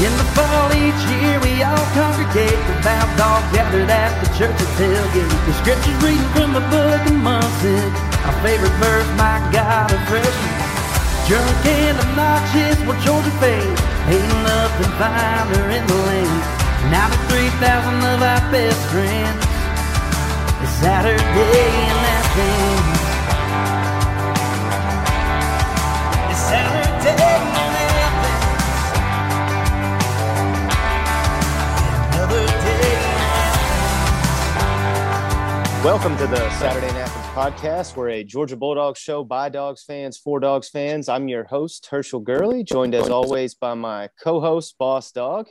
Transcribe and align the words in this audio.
In 0.00 0.12
the 0.16 0.24
fall 0.32 0.72
each 0.72 1.02
year 1.12 1.36
we 1.44 1.60
all 1.62 1.86
congregate 1.92 2.56
Devout 2.64 3.12
all 3.20 3.44
gathered 3.52 3.92
at 3.92 4.16
the 4.24 4.28
church 4.38 4.56
of 4.56 4.70
tailgate 4.80 5.28
The 5.44 5.54
scriptures 5.60 5.98
reading 6.00 6.30
from 6.32 6.56
the 6.56 6.64
book 6.72 7.02
of 7.04 7.16
Munson 7.20 7.92
Our 8.24 8.36
favorite 8.40 8.72
verse, 8.80 9.10
my 9.20 9.36
God, 9.52 9.92
a 9.92 10.00
freshman 10.08 10.56
Drunk 11.28 11.66
and 11.68 12.00
obnoxious, 12.00 12.80
well 12.88 12.96
Georgia 13.04 13.30
fame 13.36 13.76
Ain't 14.08 14.32
nothing 14.42 14.92
finer 14.98 15.70
in 15.70 15.86
the 15.86 15.94
land. 15.94 16.42
Now 16.90 17.06
the 17.06 17.20
3,000 17.30 18.02
of 18.02 18.20
our 18.20 18.42
best 18.50 18.80
friends. 18.90 19.44
It's 20.62 20.72
Saturday 20.80 21.20
Athens 21.22 22.62
It's 22.64 22.71
Welcome 35.84 36.16
to 36.18 36.28
the 36.28 36.48
Saturday 36.60 36.86
Night 36.92 37.08
Athens 37.08 37.26
podcast. 37.34 37.96
We're 37.96 38.10
a 38.10 38.22
Georgia 38.22 38.56
Bulldogs 38.56 39.00
show 39.00 39.24
by 39.24 39.48
Dogs 39.48 39.82
fans 39.82 40.16
for 40.16 40.38
Dogs 40.38 40.68
fans. 40.68 41.08
I'm 41.08 41.26
your 41.26 41.42
host, 41.42 41.88
Herschel 41.90 42.20
Gurley, 42.20 42.62
joined 42.62 42.94
as 42.94 43.08
always 43.08 43.56
by 43.56 43.74
my 43.74 44.08
co 44.22 44.38
host, 44.38 44.76
Boss 44.78 45.10
Dog. 45.10 45.48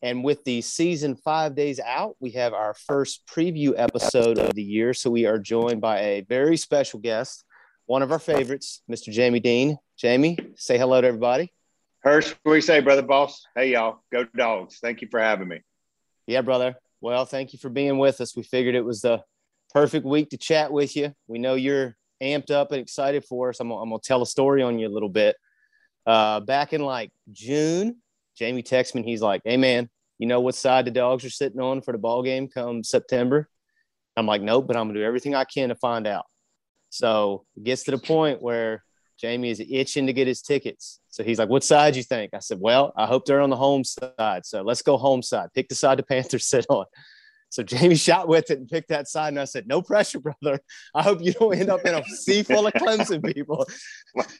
And 0.00 0.24
with 0.24 0.42
the 0.44 0.62
season 0.62 1.14
five 1.14 1.54
days 1.54 1.78
out, 1.78 2.16
we 2.20 2.30
have 2.30 2.54
our 2.54 2.72
first 2.72 3.26
preview 3.26 3.74
episode 3.76 4.38
of 4.38 4.54
the 4.54 4.62
year. 4.62 4.94
So 4.94 5.10
we 5.10 5.26
are 5.26 5.38
joined 5.38 5.82
by 5.82 5.98
a 5.98 6.20
very 6.22 6.56
special 6.56 6.98
guest, 6.98 7.44
one 7.84 8.00
of 8.00 8.10
our 8.10 8.18
favorites, 8.18 8.80
Mr. 8.90 9.12
Jamie 9.12 9.40
Deen. 9.40 9.76
Jamie, 9.98 10.38
say 10.54 10.78
hello 10.78 11.02
to 11.02 11.06
everybody. 11.06 11.52
Hirsch, 12.00 12.34
what 12.44 12.52
do 12.52 12.56
you 12.56 12.62
say, 12.62 12.80
brother 12.80 13.02
boss? 13.02 13.44
Hey, 13.54 13.72
y'all. 13.72 13.98
Go 14.10 14.24
dogs. 14.34 14.78
Thank 14.80 15.02
you 15.02 15.08
for 15.10 15.20
having 15.20 15.48
me. 15.48 15.60
Yeah, 16.26 16.40
brother. 16.40 16.76
Well, 17.02 17.26
thank 17.26 17.52
you 17.52 17.58
for 17.58 17.68
being 17.68 17.98
with 17.98 18.22
us. 18.22 18.34
We 18.34 18.42
figured 18.42 18.74
it 18.74 18.80
was 18.80 19.02
the 19.02 19.22
perfect 19.76 20.06
week 20.06 20.30
to 20.30 20.38
chat 20.38 20.72
with 20.72 20.96
you. 20.96 21.12
We 21.26 21.38
know 21.38 21.54
you're 21.54 21.98
amped 22.22 22.50
up 22.50 22.72
and 22.72 22.80
excited 22.80 23.26
for 23.26 23.50
us. 23.50 23.60
I'm, 23.60 23.70
I'm 23.70 23.90
going 23.90 24.00
to 24.00 24.08
tell 24.08 24.22
a 24.22 24.26
story 24.26 24.62
on 24.62 24.78
you 24.78 24.88
a 24.88 24.94
little 24.96 25.10
bit. 25.10 25.36
Uh, 26.06 26.40
back 26.40 26.72
in 26.72 26.80
like 26.80 27.10
June, 27.30 27.96
Jamie 28.38 28.62
texted 28.62 28.94
me. 28.94 29.02
He's 29.02 29.20
like, 29.20 29.42
"Hey, 29.44 29.58
man, 29.58 29.90
you 30.18 30.26
know 30.26 30.40
what 30.40 30.54
side 30.54 30.86
the 30.86 30.90
dogs 30.90 31.26
are 31.26 31.30
sitting 31.30 31.60
on 31.60 31.82
for 31.82 31.92
the 31.92 31.98
ball 31.98 32.22
game 32.22 32.48
come 32.48 32.82
September?" 32.82 33.50
I'm 34.16 34.24
like, 34.24 34.40
"Nope, 34.40 34.66
but 34.66 34.78
I'm 34.78 34.88
gonna 34.88 34.98
do 34.98 35.04
everything 35.04 35.34
I 35.34 35.44
can 35.44 35.68
to 35.68 35.74
find 35.74 36.06
out." 36.06 36.24
So 36.88 37.44
it 37.54 37.64
gets 37.64 37.82
to 37.84 37.90
the 37.90 37.98
point 37.98 38.40
where 38.40 38.82
Jamie 39.20 39.50
is 39.50 39.60
itching 39.60 40.06
to 40.06 40.14
get 40.14 40.26
his 40.26 40.40
tickets. 40.40 41.00
So 41.10 41.22
he's 41.22 41.38
like, 41.38 41.50
"What 41.50 41.64
side 41.64 41.96
you 41.96 42.02
think?" 42.02 42.32
I 42.32 42.38
said, 42.38 42.60
"Well, 42.60 42.94
I 42.96 43.04
hope 43.04 43.26
they're 43.26 43.42
on 43.42 43.50
the 43.50 43.56
home 43.56 43.84
side. 43.84 44.46
So 44.46 44.62
let's 44.62 44.80
go 44.80 44.96
home 44.96 45.20
side. 45.20 45.50
Pick 45.54 45.68
the 45.68 45.74
side 45.74 45.98
the 45.98 46.02
Panthers 46.02 46.46
sit 46.46 46.64
on." 46.70 46.86
So 47.50 47.62
Jamie 47.62 47.94
shot 47.94 48.28
with 48.28 48.50
it 48.50 48.58
and 48.58 48.68
picked 48.68 48.88
that 48.88 49.08
side, 49.08 49.28
and 49.28 49.40
I 49.40 49.44
said, 49.44 49.66
"No 49.66 49.80
pressure, 49.82 50.20
brother. 50.20 50.60
I 50.94 51.02
hope 51.02 51.22
you 51.22 51.32
don't 51.32 51.54
end 51.54 51.70
up 51.70 51.84
in 51.84 51.94
a 51.94 52.04
sea 52.04 52.42
full 52.42 52.66
of 52.66 52.72
Clemson 52.74 53.24
people." 53.34 53.66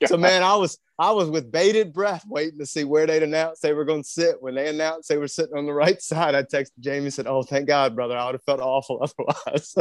So 0.06 0.16
man, 0.16 0.42
I 0.42 0.56
was 0.56 0.78
I 0.98 1.10
was 1.10 1.28
with 1.28 1.52
bated 1.52 1.92
breath 1.92 2.24
waiting 2.26 2.58
to 2.60 2.64
see 2.64 2.84
where 2.84 3.06
they'd 3.06 3.22
announce 3.22 3.60
they 3.60 3.74
were 3.74 3.84
going 3.84 4.02
to 4.02 4.08
sit. 4.08 4.36
When 4.40 4.54
they 4.54 4.68
announced 4.68 5.10
they 5.10 5.18
were 5.18 5.28
sitting 5.28 5.54
on 5.54 5.66
the 5.66 5.74
right 5.74 6.00
side, 6.00 6.34
I 6.34 6.44
texted 6.44 6.78
Jamie 6.80 7.04
and 7.04 7.12
said, 7.12 7.26
"Oh, 7.26 7.42
thank 7.42 7.66
God, 7.66 7.94
brother. 7.94 8.16
I 8.16 8.24
would 8.24 8.36
have 8.36 8.44
felt 8.44 8.60
awful 8.60 9.02
otherwise." 9.18 9.74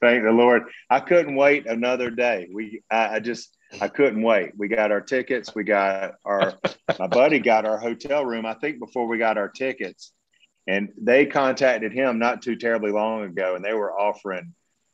Thank 0.00 0.22
the 0.24 0.30
Lord. 0.30 0.64
I 0.90 1.00
couldn't 1.00 1.34
wait 1.34 1.66
another 1.66 2.10
day. 2.10 2.48
We, 2.52 2.82
I, 2.90 3.16
I 3.16 3.20
just, 3.20 3.56
I 3.80 3.88
couldn't 3.88 4.22
wait. 4.22 4.52
We 4.56 4.68
got 4.68 4.92
our 4.92 5.00
tickets. 5.00 5.54
We 5.54 5.64
got 5.64 6.14
our, 6.24 6.54
my 6.98 7.08
buddy 7.08 7.40
got 7.40 7.64
our 7.64 7.78
hotel 7.78 8.24
room. 8.24 8.46
I 8.46 8.54
think 8.54 8.78
before 8.78 9.08
we 9.08 9.18
got 9.18 9.38
our 9.38 9.48
tickets, 9.48 10.12
and 10.68 10.90
they 11.00 11.24
contacted 11.24 11.92
him 11.92 12.18
not 12.18 12.42
too 12.42 12.54
terribly 12.54 12.92
long 12.92 13.24
ago, 13.24 13.56
and 13.56 13.64
they 13.64 13.72
were 13.72 13.98
offering 13.98 14.52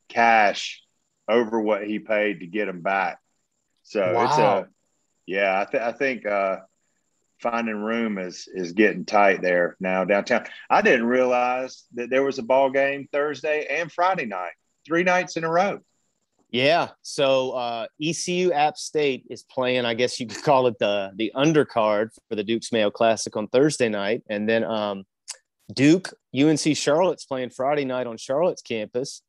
cash 0.09 0.81
over 1.29 1.61
what 1.61 1.85
he 1.85 1.99
paid 1.99 2.41
to 2.41 2.47
get 2.47 2.69
him 2.69 2.81
back. 2.81 3.19
So 3.83 4.23
it's 4.23 4.39
a, 4.39 4.69
yeah. 5.27 5.61
I, 5.61 5.71
th- 5.71 5.83
I 5.83 5.91
think 5.91 6.25
uh, 6.27 6.59
finding 7.41 7.83
room 7.83 8.19
is 8.19 8.49
is 8.55 8.73
getting 8.73 9.05
tight 9.05 9.43
there 9.43 9.77
now 9.81 10.05
downtown. 10.05 10.47
I 10.71 10.81
didn't 10.81 11.07
realize 11.07 11.83
that 11.95 12.09
there 12.09 12.23
was 12.23 12.39
a 12.39 12.45
ball 12.45 12.71
game 12.71 13.09
Thursday 13.13 13.67
and 13.69 13.91
Friday 13.91 14.27
night, 14.27 14.53
three 14.87 15.03
nights 15.03 15.37
in 15.37 15.43
a 15.43 15.51
row. 15.51 15.81
Yeah. 16.51 16.91
So 17.03 17.51
uh, 17.51 17.87
ECU 18.01 18.53
App 18.53 18.77
State 18.77 19.25
is 19.29 19.43
playing. 19.43 19.87
I 19.87 19.95
guess 19.95 20.21
you 20.21 20.29
could 20.29 20.45
call 20.45 20.69
it 20.69 20.79
the 20.79 21.11
the 21.17 21.33
undercard 21.35 22.11
for 22.29 22.37
the 22.37 22.45
Duke's 22.45 22.71
Mayo 22.71 22.93
Classic 22.93 23.37
on 23.37 23.49
Thursday 23.49 23.89
night, 23.89 24.23
and 24.31 24.49
then 24.49 24.63
um, 24.63 25.05
Duke 25.73 26.13
UNC 26.39 26.77
Charlotte's 26.77 27.25
playing 27.25 27.51
Friday 27.51 27.85
night 27.85 28.07
on 28.07 28.17
Charlotte's 28.17 28.63
campus, 28.63 29.23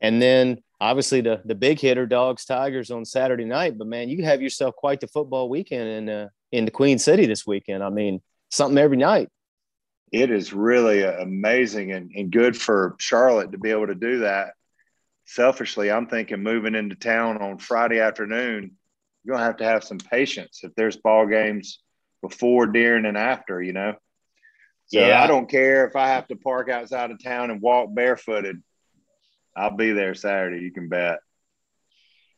and 0.00 0.20
then 0.20 0.62
obviously 0.80 1.20
the 1.20 1.42
the 1.44 1.54
big 1.54 1.78
hitter 1.78 2.06
Dogs 2.06 2.44
Tigers 2.44 2.90
on 2.90 3.04
Saturday 3.04 3.44
night. 3.44 3.76
But 3.76 3.86
man, 3.86 4.08
you 4.08 4.24
have 4.24 4.42
yourself 4.42 4.74
quite 4.74 5.00
the 5.00 5.08
football 5.08 5.48
weekend 5.48 5.88
in 5.88 6.08
uh, 6.08 6.28
in 6.50 6.64
the 6.64 6.70
Queen 6.70 6.98
City 6.98 7.26
this 7.26 7.46
weekend. 7.46 7.82
I 7.82 7.90
mean, 7.90 8.22
something 8.50 8.78
every 8.78 8.96
night. 8.96 9.28
It 10.12 10.30
is 10.30 10.52
really 10.52 11.04
uh, 11.04 11.12
amazing 11.20 11.92
and, 11.92 12.10
and 12.14 12.30
good 12.30 12.56
for 12.56 12.96
Charlotte 12.98 13.52
to 13.52 13.58
be 13.58 13.70
able 13.70 13.86
to 13.86 13.94
do 13.94 14.20
that. 14.20 14.52
Selfishly, 15.24 15.90
I'm 15.90 16.06
thinking 16.06 16.42
moving 16.42 16.74
into 16.74 16.96
town 16.96 17.38
on 17.38 17.56
Friday 17.56 18.00
afternoon, 18.00 18.72
you're 19.24 19.34
gonna 19.34 19.46
have 19.46 19.58
to 19.58 19.64
have 19.64 19.84
some 19.84 19.98
patience 19.98 20.60
if 20.62 20.74
there's 20.74 20.96
ball 20.96 21.26
games 21.26 21.80
before, 22.22 22.66
during, 22.66 23.04
and 23.04 23.16
after. 23.16 23.62
You 23.62 23.72
know. 23.72 23.94
So 24.92 25.00
Yeah. 25.00 25.22
I 25.22 25.26
don't 25.26 25.48
care 25.48 25.86
if 25.86 25.96
I 25.96 26.08
have 26.08 26.28
to 26.28 26.36
park 26.36 26.68
outside 26.68 27.10
of 27.10 27.22
town 27.22 27.50
and 27.50 27.62
walk 27.62 27.94
barefooted. 27.94 28.62
I'll 29.56 29.76
be 29.76 29.92
there 29.92 30.14
Saturday. 30.14 30.62
You 30.62 30.70
can 30.70 30.88
bet. 30.88 31.20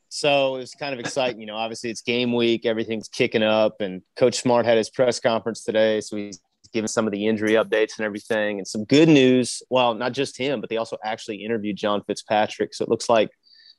So 0.09 0.54
it 0.54 0.59
was 0.59 0.75
kind 0.75 0.94
of 0.94 1.00
exciting. 1.00 1.41
You 1.41 1.47
know, 1.47 1.56
obviously 1.56 1.91
it's 1.91 2.03
game 2.03 2.32
week, 2.32 2.64
everything's 2.64 3.09
kicking 3.09 3.43
up, 3.43 3.81
and 3.81 4.03
Coach 4.16 4.37
Smart 4.37 4.66
had 4.66 4.76
his 4.76 4.88
press 4.88 5.19
conference 5.19 5.64
today. 5.64 6.00
So 6.00 6.16
he's 6.16 6.41
giving 6.72 6.87
some 6.87 7.06
of 7.06 7.12
the 7.12 7.26
injury 7.26 7.53
updates 7.53 7.98
and 7.98 8.06
everything, 8.06 8.59
and 8.59 8.66
some 8.66 8.84
good 8.84 9.09
news. 9.09 9.62
Well, 9.70 9.94
not 9.94 10.12
just 10.12 10.38
him, 10.38 10.60
but 10.60 10.70
they 10.70 10.76
also 10.76 10.97
actually 11.04 11.44
interviewed 11.44 11.76
John 11.76 12.03
Fitzpatrick. 12.06 12.75
So 12.75 12.84
it 12.84 12.88
looks 12.88 13.09
like 13.09 13.31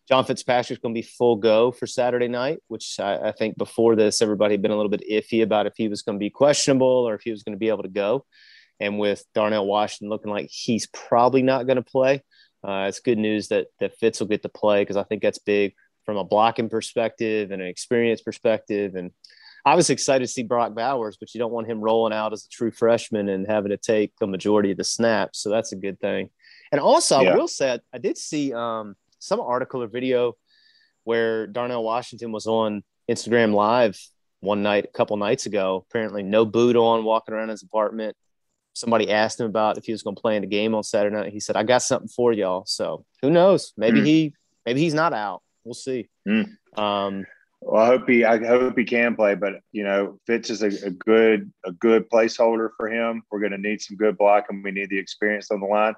John 0.09 0.25
Fitzpatrick's 0.25 0.81
going 0.81 0.93
to 0.93 0.99
be 0.99 1.07
full 1.07 1.37
go 1.37 1.71
for 1.71 1.87
Saturday 1.87 2.27
night, 2.27 2.59
which 2.67 2.99
I, 2.99 3.29
I 3.29 3.31
think 3.31 3.57
before 3.57 3.95
this, 3.95 4.21
everybody 4.21 4.53
had 4.53 4.61
been 4.61 4.71
a 4.71 4.75
little 4.75 4.89
bit 4.89 5.03
iffy 5.09 5.43
about 5.43 5.67
if 5.67 5.73
he 5.77 5.87
was 5.87 6.01
going 6.01 6.17
to 6.17 6.23
be 6.23 6.29
questionable 6.29 7.07
or 7.07 7.15
if 7.15 7.21
he 7.21 7.31
was 7.31 7.43
going 7.43 7.55
to 7.55 7.59
be 7.59 7.69
able 7.69 7.83
to 7.83 7.89
go. 7.89 8.25
And 8.79 8.99
with 8.99 9.23
Darnell 9.33 9.65
Washington 9.65 10.09
looking 10.09 10.31
like 10.31 10.49
he's 10.51 10.87
probably 10.87 11.41
not 11.41 11.65
going 11.65 11.77
to 11.77 11.81
play, 11.81 12.21
uh, 12.63 12.85
it's 12.89 12.99
good 12.99 13.17
news 13.17 13.49
that 13.49 13.67
that 13.79 13.97
Fitz 13.97 14.19
will 14.19 14.27
get 14.27 14.41
to 14.41 14.49
play 14.49 14.81
because 14.81 14.97
I 14.97 15.03
think 15.03 15.21
that's 15.21 15.39
big 15.39 15.73
from 16.05 16.17
a 16.17 16.23
blocking 16.23 16.69
perspective 16.69 17.51
and 17.51 17.61
an 17.61 17.67
experience 17.67 18.21
perspective. 18.21 18.95
And 18.95 19.11
I 19.65 19.75
was 19.75 19.89
excited 19.89 20.25
to 20.25 20.31
see 20.31 20.43
Brock 20.43 20.75
Bowers, 20.75 21.17
but 21.19 21.33
you 21.33 21.39
don't 21.39 21.51
want 21.51 21.67
him 21.67 21.81
rolling 21.81 22.13
out 22.13 22.33
as 22.33 22.45
a 22.45 22.49
true 22.49 22.71
freshman 22.71 23.29
and 23.29 23.47
having 23.47 23.71
to 23.71 23.77
take 23.77 24.13
the 24.19 24.27
majority 24.27 24.71
of 24.71 24.77
the 24.77 24.83
snaps. 24.83 25.39
So 25.39 25.49
that's 25.49 25.71
a 25.71 25.75
good 25.75 25.99
thing. 25.99 26.29
And 26.71 26.79
also, 26.79 27.21
Yeah. 27.21 27.33
I 27.33 27.35
will 27.35 27.47
say, 27.47 27.79
I 27.93 27.97
did 27.97 28.17
see 28.17 28.53
um, 28.53 28.95
some 29.19 29.39
article 29.39 29.81
or 29.81 29.87
video 29.87 30.33
where 31.03 31.47
Darnell 31.47 31.83
Washington 31.83 32.31
was 32.31 32.45
on 32.45 32.83
Instagram 33.09 33.53
Live 33.53 33.99
one 34.39 34.61
night, 34.61 34.85
a 34.85 34.97
couple 34.97 35.17
nights 35.17 35.45
ago. 35.45 35.85
Apparently, 35.89 36.21
no 36.21 36.45
boot 36.45 36.75
on, 36.75 37.03
walking 37.03 37.33
around 37.33 37.49
his 37.49 37.63
apartment. 37.63 38.15
Somebody 38.75 39.09
asked 39.09 39.39
him 39.39 39.47
about 39.47 39.77
if 39.79 39.85
he 39.85 39.91
was 39.93 40.03
going 40.03 40.15
to 40.15 40.21
play 40.21 40.35
in 40.35 40.41
the 40.41 40.47
game 40.47 40.75
on 40.75 40.83
Saturday 40.83 41.15
night. 41.15 41.33
He 41.33 41.39
said, 41.39 41.55
"I 41.55 41.63
got 41.63 41.81
something 41.81 42.09
for 42.09 42.31
y'all." 42.33 42.63
So 42.67 43.05
who 43.21 43.29
knows? 43.31 43.73
Maybe 43.77 43.99
Hmm. 43.99 44.05
he, 44.05 44.33
maybe 44.65 44.79
he's 44.81 44.93
not 44.93 45.13
out. 45.13 45.41
We'll 45.63 45.73
see. 45.73 46.09
Hmm. 46.27 46.43
Um, 46.77 47.25
Well, 47.61 47.81
I 47.81 47.87
hope 47.87 48.07
he. 48.07 48.23
I 48.25 48.37
hope 48.45 48.77
he 48.77 48.83
can 48.85 49.15
play, 49.15 49.33
but 49.35 49.53
you 49.71 49.83
know, 49.83 50.19
Fitz 50.27 50.49
is 50.51 50.61
a, 50.61 50.87
a 50.87 50.91
good 50.91 51.51
a 51.65 51.71
good 51.71 52.09
placeholder 52.09 52.69
for 52.77 52.87
him. 52.89 53.23
We're 53.31 53.39
going 53.39 53.53
to 53.53 53.57
need 53.57 53.81
some 53.81 53.97
good 53.97 54.17
blocking. 54.17 54.61
We 54.61 54.71
need 54.71 54.89
the 54.91 54.99
experience 54.99 55.49
on 55.51 55.61
the 55.61 55.65
line. 55.67 55.95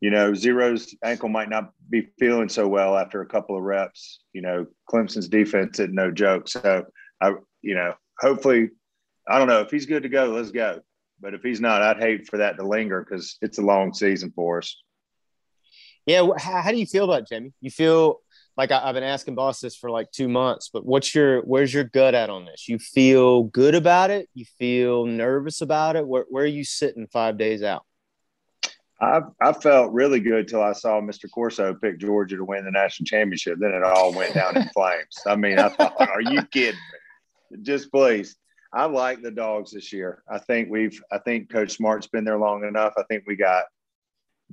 you 0.00 0.08
know, 0.10 0.32
Zero's 0.32 0.94
ankle 1.04 1.28
might 1.28 1.50
not 1.50 1.72
be 1.90 2.08
feeling 2.18 2.48
so 2.48 2.66
well 2.66 2.96
after 2.96 3.20
a 3.20 3.26
couple 3.26 3.54
of 3.56 3.62
reps. 3.62 4.20
You 4.32 4.40
know, 4.40 4.66
Clemson's 4.90 5.28
defense 5.28 5.78
is 5.78 5.90
no 5.92 6.10
joke. 6.10 6.48
So 6.48 6.86
I, 7.20 7.34
you 7.60 7.74
know, 7.74 7.92
hopefully, 8.18 8.70
I 9.28 9.38
don't 9.38 9.46
know 9.48 9.60
if 9.60 9.70
he's 9.70 9.84
good 9.84 10.02
to 10.04 10.08
go. 10.08 10.30
Let's 10.30 10.50
go. 10.50 10.80
But 11.20 11.34
if 11.34 11.42
he's 11.42 11.60
not, 11.60 11.82
I'd 11.82 11.98
hate 11.98 12.28
for 12.28 12.38
that 12.38 12.56
to 12.56 12.66
linger 12.66 13.04
because 13.04 13.36
it's 13.42 13.58
a 13.58 13.62
long 13.62 13.92
season 13.92 14.32
for 14.34 14.58
us. 14.58 14.76
Yeah, 16.06 16.26
how, 16.38 16.62
how 16.62 16.70
do 16.70 16.78
you 16.78 16.86
feel 16.86 17.04
about 17.04 17.22
it, 17.22 17.28
Jamie? 17.28 17.52
You 17.60 17.70
feel 17.70 18.20
like 18.56 18.72
I, 18.72 18.80
have 18.80 18.94
been 18.94 19.04
asking 19.04 19.34
Boss 19.34 19.60
this 19.60 19.76
for 19.76 19.90
like 19.90 20.10
two 20.10 20.28
months, 20.28 20.70
but 20.72 20.84
what's 20.84 21.14
your 21.14 21.40
where's 21.42 21.72
your 21.72 21.84
gut 21.84 22.14
at 22.14 22.30
on 22.30 22.44
this? 22.44 22.68
You 22.68 22.78
feel 22.78 23.44
good 23.44 23.74
about 23.74 24.10
it? 24.10 24.28
You 24.34 24.44
feel 24.58 25.06
nervous 25.06 25.60
about 25.60 25.96
it? 25.96 26.06
Where 26.06 26.24
where 26.28 26.44
are 26.44 26.48
you 26.48 26.64
sitting 26.64 27.06
five 27.06 27.38
days 27.38 27.62
out? 27.62 27.84
I 29.00 29.20
I 29.40 29.52
felt 29.52 29.92
really 29.92 30.20
good 30.20 30.48
till 30.48 30.62
I 30.62 30.72
saw 30.72 31.00
Mr. 31.00 31.30
Corso 31.30 31.74
pick 31.74 31.98
Georgia 31.98 32.36
to 32.36 32.44
win 32.44 32.64
the 32.64 32.70
national 32.70 33.06
championship. 33.06 33.58
Then 33.58 33.72
it 33.72 33.82
all 33.82 34.12
went 34.12 34.34
down 34.34 34.56
in 34.56 34.68
flames. 34.74 35.18
I 35.26 35.36
mean, 35.36 35.58
I 35.58 35.68
thought, 35.68 36.00
are 36.00 36.20
you 36.20 36.42
kidding 36.46 36.80
me? 37.50 37.58
Just 37.62 37.90
please. 37.90 38.36
I 38.72 38.84
like 38.84 39.22
the 39.22 39.30
dogs 39.30 39.72
this 39.72 39.92
year. 39.92 40.22
I 40.28 40.38
think 40.38 40.70
we've 40.70 41.02
I 41.10 41.18
think 41.18 41.50
Coach 41.50 41.72
Smart's 41.72 42.06
been 42.06 42.24
there 42.24 42.38
long 42.38 42.64
enough. 42.64 42.94
I 42.96 43.02
think 43.04 43.24
we 43.26 43.36
got 43.36 43.64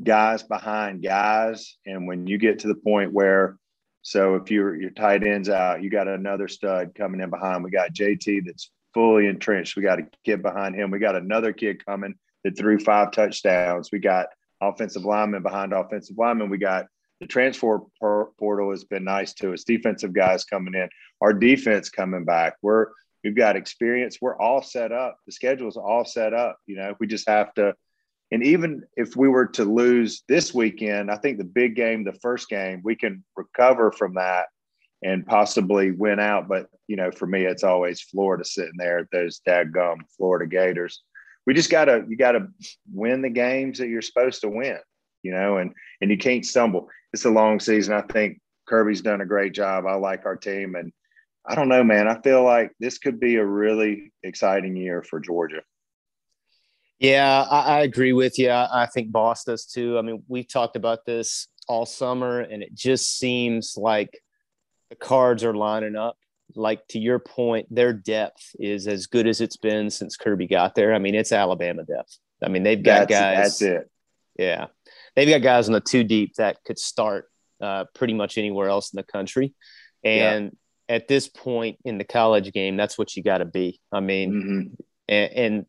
guys 0.03 0.43
behind 0.43 1.03
guys. 1.03 1.77
And 1.85 2.07
when 2.07 2.27
you 2.27 2.37
get 2.37 2.59
to 2.59 2.67
the 2.67 2.75
point 2.75 3.13
where 3.13 3.57
so 4.01 4.35
if 4.35 4.49
your 4.49 4.75
your 4.75 4.89
tight 4.91 5.23
ends 5.23 5.49
out, 5.49 5.83
you 5.83 5.89
got 5.89 6.07
another 6.07 6.47
stud 6.47 6.95
coming 6.95 7.21
in 7.21 7.29
behind. 7.29 7.63
We 7.63 7.71
got 7.71 7.93
JT 7.93 8.45
that's 8.45 8.71
fully 8.93 9.27
entrenched. 9.27 9.75
We 9.75 9.83
got 9.83 9.99
a 9.99 10.07
kid 10.23 10.41
behind 10.41 10.75
him. 10.75 10.89
We 10.89 10.99
got 10.99 11.15
another 11.15 11.53
kid 11.53 11.85
coming 11.85 12.15
that 12.43 12.57
threw 12.57 12.79
five 12.79 13.11
touchdowns. 13.11 13.91
We 13.91 13.99
got 13.99 14.27
offensive 14.61 15.05
linemen 15.05 15.43
behind 15.43 15.73
offensive 15.73 16.17
linemen. 16.17 16.49
We 16.49 16.57
got 16.57 16.87
the 17.19 17.27
transfer 17.27 17.81
portal 17.99 18.71
has 18.71 18.83
been 18.83 19.03
nice 19.03 19.33
to 19.35 19.53
us. 19.53 19.63
Defensive 19.63 20.13
guys 20.13 20.45
coming 20.45 20.73
in. 20.73 20.89
Our 21.21 21.33
defense 21.33 21.89
coming 21.89 22.25
back. 22.25 22.55
We're 22.61 22.87
we've 23.23 23.35
got 23.35 23.55
experience. 23.55 24.17
We're 24.21 24.39
all 24.39 24.61
set 24.61 24.91
up. 24.91 25.17
The 25.25 25.31
schedule's 25.31 25.77
all 25.77 26.05
set 26.05 26.33
up. 26.33 26.57
You 26.65 26.77
know, 26.77 26.95
we 26.99 27.07
just 27.07 27.27
have 27.27 27.53
to. 27.55 27.73
And 28.31 28.43
even 28.43 28.83
if 28.97 29.15
we 29.15 29.29
were 29.29 29.47
to 29.47 29.63
lose 29.63 30.23
this 30.27 30.53
weekend, 30.53 31.09
I 31.09 31.15
think 31.15 31.37
the 31.37 31.45
big 31.45 31.75
game, 31.75 32.03
the 32.03 32.19
first 32.21 32.49
game, 32.49 32.81
we 32.83 32.95
can 32.95 33.23
recover 33.37 33.91
from 33.91 34.15
that 34.15 34.47
and 35.01 35.25
possibly 35.25 35.91
win 35.91 36.19
out. 36.19 36.47
But 36.47 36.67
you 36.87 36.97
know, 36.97 37.11
for 37.11 37.25
me, 37.25 37.45
it's 37.45 37.63
always 37.63 38.01
Florida 38.01 38.43
sitting 38.43 38.77
there 38.77 38.99
at 38.99 39.11
those 39.11 39.41
dadgum 39.47 39.99
Florida 40.17 40.45
Gators 40.45 41.03
we 41.47 41.53
just 41.53 41.71
gotta 41.71 42.05
you 42.07 42.17
gotta 42.17 42.49
win 42.93 43.23
the 43.23 43.29
games 43.29 43.79
that 43.79 43.87
you're 43.87 44.01
supposed 44.03 44.41
to 44.41 44.49
win, 44.49 44.77
you 45.23 45.31
know, 45.31 45.57
and 45.57 45.71
and 46.01 46.11
you 46.11 46.17
can't 46.17 46.45
stumble. 46.45 46.89
It's 47.13 47.25
a 47.25 47.29
long 47.31 47.59
season. 47.59 47.93
I 47.95 48.01
think 48.01 48.39
Kirby's 48.67 49.01
done 49.01 49.21
a 49.21 49.25
great 49.25 49.53
job. 49.53 49.85
I 49.87 49.95
like 49.95 50.25
our 50.25 50.35
team, 50.35 50.75
and 50.75 50.91
I 51.47 51.55
don't 51.55 51.69
know, 51.69 51.83
man. 51.83 52.07
I 52.07 52.19
feel 52.21 52.43
like 52.43 52.71
this 52.79 52.97
could 52.97 53.19
be 53.19 53.35
a 53.35 53.45
really 53.45 54.11
exciting 54.23 54.75
year 54.75 55.01
for 55.01 55.19
Georgia. 55.19 55.61
Yeah, 56.99 57.45
I, 57.49 57.77
I 57.77 57.79
agree 57.81 58.13
with 58.13 58.37
you. 58.39 58.49
I, 58.49 58.83
I 58.83 58.85
think 58.87 59.11
Boss 59.11 59.43
does 59.43 59.65
too. 59.65 59.97
I 59.97 60.01
mean, 60.01 60.23
we've 60.27 60.47
talked 60.47 60.75
about 60.75 61.05
this 61.05 61.47
all 61.67 61.85
summer, 61.85 62.41
and 62.41 62.63
it 62.63 62.73
just 62.73 63.17
seems 63.17 63.75
like 63.77 64.19
the 64.89 64.95
cards 64.95 65.43
are 65.43 65.53
lining 65.53 65.95
up 65.95 66.17
like 66.55 66.87
to 66.89 66.99
your 66.99 67.19
point, 67.19 67.67
their 67.73 67.93
depth 67.93 68.55
is 68.59 68.87
as 68.87 69.07
good 69.07 69.27
as 69.27 69.41
it's 69.41 69.57
been 69.57 69.89
since 69.89 70.15
Kirby 70.15 70.47
got 70.47 70.75
there. 70.75 70.93
I 70.93 70.99
mean, 70.99 71.15
it's 71.15 71.31
Alabama 71.31 71.83
depth. 71.83 72.17
I 72.43 72.49
mean, 72.49 72.63
they've 72.63 72.81
got 72.81 73.07
that's, 73.07 73.11
guys. 73.11 73.37
That's 73.37 73.61
it. 73.61 73.91
Yeah, 74.37 74.67
they've 75.15 75.27
got 75.27 75.41
guys 75.41 75.67
in 75.67 75.73
the 75.73 75.81
two 75.81 76.03
deep 76.03 76.35
that 76.35 76.63
could 76.65 76.79
start 76.79 77.29
uh, 77.61 77.85
pretty 77.95 78.13
much 78.13 78.37
anywhere 78.37 78.69
else 78.69 78.93
in 78.93 78.97
the 78.97 79.03
country, 79.03 79.53
and. 80.03 80.55
At 80.89 81.07
this 81.07 81.27
point 81.27 81.77
in 81.83 81.97
the 81.97 82.03
college 82.03 82.51
game, 82.53 82.77
that's 82.77 82.97
what 82.97 83.15
you 83.15 83.23
got 83.23 83.39
to 83.39 83.45
be. 83.45 83.79
I 83.91 83.99
mean, 83.99 84.31
mm-hmm. 84.31 84.73
and, 85.09 85.31
and 85.33 85.65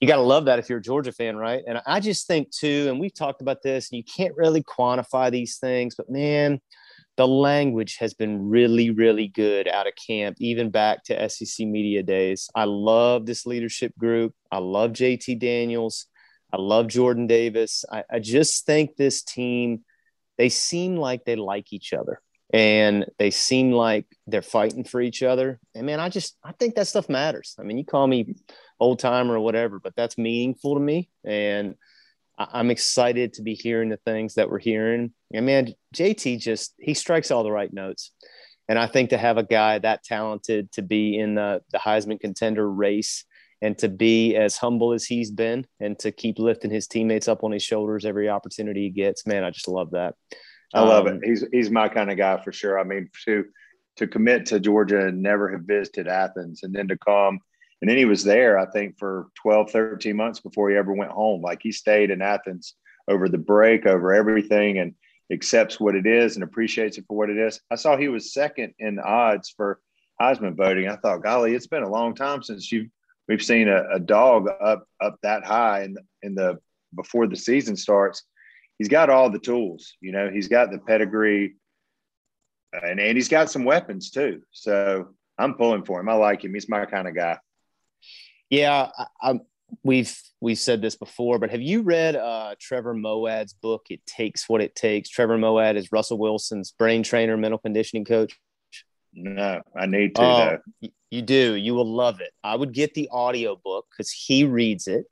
you 0.00 0.08
got 0.08 0.16
to 0.16 0.22
love 0.22 0.46
that 0.46 0.58
if 0.58 0.68
you're 0.68 0.78
a 0.78 0.82
Georgia 0.82 1.12
fan, 1.12 1.36
right? 1.36 1.62
And 1.66 1.80
I 1.86 2.00
just 2.00 2.26
think 2.26 2.50
too, 2.50 2.86
and 2.88 2.98
we've 2.98 3.14
talked 3.14 3.42
about 3.42 3.62
this, 3.62 3.90
and 3.90 3.98
you 3.98 4.04
can't 4.04 4.36
really 4.36 4.62
quantify 4.62 5.30
these 5.30 5.58
things, 5.58 5.94
but 5.94 6.10
man, 6.10 6.60
the 7.16 7.28
language 7.28 7.96
has 7.96 8.14
been 8.14 8.48
really, 8.48 8.90
really 8.90 9.28
good 9.28 9.68
out 9.68 9.86
of 9.86 9.92
camp, 10.06 10.38
even 10.40 10.70
back 10.70 11.04
to 11.04 11.28
SEC 11.28 11.66
media 11.66 12.02
days. 12.02 12.48
I 12.54 12.64
love 12.64 13.26
this 13.26 13.44
leadership 13.44 13.96
group. 13.98 14.34
I 14.50 14.58
love 14.58 14.92
JT 14.92 15.38
Daniels. 15.38 16.06
I 16.52 16.56
love 16.56 16.88
Jordan 16.88 17.26
Davis. 17.26 17.84
I, 17.92 18.04
I 18.10 18.18
just 18.20 18.64
think 18.64 18.96
this 18.96 19.22
team, 19.22 19.84
they 20.38 20.48
seem 20.48 20.96
like 20.96 21.24
they 21.24 21.36
like 21.36 21.72
each 21.72 21.92
other 21.92 22.22
and 22.52 23.06
they 23.18 23.30
seem 23.30 23.72
like 23.72 24.06
they're 24.26 24.42
fighting 24.42 24.84
for 24.84 25.00
each 25.00 25.22
other. 25.22 25.60
And 25.74 25.86
man, 25.86 26.00
I 26.00 26.08
just 26.08 26.36
I 26.44 26.52
think 26.52 26.74
that 26.74 26.88
stuff 26.88 27.08
matters. 27.08 27.54
I 27.58 27.62
mean, 27.62 27.78
you 27.78 27.84
call 27.84 28.06
me 28.06 28.34
old 28.78 28.98
timer 28.98 29.34
or 29.34 29.40
whatever, 29.40 29.78
but 29.78 29.94
that's 29.96 30.18
meaningful 30.18 30.74
to 30.74 30.80
me. 30.80 31.10
And 31.24 31.76
I'm 32.38 32.70
excited 32.70 33.34
to 33.34 33.42
be 33.42 33.54
hearing 33.54 33.90
the 33.90 33.98
things 33.98 34.34
that 34.34 34.50
we're 34.50 34.58
hearing. 34.58 35.12
And 35.32 35.46
man, 35.46 35.74
JT 35.94 36.40
just 36.40 36.74
he 36.78 36.94
strikes 36.94 37.30
all 37.30 37.44
the 37.44 37.52
right 37.52 37.72
notes. 37.72 38.12
And 38.68 38.78
I 38.78 38.86
think 38.86 39.10
to 39.10 39.18
have 39.18 39.36
a 39.36 39.42
guy 39.42 39.78
that 39.78 40.04
talented 40.04 40.70
to 40.72 40.82
be 40.82 41.18
in 41.18 41.34
the, 41.34 41.60
the 41.72 41.78
Heisman 41.78 42.20
contender 42.20 42.70
race 42.70 43.24
and 43.60 43.76
to 43.78 43.88
be 43.88 44.36
as 44.36 44.56
humble 44.56 44.92
as 44.92 45.04
he's 45.04 45.30
been 45.30 45.66
and 45.80 45.98
to 45.98 46.12
keep 46.12 46.38
lifting 46.38 46.70
his 46.70 46.86
teammates 46.86 47.28
up 47.28 47.44
on 47.44 47.52
his 47.52 47.62
shoulders 47.62 48.04
every 48.04 48.28
opportunity 48.28 48.84
he 48.84 48.90
gets, 48.90 49.26
man, 49.26 49.44
I 49.44 49.50
just 49.50 49.68
love 49.68 49.90
that. 49.90 50.14
I 50.72 50.82
love 50.82 51.06
um, 51.06 51.16
it. 51.16 51.28
He's 51.28 51.44
he's 51.52 51.70
my 51.70 51.88
kind 51.88 52.10
of 52.10 52.16
guy 52.16 52.42
for 52.42 52.52
sure. 52.52 52.78
I 52.78 52.84
mean, 52.84 53.10
to 53.24 53.44
to 53.96 54.06
commit 54.06 54.46
to 54.46 54.60
Georgia 54.60 55.06
and 55.06 55.22
never 55.22 55.50
have 55.50 55.62
visited 55.62 56.06
Athens 56.06 56.62
and 56.62 56.74
then 56.74 56.88
to 56.88 56.96
come 56.96 57.40
and 57.80 57.88
then 57.88 57.96
he 57.96 58.04
was 58.04 58.24
there, 58.24 58.58
I 58.58 58.66
think, 58.66 58.98
for 58.98 59.28
12, 59.42 59.70
13 59.70 60.14
months 60.14 60.40
before 60.40 60.70
he 60.70 60.76
ever 60.76 60.92
went 60.92 61.12
home. 61.12 61.40
Like 61.40 61.60
he 61.62 61.72
stayed 61.72 62.10
in 62.10 62.20
Athens 62.20 62.74
over 63.08 63.28
the 63.28 63.38
break, 63.38 63.86
over 63.86 64.12
everything, 64.12 64.78
and 64.78 64.94
accepts 65.32 65.80
what 65.80 65.94
it 65.94 66.06
is 66.06 66.34
and 66.34 66.44
appreciates 66.44 66.98
it 66.98 67.04
for 67.08 67.16
what 67.16 67.30
it 67.30 67.38
is. 67.38 67.60
I 67.70 67.76
saw 67.76 67.96
he 67.96 68.08
was 68.08 68.34
second 68.34 68.74
in 68.78 68.98
odds 68.98 69.50
for 69.56 69.80
Heisman 70.20 70.56
voting. 70.56 70.88
I 70.88 70.96
thought, 70.96 71.22
golly, 71.22 71.54
it's 71.54 71.68
been 71.68 71.82
a 71.82 71.90
long 71.90 72.14
time 72.14 72.42
since 72.42 72.70
you 72.70 72.90
we've 73.28 73.42
seen 73.42 73.68
a, 73.68 73.84
a 73.94 74.00
dog 74.00 74.48
up 74.60 74.86
up 75.00 75.16
that 75.22 75.44
high 75.44 75.84
in 75.84 75.96
in 76.22 76.34
the 76.34 76.58
before 76.94 77.26
the 77.26 77.36
season 77.36 77.76
starts. 77.76 78.24
He's 78.80 78.88
got 78.88 79.10
all 79.10 79.28
the 79.28 79.38
tools, 79.38 79.92
you 80.00 80.10
know. 80.10 80.30
He's 80.30 80.48
got 80.48 80.70
the 80.70 80.78
pedigree, 80.78 81.56
and 82.72 82.98
and 82.98 83.14
he's 83.14 83.28
got 83.28 83.50
some 83.50 83.64
weapons 83.64 84.10
too. 84.10 84.40
So 84.52 85.10
I'm 85.36 85.52
pulling 85.52 85.84
for 85.84 86.00
him. 86.00 86.08
I 86.08 86.14
like 86.14 86.42
him. 86.42 86.54
He's 86.54 86.66
my 86.66 86.86
kind 86.86 87.06
of 87.06 87.14
guy. 87.14 87.36
Yeah, 88.48 88.88
I, 88.98 89.06
I, 89.20 89.40
we've 89.84 90.18
we've 90.40 90.58
said 90.58 90.80
this 90.80 90.96
before, 90.96 91.38
but 91.38 91.50
have 91.50 91.60
you 91.60 91.82
read 91.82 92.16
uh, 92.16 92.54
Trevor 92.58 92.94
Moawad's 92.94 93.52
book? 93.52 93.84
It 93.90 94.00
takes 94.06 94.48
what 94.48 94.62
it 94.62 94.74
takes. 94.74 95.10
Trevor 95.10 95.36
Moad 95.36 95.76
is 95.76 95.92
Russell 95.92 96.16
Wilson's 96.16 96.72
brain 96.72 97.02
trainer, 97.02 97.36
mental 97.36 97.58
conditioning 97.58 98.06
coach. 98.06 98.40
No, 99.12 99.60
I 99.76 99.84
need 99.84 100.14
to. 100.14 100.22
Oh, 100.22 100.58
you 101.10 101.20
do. 101.20 101.54
You 101.54 101.74
will 101.74 101.84
love 101.84 102.22
it. 102.22 102.30
I 102.42 102.56
would 102.56 102.72
get 102.72 102.94
the 102.94 103.10
audio 103.12 103.60
book 103.62 103.88
because 103.90 104.10
he 104.10 104.44
reads 104.44 104.86
it. 104.86 105.04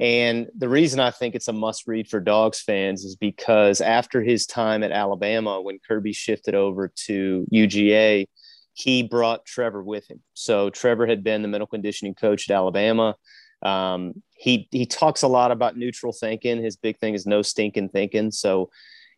And 0.00 0.48
the 0.56 0.68
reason 0.68 0.98
I 0.98 1.10
think 1.10 1.34
it's 1.34 1.48
a 1.48 1.52
must 1.52 1.86
read 1.86 2.08
for 2.08 2.20
Dogs 2.20 2.60
fans 2.60 3.04
is 3.04 3.16
because 3.16 3.82
after 3.82 4.22
his 4.22 4.46
time 4.46 4.82
at 4.82 4.92
Alabama, 4.92 5.60
when 5.60 5.78
Kirby 5.86 6.14
shifted 6.14 6.54
over 6.54 6.90
to 7.06 7.46
UGA, 7.52 8.26
he 8.72 9.02
brought 9.02 9.44
Trevor 9.44 9.82
with 9.82 10.10
him. 10.10 10.22
So 10.32 10.70
Trevor 10.70 11.06
had 11.06 11.22
been 11.22 11.42
the 11.42 11.48
mental 11.48 11.66
conditioning 11.66 12.14
coach 12.14 12.48
at 12.48 12.56
Alabama. 12.56 13.14
Um, 13.62 14.22
he 14.30 14.68
he 14.70 14.86
talks 14.86 15.20
a 15.20 15.28
lot 15.28 15.50
about 15.50 15.76
neutral 15.76 16.14
thinking. 16.14 16.62
His 16.62 16.76
big 16.76 16.98
thing 16.98 17.12
is 17.12 17.26
no 17.26 17.42
stinking 17.42 17.90
thinking. 17.90 18.30
So 18.30 18.70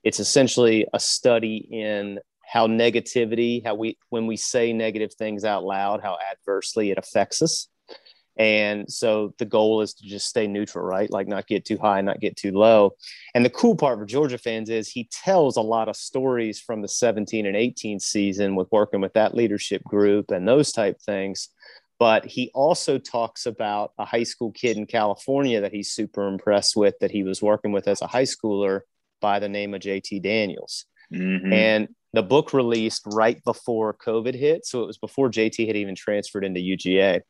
it's 0.02 0.18
essentially 0.18 0.86
a 0.92 0.98
study 0.98 1.68
in 1.70 2.18
how 2.44 2.66
negativity, 2.66 3.64
how 3.64 3.76
we 3.76 3.98
when 4.08 4.26
we 4.26 4.36
say 4.36 4.72
negative 4.72 5.14
things 5.14 5.44
out 5.44 5.62
loud, 5.62 6.02
how 6.02 6.18
adversely 6.32 6.90
it 6.90 6.98
affects 6.98 7.40
us. 7.40 7.68
And 8.38 8.90
so 8.90 9.34
the 9.38 9.44
goal 9.44 9.82
is 9.82 9.94
to 9.94 10.06
just 10.06 10.28
stay 10.28 10.46
neutral, 10.46 10.84
right? 10.84 11.10
Like 11.10 11.28
not 11.28 11.46
get 11.46 11.64
too 11.64 11.78
high, 11.78 12.00
not 12.00 12.20
get 12.20 12.36
too 12.36 12.52
low. 12.52 12.96
And 13.34 13.44
the 13.44 13.50
cool 13.50 13.76
part 13.76 13.98
for 13.98 14.06
Georgia 14.06 14.38
fans 14.38 14.70
is 14.70 14.88
he 14.88 15.08
tells 15.12 15.56
a 15.56 15.62
lot 15.62 15.88
of 15.88 15.96
stories 15.96 16.58
from 16.58 16.80
the 16.80 16.88
17 16.88 17.46
and 17.46 17.56
18 17.56 18.00
season 18.00 18.56
with 18.56 18.72
working 18.72 19.00
with 19.00 19.12
that 19.14 19.34
leadership 19.34 19.84
group 19.84 20.30
and 20.30 20.48
those 20.48 20.72
type 20.72 21.00
things. 21.00 21.50
But 21.98 22.24
he 22.24 22.50
also 22.54 22.98
talks 22.98 23.46
about 23.46 23.92
a 23.98 24.04
high 24.04 24.24
school 24.24 24.50
kid 24.50 24.76
in 24.76 24.86
California 24.86 25.60
that 25.60 25.72
he's 25.72 25.92
super 25.92 26.26
impressed 26.26 26.74
with 26.74 26.98
that 27.00 27.12
he 27.12 27.22
was 27.22 27.42
working 27.42 27.70
with 27.70 27.86
as 27.86 28.02
a 28.02 28.06
high 28.06 28.24
schooler 28.24 28.80
by 29.20 29.38
the 29.38 29.48
name 29.48 29.72
of 29.74 29.82
JT 29.82 30.22
Daniels. 30.22 30.86
Mm-hmm. 31.14 31.52
And 31.52 31.88
the 32.12 32.22
book 32.22 32.52
released 32.52 33.02
right 33.06 33.42
before 33.44 33.94
COVID 33.94 34.34
hit. 34.34 34.66
So 34.66 34.82
it 34.82 34.86
was 34.86 34.98
before 34.98 35.30
JT 35.30 35.66
had 35.66 35.76
even 35.76 35.94
transferred 35.94 36.44
into 36.44 36.60
UGA. 36.60 37.20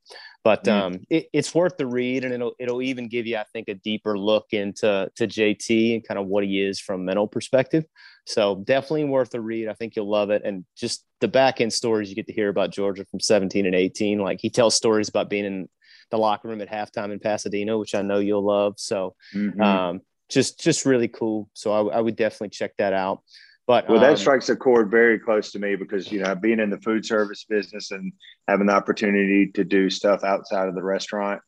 But 0.44 0.64
mm. 0.64 0.72
um, 0.72 1.00
it, 1.08 1.28
it's 1.32 1.54
worth 1.54 1.76
the 1.76 1.86
read, 1.86 2.24
and 2.24 2.34
it'll 2.34 2.54
it'll 2.58 2.82
even 2.82 3.08
give 3.08 3.26
you, 3.26 3.36
I 3.36 3.44
think, 3.52 3.68
a 3.68 3.74
deeper 3.74 4.18
look 4.18 4.46
into 4.52 5.10
to 5.14 5.26
JT 5.26 5.94
and 5.94 6.06
kind 6.06 6.18
of 6.18 6.26
what 6.26 6.44
he 6.44 6.60
is 6.60 6.80
from 6.80 7.04
mental 7.04 7.28
perspective. 7.28 7.84
So 8.26 8.56
definitely 8.56 9.04
worth 9.04 9.34
a 9.34 9.40
read. 9.40 9.68
I 9.68 9.74
think 9.74 9.94
you'll 9.94 10.10
love 10.10 10.30
it, 10.30 10.42
and 10.44 10.64
just 10.76 11.04
the 11.20 11.28
back 11.28 11.60
end 11.60 11.72
stories 11.72 12.08
you 12.08 12.16
get 12.16 12.26
to 12.26 12.32
hear 12.32 12.48
about 12.48 12.72
Georgia 12.72 13.04
from 13.04 13.20
17 13.20 13.66
and 13.66 13.74
18. 13.74 14.18
Like 14.18 14.40
he 14.40 14.50
tells 14.50 14.74
stories 14.74 15.08
about 15.08 15.30
being 15.30 15.44
in 15.44 15.68
the 16.10 16.18
locker 16.18 16.48
room 16.48 16.60
at 16.60 16.70
halftime 16.70 17.12
in 17.12 17.20
Pasadena, 17.20 17.78
which 17.78 17.94
I 17.94 18.02
know 18.02 18.18
you'll 18.18 18.44
love. 18.44 18.74
So 18.78 19.14
mm-hmm. 19.34 19.60
um, 19.60 20.00
just 20.28 20.60
just 20.60 20.86
really 20.86 21.08
cool. 21.08 21.48
So 21.54 21.72
I, 21.72 21.98
I 21.98 22.00
would 22.00 22.16
definitely 22.16 22.50
check 22.50 22.76
that 22.78 22.92
out. 22.92 23.22
But 23.66 23.88
well, 23.88 24.00
that 24.00 24.10
um, 24.10 24.16
strikes 24.16 24.48
a 24.48 24.56
chord 24.56 24.90
very 24.90 25.18
close 25.18 25.52
to 25.52 25.58
me 25.58 25.76
because 25.76 26.10
you 26.10 26.20
know 26.20 26.34
being 26.34 26.58
in 26.58 26.70
the 26.70 26.80
food 26.80 27.06
service 27.06 27.44
business 27.44 27.92
and 27.92 28.12
having 28.48 28.66
the 28.66 28.72
opportunity 28.72 29.52
to 29.52 29.64
do 29.64 29.88
stuff 29.88 30.24
outside 30.24 30.68
of 30.68 30.74
the 30.74 30.82
restaurant, 30.82 31.40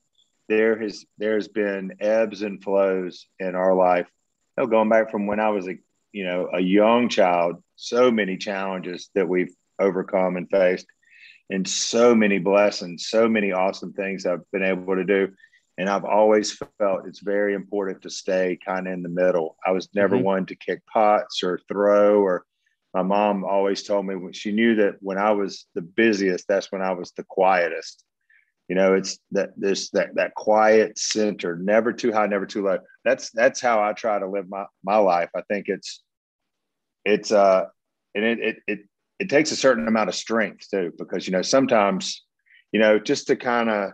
there 0.49 0.79
has 0.81 1.05
there's 1.19 1.49
been 1.49 1.97
ebbs 2.01 2.43
and 2.43 2.63
flows 2.63 3.27
in 3.41 3.55
our 3.55 3.75
life. 3.75 4.07
You 4.57 4.65
know, 4.65 4.71
going 4.71 4.89
back 4.89 5.11
from 5.11 5.27
when 5.27 5.41
I 5.41 5.49
was 5.49 5.67
a 5.67 5.77
you 6.13 6.25
know 6.25 6.51
a 6.53 6.61
young 6.61 7.09
child, 7.09 7.63
so 7.75 8.13
many 8.13 8.37
challenges 8.37 9.11
that 9.17 9.29
we've 9.29 9.55
overcome 9.81 10.37
and 10.37 10.49
faced, 10.49 10.87
and 11.51 11.67
so 11.67 12.15
many 12.15 12.39
blessings, 12.39 13.09
so 13.09 13.29
many 13.29 13.51
awesome 13.51 13.93
things 13.93 14.25
I've 14.25 14.49
been 14.53 14.63
able 14.63 14.95
to 14.95 15.05
do. 15.05 15.33
And 15.77 15.89
I've 15.89 16.05
always 16.05 16.57
felt 16.79 17.07
it's 17.07 17.21
very 17.21 17.55
important 17.55 18.03
to 18.03 18.11
stay 18.11 18.59
kind 18.65 18.87
of 18.87 18.93
in 18.93 19.03
the 19.03 19.09
middle. 19.09 19.57
I 19.67 19.73
was 19.73 19.89
never 19.95 20.17
mm-hmm. 20.17 20.25
one 20.25 20.47
to 20.47 20.55
kick 20.55 20.83
pots 20.87 21.43
or 21.43 21.59
throw, 21.69 22.21
or 22.21 22.45
my 22.93 23.03
mom 23.03 23.45
always 23.45 23.83
told 23.83 24.07
me 24.07 24.33
she 24.33 24.53
knew 24.53 24.77
that 24.77 24.95
when 25.01 25.19
I 25.19 25.33
was 25.33 25.67
the 25.75 25.83
busiest, 25.83 26.47
that's 26.47 26.71
when 26.71 26.81
I 26.81 26.93
was 26.93 27.11
the 27.13 27.25
quietest. 27.25 28.05
You 28.69 28.77
know, 28.77 28.95
it's 28.95 29.19
that 29.33 29.51
this 29.57 29.91
that 29.91 30.15
that 30.15 30.35
quiet 30.35 30.97
center, 30.97 31.57
never 31.57 31.93
too 31.93 32.13
high, 32.13 32.27
never 32.27 32.47
too 32.47 32.65
low. 32.65 32.79
That's 33.05 33.31
that's 33.33 33.61
how 33.61 33.83
I 33.83 33.93
try 33.93 34.19
to 34.19 34.29
live 34.29 34.49
my 34.49 34.65
my 34.85 34.97
life. 34.97 35.29
I 35.37 35.43
think 35.43 35.69
it's 35.69 36.03
it's 37.05 37.33
uh 37.33 37.65
and 38.15 38.25
it 38.25 38.39
it 38.39 38.57
it, 38.67 38.79
it 39.19 39.29
takes 39.29 39.51
a 39.51 39.57
certain 39.57 39.89
amount 39.89 40.09
of 40.09 40.15
strength 40.15 40.71
too, 40.71 40.93
because 40.97 41.27
you 41.27 41.33
know 41.33 41.43
sometimes 41.43 42.25
you 42.73 42.81
know 42.81 42.99
just 42.99 43.27
to 43.27 43.37
kind 43.37 43.69
of 43.69 43.91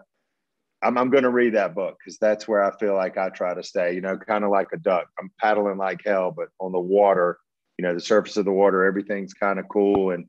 I'm, 0.82 0.96
I'm 0.96 1.10
going 1.10 1.24
to 1.24 1.30
read 1.30 1.54
that 1.54 1.74
book 1.74 1.98
because 1.98 2.18
that's 2.18 2.48
where 2.48 2.62
I 2.64 2.76
feel 2.78 2.94
like 2.94 3.18
I 3.18 3.28
try 3.28 3.54
to 3.54 3.62
stay, 3.62 3.94
you 3.94 4.00
know, 4.00 4.16
kind 4.16 4.44
of 4.44 4.50
like 4.50 4.68
a 4.72 4.78
duck. 4.78 5.08
I'm 5.18 5.30
paddling 5.38 5.78
like 5.78 6.00
hell, 6.04 6.32
but 6.34 6.48
on 6.58 6.72
the 6.72 6.80
water, 6.80 7.38
you 7.78 7.82
know, 7.82 7.94
the 7.94 8.00
surface 8.00 8.36
of 8.36 8.44
the 8.44 8.52
water, 8.52 8.84
everything's 8.84 9.34
kind 9.34 9.58
of 9.58 9.68
cool. 9.68 10.12
And, 10.12 10.26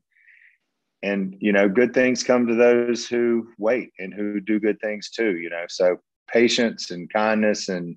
and, 1.02 1.36
you 1.40 1.52
know, 1.52 1.68
good 1.68 1.94
things 1.94 2.22
come 2.22 2.46
to 2.46 2.54
those 2.54 3.06
who 3.06 3.48
wait 3.58 3.92
and 3.98 4.12
who 4.12 4.40
do 4.40 4.60
good 4.60 4.80
things 4.80 5.10
too, 5.10 5.36
you 5.38 5.50
know. 5.50 5.64
So 5.68 5.96
patience 6.30 6.90
and 6.90 7.12
kindness 7.12 7.68
and 7.68 7.96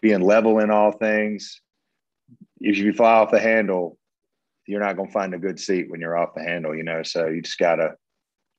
being 0.00 0.22
level 0.22 0.58
in 0.60 0.70
all 0.70 0.92
things. 0.92 1.60
If 2.60 2.78
you 2.78 2.92
fly 2.92 3.14
off 3.14 3.30
the 3.30 3.40
handle, 3.40 3.98
you're 4.66 4.80
not 4.80 4.96
going 4.96 5.08
to 5.08 5.12
find 5.12 5.34
a 5.34 5.38
good 5.38 5.58
seat 5.58 5.90
when 5.90 6.00
you're 6.00 6.16
off 6.16 6.34
the 6.34 6.42
handle, 6.42 6.74
you 6.74 6.84
know. 6.84 7.02
So 7.02 7.26
you 7.26 7.42
just 7.42 7.58
got 7.58 7.76
to 7.76 7.94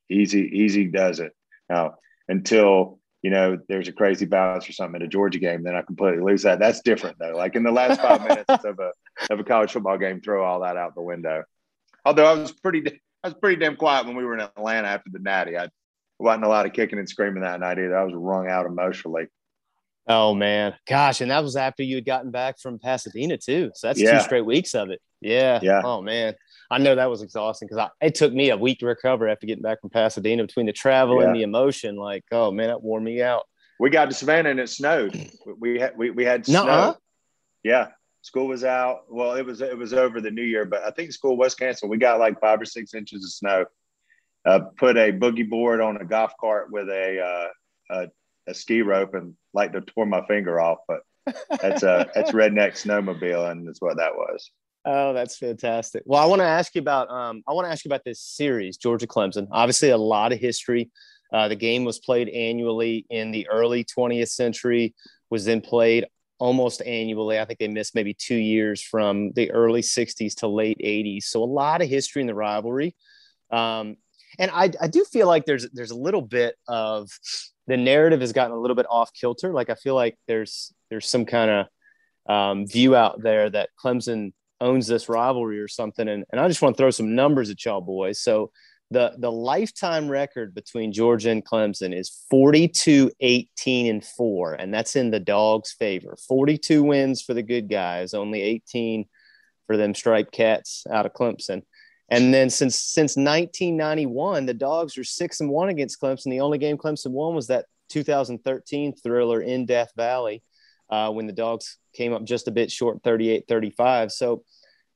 easy, 0.09 0.49
easy 0.53 0.85
does 0.85 1.19
it. 1.19 1.33
Now, 1.69 1.95
until 2.27 2.99
you 3.21 3.29
know, 3.29 3.57
there's 3.67 3.87
a 3.87 3.91
crazy 3.91 4.25
bounce 4.25 4.67
or 4.67 4.73
something 4.73 5.01
at 5.01 5.05
a 5.05 5.07
Georgia 5.07 5.39
game, 5.39 5.63
then 5.63 5.75
I 5.75 5.81
completely 5.81 6.23
lose 6.23 6.43
that. 6.43 6.59
That's 6.59 6.81
different 6.81 7.17
though. 7.19 7.35
Like 7.35 7.55
in 7.55 7.63
the 7.63 7.71
last 7.71 8.01
five 8.01 8.21
minutes 8.27 8.65
of 8.65 8.79
a 8.79 8.91
of 9.29 9.39
a 9.39 9.43
college 9.43 9.71
football 9.71 9.97
game, 9.97 10.21
throw 10.21 10.43
all 10.43 10.61
that 10.61 10.77
out 10.77 10.95
the 10.95 11.01
window. 11.01 11.43
Although 12.05 12.25
I 12.25 12.33
was 12.33 12.51
pretty 12.51 12.83
I 13.23 13.27
was 13.27 13.35
pretty 13.35 13.59
damn 13.59 13.75
quiet 13.75 14.07
when 14.07 14.15
we 14.15 14.25
were 14.25 14.33
in 14.33 14.41
Atlanta 14.41 14.87
after 14.87 15.09
the 15.11 15.19
Natty. 15.19 15.57
I 15.57 15.69
wasn't 16.17 16.45
a 16.45 16.49
lot 16.49 16.65
of 16.65 16.73
kicking 16.73 16.99
and 16.99 17.07
screaming 17.07 17.43
that 17.43 17.59
night 17.59 17.77
either. 17.77 17.97
I 17.97 18.03
was 18.03 18.13
wrung 18.15 18.47
out 18.47 18.65
emotionally. 18.65 19.27
Oh 20.07 20.33
man, 20.33 20.73
gosh, 20.87 21.21
and 21.21 21.29
that 21.29 21.43
was 21.43 21.55
after 21.55 21.83
you 21.83 21.95
had 21.95 22.05
gotten 22.05 22.31
back 22.31 22.59
from 22.59 22.79
Pasadena 22.79 23.37
too. 23.37 23.71
So 23.75 23.87
that's 23.87 23.99
yeah. 23.99 24.17
two 24.17 24.23
straight 24.23 24.45
weeks 24.45 24.73
of 24.73 24.89
it. 24.89 24.99
Yeah. 25.21 25.59
Yeah. 25.61 25.81
Oh 25.83 26.01
man. 26.01 26.33
I 26.71 26.77
know 26.77 26.95
that 26.95 27.09
was 27.09 27.21
exhausting 27.21 27.67
because 27.67 27.89
it 27.99 28.15
took 28.15 28.33
me 28.33 28.49
a 28.49 28.57
week 28.57 28.79
to 28.79 28.85
recover 28.85 29.27
after 29.27 29.45
getting 29.45 29.61
back 29.61 29.81
from 29.81 29.89
Pasadena 29.89 30.43
between 30.43 30.67
the 30.67 30.73
travel 30.73 31.19
yeah. 31.19 31.27
and 31.27 31.35
the 31.35 31.43
emotion. 31.43 31.97
Like, 31.97 32.23
oh 32.31 32.51
man, 32.51 32.67
that 32.67 32.81
wore 32.81 33.01
me 33.01 33.21
out. 33.21 33.43
We 33.77 33.89
got 33.89 34.05
to 34.05 34.15
Savannah 34.15 34.51
and 34.51 34.59
it 34.59 34.69
snowed. 34.69 35.29
We 35.59 35.79
had 35.79 35.97
we, 35.97 36.11
we 36.11 36.23
had 36.23 36.45
snow. 36.45 36.65
Nuh-uh. 36.65 36.93
Yeah, 37.63 37.89
school 38.21 38.47
was 38.47 38.63
out. 38.63 39.01
Well, 39.09 39.33
it 39.33 39.45
was 39.45 39.59
it 39.61 39.77
was 39.77 39.93
over 39.93 40.21
the 40.21 40.31
New 40.31 40.43
Year, 40.43 40.65
but 40.65 40.83
I 40.83 40.91
think 40.91 41.11
school 41.11 41.35
was 41.35 41.55
canceled. 41.55 41.91
We 41.91 41.97
got 41.97 42.19
like 42.19 42.39
five 42.39 42.61
or 42.61 42.65
six 42.65 42.93
inches 42.93 43.23
of 43.23 43.31
snow. 43.31 43.65
Uh, 44.45 44.59
put 44.77 44.97
a 44.97 45.11
boogie 45.11 45.47
board 45.47 45.81
on 45.81 45.97
a 45.97 46.05
golf 46.05 46.31
cart 46.39 46.71
with 46.71 46.89
a, 46.89 47.19
uh, 47.21 47.95
a, 47.95 48.07
a 48.49 48.53
ski 48.55 48.81
rope 48.81 49.13
and 49.13 49.35
like 49.53 49.71
to 49.73 49.81
tore 49.81 50.07
my 50.07 50.25
finger 50.25 50.59
off, 50.59 50.79
but 50.87 51.01
that's 51.61 51.83
a 51.83 52.09
that's 52.15 52.31
redneck 52.33 52.71
snowmobile, 52.71 53.51
and 53.51 53.67
that's 53.67 53.81
what 53.81 53.97
that 53.97 54.15
was. 54.15 54.49
Oh, 54.83 55.13
that's 55.13 55.37
fantastic. 55.37 56.03
Well, 56.05 56.21
I 56.21 56.25
want 56.25 56.41
to 56.41 56.47
ask 56.47 56.73
you 56.73 56.81
about 56.81 57.09
um, 57.11 57.43
I 57.47 57.53
want 57.53 57.67
to 57.67 57.71
ask 57.71 57.85
you 57.85 57.89
about 57.89 58.03
this 58.03 58.19
series, 58.19 58.77
Georgia 58.77 59.05
Clemson. 59.05 59.47
Obviously, 59.51 59.89
a 59.89 59.97
lot 59.97 60.33
of 60.33 60.39
history. 60.39 60.89
Uh, 61.31 61.47
the 61.47 61.55
game 61.55 61.85
was 61.85 61.99
played 61.99 62.29
annually 62.29 63.05
in 63.09 63.31
the 63.31 63.47
early 63.47 63.85
20th 63.85 64.29
century. 64.29 64.95
Was 65.29 65.45
then 65.45 65.61
played 65.61 66.05
almost 66.39 66.81
annually. 66.81 67.39
I 67.39 67.45
think 67.45 67.59
they 67.59 67.67
missed 67.67 67.93
maybe 67.93 68.15
two 68.15 68.35
years 68.35 68.81
from 68.81 69.31
the 69.33 69.51
early 69.51 69.81
60s 69.81 70.35
to 70.37 70.47
late 70.47 70.79
80s. 70.83 71.25
So 71.25 71.43
a 71.43 71.45
lot 71.45 71.83
of 71.83 71.87
history 71.87 72.21
in 72.21 72.27
the 72.27 72.33
rivalry. 72.33 72.95
Um, 73.51 73.97
and 74.39 74.49
I, 74.51 74.71
I 74.81 74.87
do 74.87 75.05
feel 75.05 75.27
like 75.27 75.45
there's 75.45 75.69
there's 75.71 75.91
a 75.91 75.97
little 75.97 76.21
bit 76.21 76.55
of 76.67 77.09
the 77.67 77.77
narrative 77.77 78.21
has 78.21 78.33
gotten 78.33 78.55
a 78.55 78.59
little 78.59 78.75
bit 78.75 78.87
off 78.89 79.13
kilter. 79.13 79.53
Like 79.53 79.69
I 79.69 79.75
feel 79.75 79.93
like 79.93 80.17
there's 80.27 80.73
there's 80.89 81.07
some 81.07 81.25
kind 81.25 81.51
of 81.51 82.33
um, 82.33 82.65
view 82.65 82.95
out 82.95 83.21
there 83.21 83.49
that 83.49 83.69
Clemson 83.79 84.33
owns 84.61 84.87
this 84.87 85.09
rivalry 85.09 85.59
or 85.59 85.67
something. 85.67 86.07
And, 86.07 86.23
and 86.31 86.39
I 86.39 86.47
just 86.47 86.61
want 86.61 86.77
to 86.77 86.81
throw 86.81 86.91
some 86.91 87.15
numbers 87.15 87.49
at 87.49 87.65
y'all 87.65 87.81
boys. 87.81 88.19
So 88.19 88.51
the, 88.91 89.13
the 89.17 89.31
lifetime 89.31 90.07
record 90.07 90.53
between 90.53 90.93
Georgia 90.93 91.31
and 91.31 91.45
Clemson 91.45 91.97
is 91.97 92.25
42, 92.29 93.11
18, 93.19 93.87
and 93.87 94.05
four. 94.05 94.53
And 94.53 94.73
that's 94.73 94.95
in 94.95 95.11
the 95.11 95.19
dog's 95.19 95.71
favor. 95.73 96.15
42 96.27 96.83
wins 96.83 97.21
for 97.21 97.33
the 97.33 97.43
good 97.43 97.69
guys, 97.69 98.13
only 98.13 98.41
18 98.41 99.05
for 99.65 99.77
them 99.77 99.95
striped 99.95 100.31
cats 100.31 100.85
out 100.91 101.05
of 101.05 101.13
Clemson. 101.13 101.63
And 102.09 102.33
then 102.33 102.49
since 102.49 102.75
since 102.75 103.15
1991, 103.15 104.45
the 104.45 104.53
dogs 104.53 104.97
are 104.97 105.03
six 105.05 105.39
and 105.39 105.49
one 105.49 105.69
against 105.69 106.01
Clemson. 106.01 106.25
The 106.25 106.41
only 106.41 106.57
game 106.57 106.77
Clemson 106.77 107.11
won 107.11 107.33
was 107.33 107.47
that 107.47 107.65
2013 107.89 108.93
thriller 108.97 109.41
in 109.41 109.65
Death 109.65 109.91
Valley 109.95 110.43
uh, 110.91 111.09
when 111.11 111.27
the 111.27 111.33
dogs 111.33 111.77
came 111.93 112.13
up 112.13 112.23
just 112.23 112.47
a 112.47 112.51
bit 112.51 112.71
short 112.71 113.01
38 113.03 113.45
35 113.47 114.11
so 114.11 114.43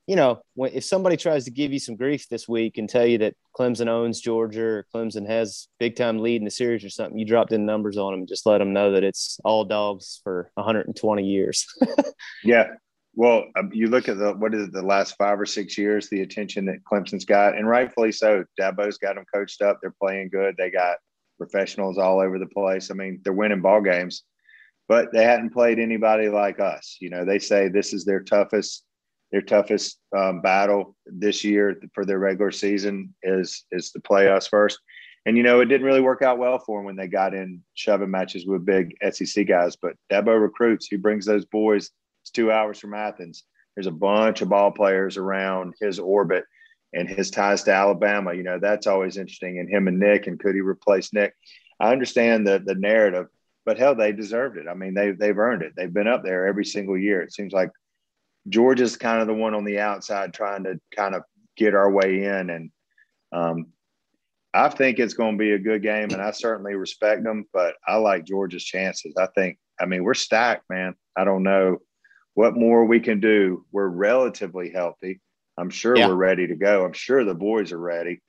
you 0.06 0.14
know 0.14 0.40
when, 0.54 0.72
if 0.72 0.84
somebody 0.84 1.16
tries 1.16 1.44
to 1.44 1.50
give 1.50 1.72
you 1.72 1.78
some 1.78 1.96
grief 1.96 2.28
this 2.28 2.46
week 2.48 2.78
and 2.78 2.88
tell 2.88 3.06
you 3.06 3.18
that 3.18 3.34
clemson 3.58 3.88
owns 3.88 4.20
georgia 4.20 4.62
or 4.62 4.86
clemson 4.94 5.26
has 5.26 5.68
big 5.80 5.96
time 5.96 6.18
lead 6.18 6.40
in 6.40 6.44
the 6.44 6.50
series 6.50 6.84
or 6.84 6.90
something 6.90 7.18
you 7.18 7.26
dropped 7.26 7.52
in 7.52 7.66
numbers 7.66 7.96
on 7.96 8.12
them 8.12 8.26
just 8.26 8.46
let 8.46 8.58
them 8.58 8.72
know 8.72 8.92
that 8.92 9.04
it's 9.04 9.40
all 9.44 9.64
dogs 9.64 10.20
for 10.22 10.50
120 10.54 11.24
years. 11.24 11.66
Yeah. 12.44 12.68
Well 13.14 13.46
um, 13.58 13.70
you 13.72 13.88
look 13.88 14.08
at 14.08 14.18
the 14.18 14.32
what 14.32 14.54
is 14.54 14.68
it 14.68 14.72
the 14.72 14.82
last 14.82 15.16
five 15.16 15.40
or 15.40 15.46
six 15.46 15.78
years 15.78 16.08
the 16.08 16.20
attention 16.20 16.66
that 16.66 16.84
clemson's 16.84 17.24
got 17.24 17.56
and 17.56 17.66
rightfully 17.66 18.12
so. 18.12 18.44
Dabo's 18.60 18.98
got 18.98 19.14
them 19.14 19.24
coached 19.32 19.62
up. 19.62 19.78
They're 19.80 19.94
playing 20.00 20.28
good. 20.28 20.54
They 20.56 20.70
got 20.70 20.98
professionals 21.38 21.98
all 21.98 22.20
over 22.20 22.38
the 22.38 22.46
place. 22.46 22.90
I 22.90 22.94
mean 22.94 23.20
they're 23.24 23.32
winning 23.32 23.62
ball 23.62 23.80
games 23.80 24.22
but 24.88 25.12
they 25.12 25.24
hadn't 25.24 25.50
played 25.50 25.78
anybody 25.78 26.28
like 26.28 26.60
us. 26.60 26.96
You 27.00 27.10
know, 27.10 27.24
they 27.24 27.38
say 27.38 27.68
this 27.68 27.92
is 27.92 28.04
their 28.04 28.22
toughest 28.22 28.84
their 29.32 29.42
toughest 29.42 29.98
um, 30.16 30.40
battle 30.40 30.96
this 31.04 31.42
year 31.42 31.80
for 31.92 32.04
their 32.04 32.18
regular 32.18 32.50
season 32.50 33.14
is 33.22 33.64
is 33.72 33.90
to 33.90 34.00
play 34.00 34.28
us 34.28 34.46
first. 34.46 34.78
And 35.26 35.36
you 35.36 35.42
know, 35.42 35.60
it 35.60 35.66
didn't 35.66 35.86
really 35.86 36.00
work 36.00 36.22
out 36.22 36.38
well 36.38 36.58
for 36.58 36.78
them 36.78 36.86
when 36.86 36.94
they 36.94 37.08
got 37.08 37.34
in 37.34 37.60
shoving 37.74 38.10
matches 38.10 38.46
with 38.46 38.64
big 38.64 38.96
SEC 39.10 39.46
guys. 39.46 39.74
But 39.76 39.94
Dabo 40.10 40.40
recruits. 40.40 40.86
He 40.86 40.96
brings 40.96 41.26
those 41.26 41.44
boys. 41.44 41.90
It's 42.22 42.30
two 42.30 42.52
hours 42.52 42.78
from 42.78 42.94
Athens. 42.94 43.44
There's 43.74 43.88
a 43.88 43.92
bunch 43.92 44.40
of 44.40 44.48
ball 44.48 44.70
players 44.70 45.16
around 45.16 45.74
his 45.80 45.98
orbit 45.98 46.44
and 46.94 47.08
his 47.08 47.30
ties 47.30 47.64
to 47.64 47.72
Alabama. 47.72 48.32
You 48.32 48.44
know, 48.44 48.58
that's 48.60 48.86
always 48.86 49.16
interesting. 49.16 49.58
And 49.58 49.68
him 49.68 49.88
and 49.88 49.98
Nick, 49.98 50.28
and 50.28 50.38
could 50.38 50.54
he 50.54 50.60
replace 50.60 51.12
Nick? 51.12 51.34
I 51.80 51.92
understand 51.92 52.46
the 52.46 52.62
the 52.64 52.76
narrative, 52.76 53.26
but 53.66 53.78
hell, 53.78 53.96
they 53.96 54.12
deserved 54.12 54.56
it. 54.56 54.66
I 54.68 54.74
mean, 54.74 54.94
they 54.94 55.10
they've 55.10 55.36
earned 55.36 55.62
it. 55.62 55.72
They've 55.76 55.92
been 55.92 56.06
up 56.06 56.22
there 56.22 56.46
every 56.46 56.64
single 56.64 56.96
year. 56.96 57.20
It 57.20 57.34
seems 57.34 57.52
like 57.52 57.70
Georgia's 58.48 58.96
kind 58.96 59.20
of 59.20 59.26
the 59.26 59.34
one 59.34 59.54
on 59.54 59.64
the 59.64 59.80
outside 59.80 60.32
trying 60.32 60.64
to 60.64 60.80
kind 60.94 61.16
of 61.16 61.22
get 61.56 61.74
our 61.74 61.90
way 61.90 62.24
in, 62.24 62.50
and 62.50 62.70
um, 63.32 63.66
I 64.54 64.68
think 64.68 64.98
it's 64.98 65.14
going 65.14 65.32
to 65.36 65.38
be 65.38 65.52
a 65.52 65.58
good 65.58 65.82
game, 65.82 66.10
and 66.12 66.22
I 66.22 66.30
certainly 66.30 66.74
respect 66.74 67.24
them. 67.24 67.44
But 67.52 67.74
I 67.86 67.96
like 67.96 68.24
Georgia's 68.24 68.64
chances. 68.64 69.14
I 69.18 69.26
think. 69.34 69.58
I 69.78 69.84
mean, 69.84 70.04
we're 70.04 70.14
stacked, 70.14 70.70
man. 70.70 70.94
I 71.16 71.24
don't 71.24 71.42
know 71.42 71.78
what 72.34 72.56
more 72.56 72.84
we 72.84 73.00
can 73.00 73.20
do. 73.20 73.66
We're 73.72 73.88
relatively 73.88 74.70
healthy. 74.70 75.20
I'm 75.58 75.70
sure 75.70 75.96
yeah. 75.96 76.06
we're 76.06 76.14
ready 76.14 76.46
to 76.46 76.54
go. 76.54 76.84
I'm 76.84 76.92
sure 76.92 77.24
the 77.24 77.34
boys 77.34 77.72
are 77.72 77.78
ready. 77.78 78.22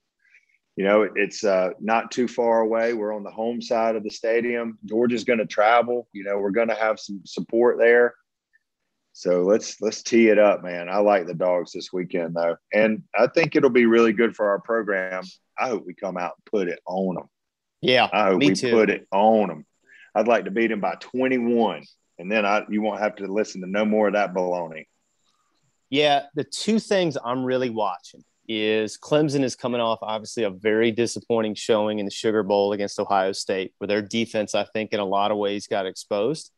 You 0.77 0.83
know, 0.83 1.09
it's 1.15 1.43
uh, 1.43 1.71
not 1.79 2.11
too 2.11 2.27
far 2.27 2.61
away. 2.61 2.93
We're 2.93 3.15
on 3.15 3.23
the 3.23 3.31
home 3.31 3.63
side 3.63 3.95
of 3.95 4.03
the 4.03 4.11
stadium. 4.11 4.77
Georgia's 4.85 5.23
going 5.23 5.39
to 5.39 5.47
travel. 5.47 6.07
You 6.13 6.23
know, 6.23 6.37
we're 6.37 6.51
going 6.51 6.67
to 6.67 6.75
have 6.75 6.99
some 6.99 7.21
support 7.25 7.79
there. 7.79 8.13
So 9.11 9.41
let's 9.41 9.81
let's 9.81 10.03
tee 10.03 10.29
it 10.29 10.37
up, 10.37 10.63
man. 10.63 10.87
I 10.87 10.99
like 10.99 11.25
the 11.25 11.33
dogs 11.33 11.71
this 11.71 11.91
weekend 11.91 12.35
though, 12.35 12.57
and 12.71 13.01
I 13.17 13.25
think 13.25 13.55
it'll 13.55 13.71
be 13.71 13.87
really 13.87 14.13
good 14.13 14.35
for 14.35 14.49
our 14.49 14.59
program. 14.59 15.23
I 15.57 15.69
hope 15.69 15.83
we 15.87 15.95
come 15.95 16.17
out 16.17 16.33
and 16.37 16.45
put 16.45 16.67
it 16.67 16.79
on 16.85 17.15
them. 17.15 17.27
Yeah, 17.81 18.07
I 18.13 18.25
hope 18.25 18.39
we 18.39 18.53
too. 18.53 18.69
put 18.69 18.91
it 18.91 19.07
on 19.11 19.47
them. 19.47 19.65
I'd 20.13 20.27
like 20.27 20.45
to 20.45 20.51
beat 20.51 20.67
them 20.67 20.81
by 20.81 20.97
21, 20.99 21.83
and 22.19 22.31
then 22.31 22.45
I 22.45 22.61
you 22.69 22.83
won't 22.83 22.99
have 22.99 23.15
to 23.15 23.25
listen 23.25 23.61
to 23.61 23.67
no 23.67 23.83
more 23.83 24.05
of 24.05 24.13
that 24.13 24.35
baloney. 24.35 24.85
Yeah, 25.89 26.25
the 26.35 26.43
two 26.43 26.77
things 26.77 27.17
I'm 27.25 27.43
really 27.43 27.71
watching 27.71 28.23
is 28.47 28.97
Clemson 28.97 29.43
is 29.43 29.55
coming 29.55 29.81
off 29.81 29.99
obviously 30.01 30.43
a 30.43 30.49
very 30.49 30.91
disappointing 30.91 31.55
showing 31.55 31.99
in 31.99 32.05
the 32.05 32.11
Sugar 32.11 32.43
Bowl 32.43 32.73
against 32.73 32.99
Ohio 32.99 33.31
State, 33.31 33.73
where 33.77 33.87
their 33.87 34.01
defense, 34.01 34.55
I 34.55 34.65
think, 34.65 34.93
in 34.93 34.99
a 34.99 35.05
lot 35.05 35.31
of 35.31 35.37
ways 35.37 35.67
got 35.67 35.85
exposed, 35.85 36.51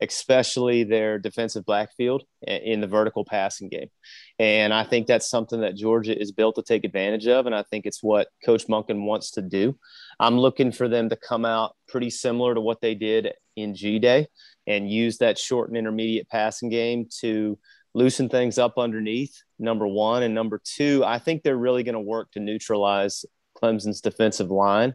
especially 0.00 0.84
their 0.84 1.18
defensive 1.18 1.64
backfield 1.66 2.24
in 2.46 2.80
the 2.80 2.86
vertical 2.86 3.24
passing 3.24 3.68
game. 3.68 3.88
And 4.38 4.72
I 4.72 4.84
think 4.84 5.06
that's 5.06 5.30
something 5.30 5.60
that 5.60 5.76
Georgia 5.76 6.18
is 6.18 6.32
built 6.32 6.56
to 6.56 6.62
take 6.62 6.84
advantage 6.84 7.26
of. 7.26 7.46
And 7.46 7.54
I 7.54 7.62
think 7.62 7.86
it's 7.86 8.02
what 8.02 8.28
Coach 8.44 8.66
Monken 8.66 9.04
wants 9.04 9.32
to 9.32 9.42
do. 9.42 9.78
I'm 10.20 10.38
looking 10.38 10.72
for 10.72 10.88
them 10.88 11.08
to 11.10 11.16
come 11.16 11.44
out 11.44 11.74
pretty 11.88 12.10
similar 12.10 12.54
to 12.54 12.60
what 12.60 12.80
they 12.80 12.94
did 12.94 13.32
in 13.56 13.74
G 13.74 13.98
Day 13.98 14.28
and 14.66 14.90
use 14.90 15.18
that 15.18 15.38
short 15.38 15.68
and 15.68 15.76
intermediate 15.76 16.28
passing 16.28 16.68
game 16.68 17.06
to 17.20 17.58
loosen 17.94 18.28
things 18.28 18.58
up 18.58 18.78
underneath, 18.78 19.42
number 19.58 19.86
one. 19.86 20.22
And 20.22 20.34
number 20.34 20.60
two, 20.64 21.02
I 21.04 21.18
think 21.18 21.42
they're 21.42 21.56
really 21.56 21.82
going 21.82 21.94
to 21.94 22.00
work 22.00 22.30
to 22.32 22.40
neutralize 22.40 23.24
Clemson's 23.62 24.00
defensive 24.00 24.50
line 24.50 24.94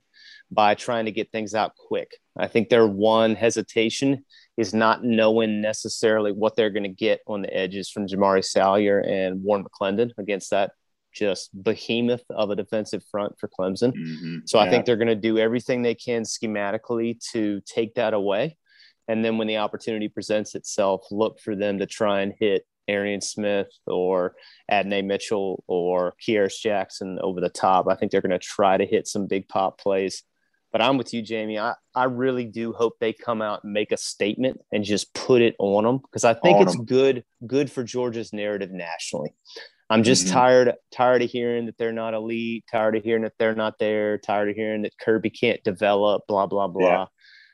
by 0.51 0.75
trying 0.75 1.05
to 1.05 1.11
get 1.11 1.31
things 1.31 1.53
out 1.53 1.73
quick. 1.75 2.11
I 2.37 2.47
think 2.47 2.69
their 2.69 2.87
one 2.87 3.35
hesitation 3.35 4.25
is 4.55 4.73
not 4.73 5.03
knowing 5.03 5.61
necessarily 5.61 6.31
what 6.31 6.55
they're 6.55 6.69
going 6.69 6.83
to 6.83 6.89
get 6.89 7.21
on 7.27 7.41
the 7.41 7.53
edges 7.55 7.89
from 7.89 8.07
Jamaree 8.07 8.45
Salyer 8.45 8.99
and 8.99 9.43
Warren 9.43 9.65
McClendon 9.65 10.11
against 10.17 10.51
that 10.51 10.71
just 11.13 11.49
behemoth 11.63 12.23
of 12.29 12.49
a 12.51 12.55
defensive 12.55 13.03
front 13.09 13.39
for 13.39 13.49
Clemson. 13.49 13.91
Mm-hmm. 13.91 14.37
So 14.45 14.59
I 14.59 14.69
think 14.69 14.85
they're 14.85 14.97
going 14.97 15.07
to 15.07 15.15
do 15.15 15.37
everything 15.37 15.81
they 15.81 15.95
can 15.95 16.23
schematically 16.23 17.19
to 17.31 17.61
take 17.65 17.95
that 17.95 18.13
away. 18.13 18.57
And 19.07 19.23
then 19.23 19.37
when 19.37 19.47
the 19.47 19.57
opportunity 19.57 20.09
presents 20.09 20.53
itself, 20.53 21.05
look 21.11 21.39
for 21.39 21.55
them 21.55 21.79
to 21.79 21.85
try 21.85 22.21
and 22.21 22.33
hit 22.39 22.65
Arian 22.87 23.21
Smith 23.21 23.67
or 23.85 24.35
Adonai 24.71 25.01
Mitchell 25.01 25.63
or 25.67 26.13
Kearis 26.25 26.59
Jackson 26.61 27.19
over 27.21 27.41
the 27.41 27.49
top. 27.49 27.87
I 27.89 27.95
think 27.95 28.11
they're 28.11 28.21
going 28.21 28.31
to 28.31 28.39
try 28.39 28.77
to 28.77 28.85
hit 28.85 29.07
some 29.07 29.27
big 29.27 29.47
pop 29.47 29.79
plays. 29.79 30.23
But 30.71 30.81
I'm 30.81 30.97
with 30.97 31.13
you, 31.13 31.21
Jamie. 31.21 31.57
I, 31.57 31.75
I 31.95 32.05
really 32.05 32.45
do 32.45 32.73
hope 32.73 32.93
they 32.99 33.13
come 33.13 33.41
out 33.41 33.63
and 33.63 33.71
make 33.73 33.91
a 33.91 33.97
statement 33.97 34.59
and 34.71 34.83
just 34.83 35.13
put 35.13 35.41
it 35.41 35.55
on 35.59 35.85
them 35.85 35.99
because 35.99 36.25
I 36.25 36.33
think 36.33 36.57
On 36.57 36.63
it's 36.63 36.75
'em. 36.75 36.85
good 36.85 37.23
good 37.45 37.71
for 37.71 37.83
Georgia's 37.83 38.33
narrative 38.33 38.71
nationally. 38.71 39.33
I'm 39.89 40.03
just 40.03 40.27
Mhm. 40.27 40.31
tired 40.31 40.73
tired 40.91 41.21
of 41.21 41.29
hearing 41.29 41.67
that 41.67 41.77
they're 41.77 41.93
not 41.93 42.13
elite, 42.13 42.65
tired 42.69 42.97
of 42.97 43.03
hearing 43.05 43.23
that 43.23 43.33
they're 43.39 43.55
not 43.55 43.79
there, 43.79 44.17
tired 44.17 44.49
of 44.49 44.55
hearing 44.57 44.81
that 44.81 44.97
Kirby 44.99 45.29
can't 45.29 45.63
develop, 45.63 46.23
blah 46.27 46.45
blah 46.47 46.67
blah. 46.67 47.07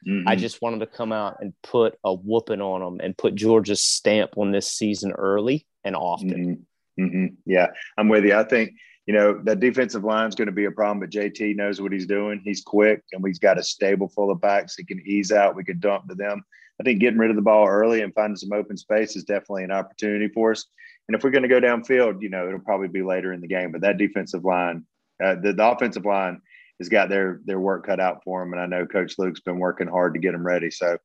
Mhm. 0.08 0.24
I 0.28 0.36
just 0.36 0.62
want 0.62 0.74
them 0.74 0.88
to 0.88 0.96
come 0.96 1.12
out 1.12 1.38
and 1.42 1.54
put 1.64 1.98
a 2.04 2.14
whooping 2.14 2.62
on 2.62 2.82
them 2.82 3.00
and 3.04 3.18
put 3.18 3.36
Georgia's 3.36 3.82
stamp 3.82 4.38
on 4.38 4.52
this 4.52 4.72
season 4.72 5.12
early 5.12 5.66
and 5.84 5.96
often. 5.96 6.66
Mhm. 7.00 7.10
Mhm. 7.10 7.36
Yeah, 7.46 7.68
I'm 7.98 8.10
with 8.10 8.26
you. 8.26 8.36
I 8.36 8.44
think 8.44 8.74
you 9.06 9.14
know 9.14 9.42
that 9.44 9.60
defensive 9.60 10.04
line 10.04 10.30
is 10.30 10.36
going 10.36 10.46
to 10.48 10.52
be 10.54 10.66
a 10.66 10.72
problem, 10.72 11.00
but 11.00 11.10
JT 11.10 11.54
knows 11.56 11.82
what 11.82 11.92
he's 11.92 12.06
doing. 12.06 12.40
He's 12.44 12.62
quick, 12.62 13.04
and 13.12 13.22
we've 13.24 13.40
got 13.40 13.58
a 13.58 13.64
stable 13.64 14.08
full 14.10 14.32
of 14.32 14.40
backs. 14.40 14.76
He 14.76 14.84
can 14.86 15.02
ease 15.06 15.32
out. 15.32 15.56
We 15.56 15.64
could 15.64 15.80
dump 15.82 16.08
to 16.10 16.16
them. 16.16 16.44
I 16.80 16.84
think 16.84 17.00
getting 17.00 17.20
rid 17.20 17.30
of 17.30 17.36
the 17.36 17.42
ball 17.42 17.68
early 17.68 18.02
and 18.02 18.14
finding 18.14 18.36
some 18.36 18.52
open 18.52 18.78
space 18.78 19.16
is 19.16 19.24
definitely 19.24 19.64
an 19.64 19.72
opportunity 19.72 20.28
for 20.28 20.52
us. 20.52 20.66
And 21.08 21.16
if 21.16 21.24
we're 21.24 21.32
going 21.32 21.44
to 21.44 21.50
go 21.50 21.60
downfield, 21.62 22.22
you 22.22 22.30
know, 22.30 22.48
it'll 22.48 22.60
probably 22.60 22.88
be 22.88 23.04
later 23.04 23.34
in 23.34 23.42
the 23.42 23.48
game. 23.48 23.72
But 23.72 23.82
that 23.82 23.98
defensive 23.98 24.44
line, 24.44 24.86
uh, 25.24 25.36
the, 25.36 25.54
the 25.54 25.70
offensive 25.70 26.06
line, 26.06 26.42
has 26.80 26.90
got 26.90 27.10
their 27.10 27.40
their 27.46 27.60
work 27.60 27.86
cut 27.86 28.00
out 28.00 28.24
for 28.24 28.42
them. 28.42 28.54
And 28.54 28.62
I 28.62 28.66
know 28.66 28.86
Coach 28.86 29.16
Luke's 29.18 29.42
been 29.42 29.60
working 29.60 29.88
hard 29.88 30.14
to 30.14 30.20
get 30.20 30.32
them 30.32 30.46
ready. 30.46 30.72
So, 30.72 30.98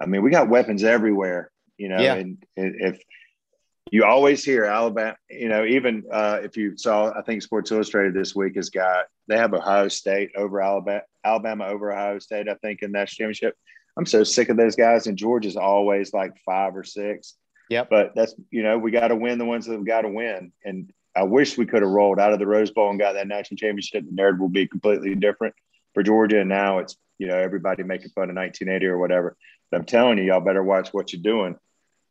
I 0.00 0.06
mean, 0.06 0.22
we 0.22 0.30
got 0.30 0.48
weapons 0.48 0.84
everywhere. 0.84 1.50
You 1.76 1.88
know, 1.88 2.00
Yeah. 2.00 2.14
and 2.14 2.38
if 2.56 3.00
you 3.90 4.04
always 4.04 4.44
hear 4.44 4.64
Alabama, 4.64 5.16
you 5.28 5.48
know, 5.48 5.64
even 5.64 6.04
uh, 6.10 6.40
if 6.42 6.56
you 6.56 6.76
saw, 6.76 7.12
I 7.16 7.22
think 7.22 7.42
Sports 7.42 7.70
Illustrated 7.70 8.14
this 8.14 8.34
week 8.34 8.56
has 8.56 8.70
got 8.70 9.06
they 9.28 9.36
have 9.36 9.54
Ohio 9.54 9.88
State 9.88 10.30
over 10.36 10.60
Alabama, 10.60 11.02
Alabama 11.24 11.66
over 11.66 11.92
Ohio 11.92 12.18
State, 12.18 12.48
I 12.48 12.54
think, 12.54 12.82
in 12.82 12.92
that 12.92 13.08
championship. 13.08 13.56
I'm 13.96 14.06
so 14.06 14.24
sick 14.24 14.48
of 14.48 14.56
those 14.56 14.74
guys, 14.76 15.06
and 15.06 15.16
Georgia's 15.16 15.56
always 15.56 16.12
like 16.12 16.32
five 16.44 16.76
or 16.76 16.82
six. 16.84 17.34
Yep. 17.70 17.88
But 17.90 18.12
that's 18.14 18.34
you 18.50 18.62
know 18.62 18.78
we 18.78 18.90
got 18.90 19.08
to 19.08 19.16
win 19.16 19.38
the 19.38 19.44
ones 19.44 19.66
that 19.66 19.78
we 19.78 19.84
got 19.84 20.02
to 20.02 20.08
win, 20.08 20.52
and 20.64 20.92
I 21.16 21.22
wish 21.22 21.56
we 21.56 21.66
could 21.66 21.82
have 21.82 21.90
rolled 21.90 22.18
out 22.18 22.32
of 22.32 22.38
the 22.38 22.46
Rose 22.46 22.70
Bowl 22.70 22.90
and 22.90 22.98
got 22.98 23.12
that 23.12 23.28
national 23.28 23.56
championship. 23.56 24.04
The 24.04 24.12
narrative 24.12 24.40
will 24.40 24.48
be 24.48 24.66
completely 24.66 25.14
different 25.14 25.54
for 25.92 26.02
Georgia, 26.02 26.40
and 26.40 26.48
now 26.48 26.78
it's 26.78 26.96
you 27.18 27.28
know 27.28 27.36
everybody 27.36 27.82
making 27.82 28.10
fun 28.10 28.30
of 28.30 28.36
1980 28.36 28.86
or 28.86 28.98
whatever. 28.98 29.36
But 29.70 29.78
I'm 29.78 29.86
telling 29.86 30.18
you, 30.18 30.24
y'all 30.24 30.40
better 30.40 30.62
watch 30.62 30.92
what 30.92 31.12
you're 31.12 31.22
doing 31.22 31.56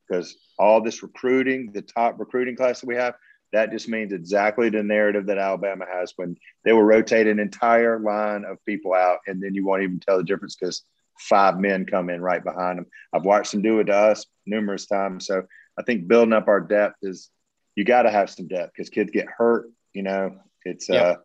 because 0.07 0.35
all 0.57 0.81
this 0.81 1.03
recruiting, 1.03 1.71
the 1.73 1.81
top 1.81 2.19
recruiting 2.19 2.55
class 2.55 2.81
that 2.81 2.87
we 2.87 2.95
have, 2.95 3.15
that 3.51 3.71
just 3.71 3.87
means 3.87 4.13
exactly 4.13 4.69
the 4.69 4.83
narrative 4.83 5.25
that 5.27 5.37
Alabama 5.37 5.85
has 5.91 6.13
when 6.15 6.37
they 6.63 6.73
will 6.73 6.83
rotate 6.83 7.27
an 7.27 7.39
entire 7.39 7.99
line 7.99 8.45
of 8.45 8.63
people 8.65 8.93
out, 8.93 9.19
and 9.27 9.41
then 9.41 9.53
you 9.53 9.65
won't 9.65 9.83
even 9.83 9.99
tell 9.99 10.17
the 10.17 10.23
difference 10.23 10.55
because 10.55 10.83
five 11.19 11.59
men 11.59 11.85
come 11.85 12.09
in 12.09 12.21
right 12.21 12.43
behind 12.43 12.79
them. 12.79 12.87
I've 13.13 13.25
watched 13.25 13.51
them 13.51 13.61
do 13.61 13.79
it 13.79 13.85
to 13.85 13.95
us 13.95 14.25
numerous 14.45 14.85
times. 14.85 15.27
So 15.27 15.43
I 15.77 15.83
think 15.83 16.07
building 16.07 16.33
up 16.33 16.47
our 16.47 16.61
depth 16.61 16.97
is 17.03 17.29
you 17.75 17.83
got 17.83 18.03
to 18.03 18.11
have 18.11 18.29
some 18.29 18.47
depth 18.47 18.73
because 18.75 18.89
kids 18.89 19.11
get 19.11 19.27
hurt. 19.27 19.69
You 19.93 20.03
know, 20.03 20.37
it's 20.63 20.89
Yep. 20.89 21.05
uh, 21.05 21.19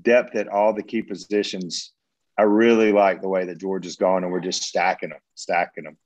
depth 0.00 0.34
at 0.36 0.48
all 0.48 0.72
the 0.72 0.82
key 0.82 1.02
positions. 1.02 1.92
I 2.36 2.42
really 2.42 2.92
like 2.92 3.20
the 3.20 3.28
way 3.28 3.46
that 3.46 3.58
Georgia's 3.58 3.96
gone, 3.96 4.22
and 4.22 4.32
we're 4.32 4.40
just 4.40 4.62
stacking 4.62 5.10
them, 5.10 5.18
stacking 5.34 5.84
them. 5.84 5.96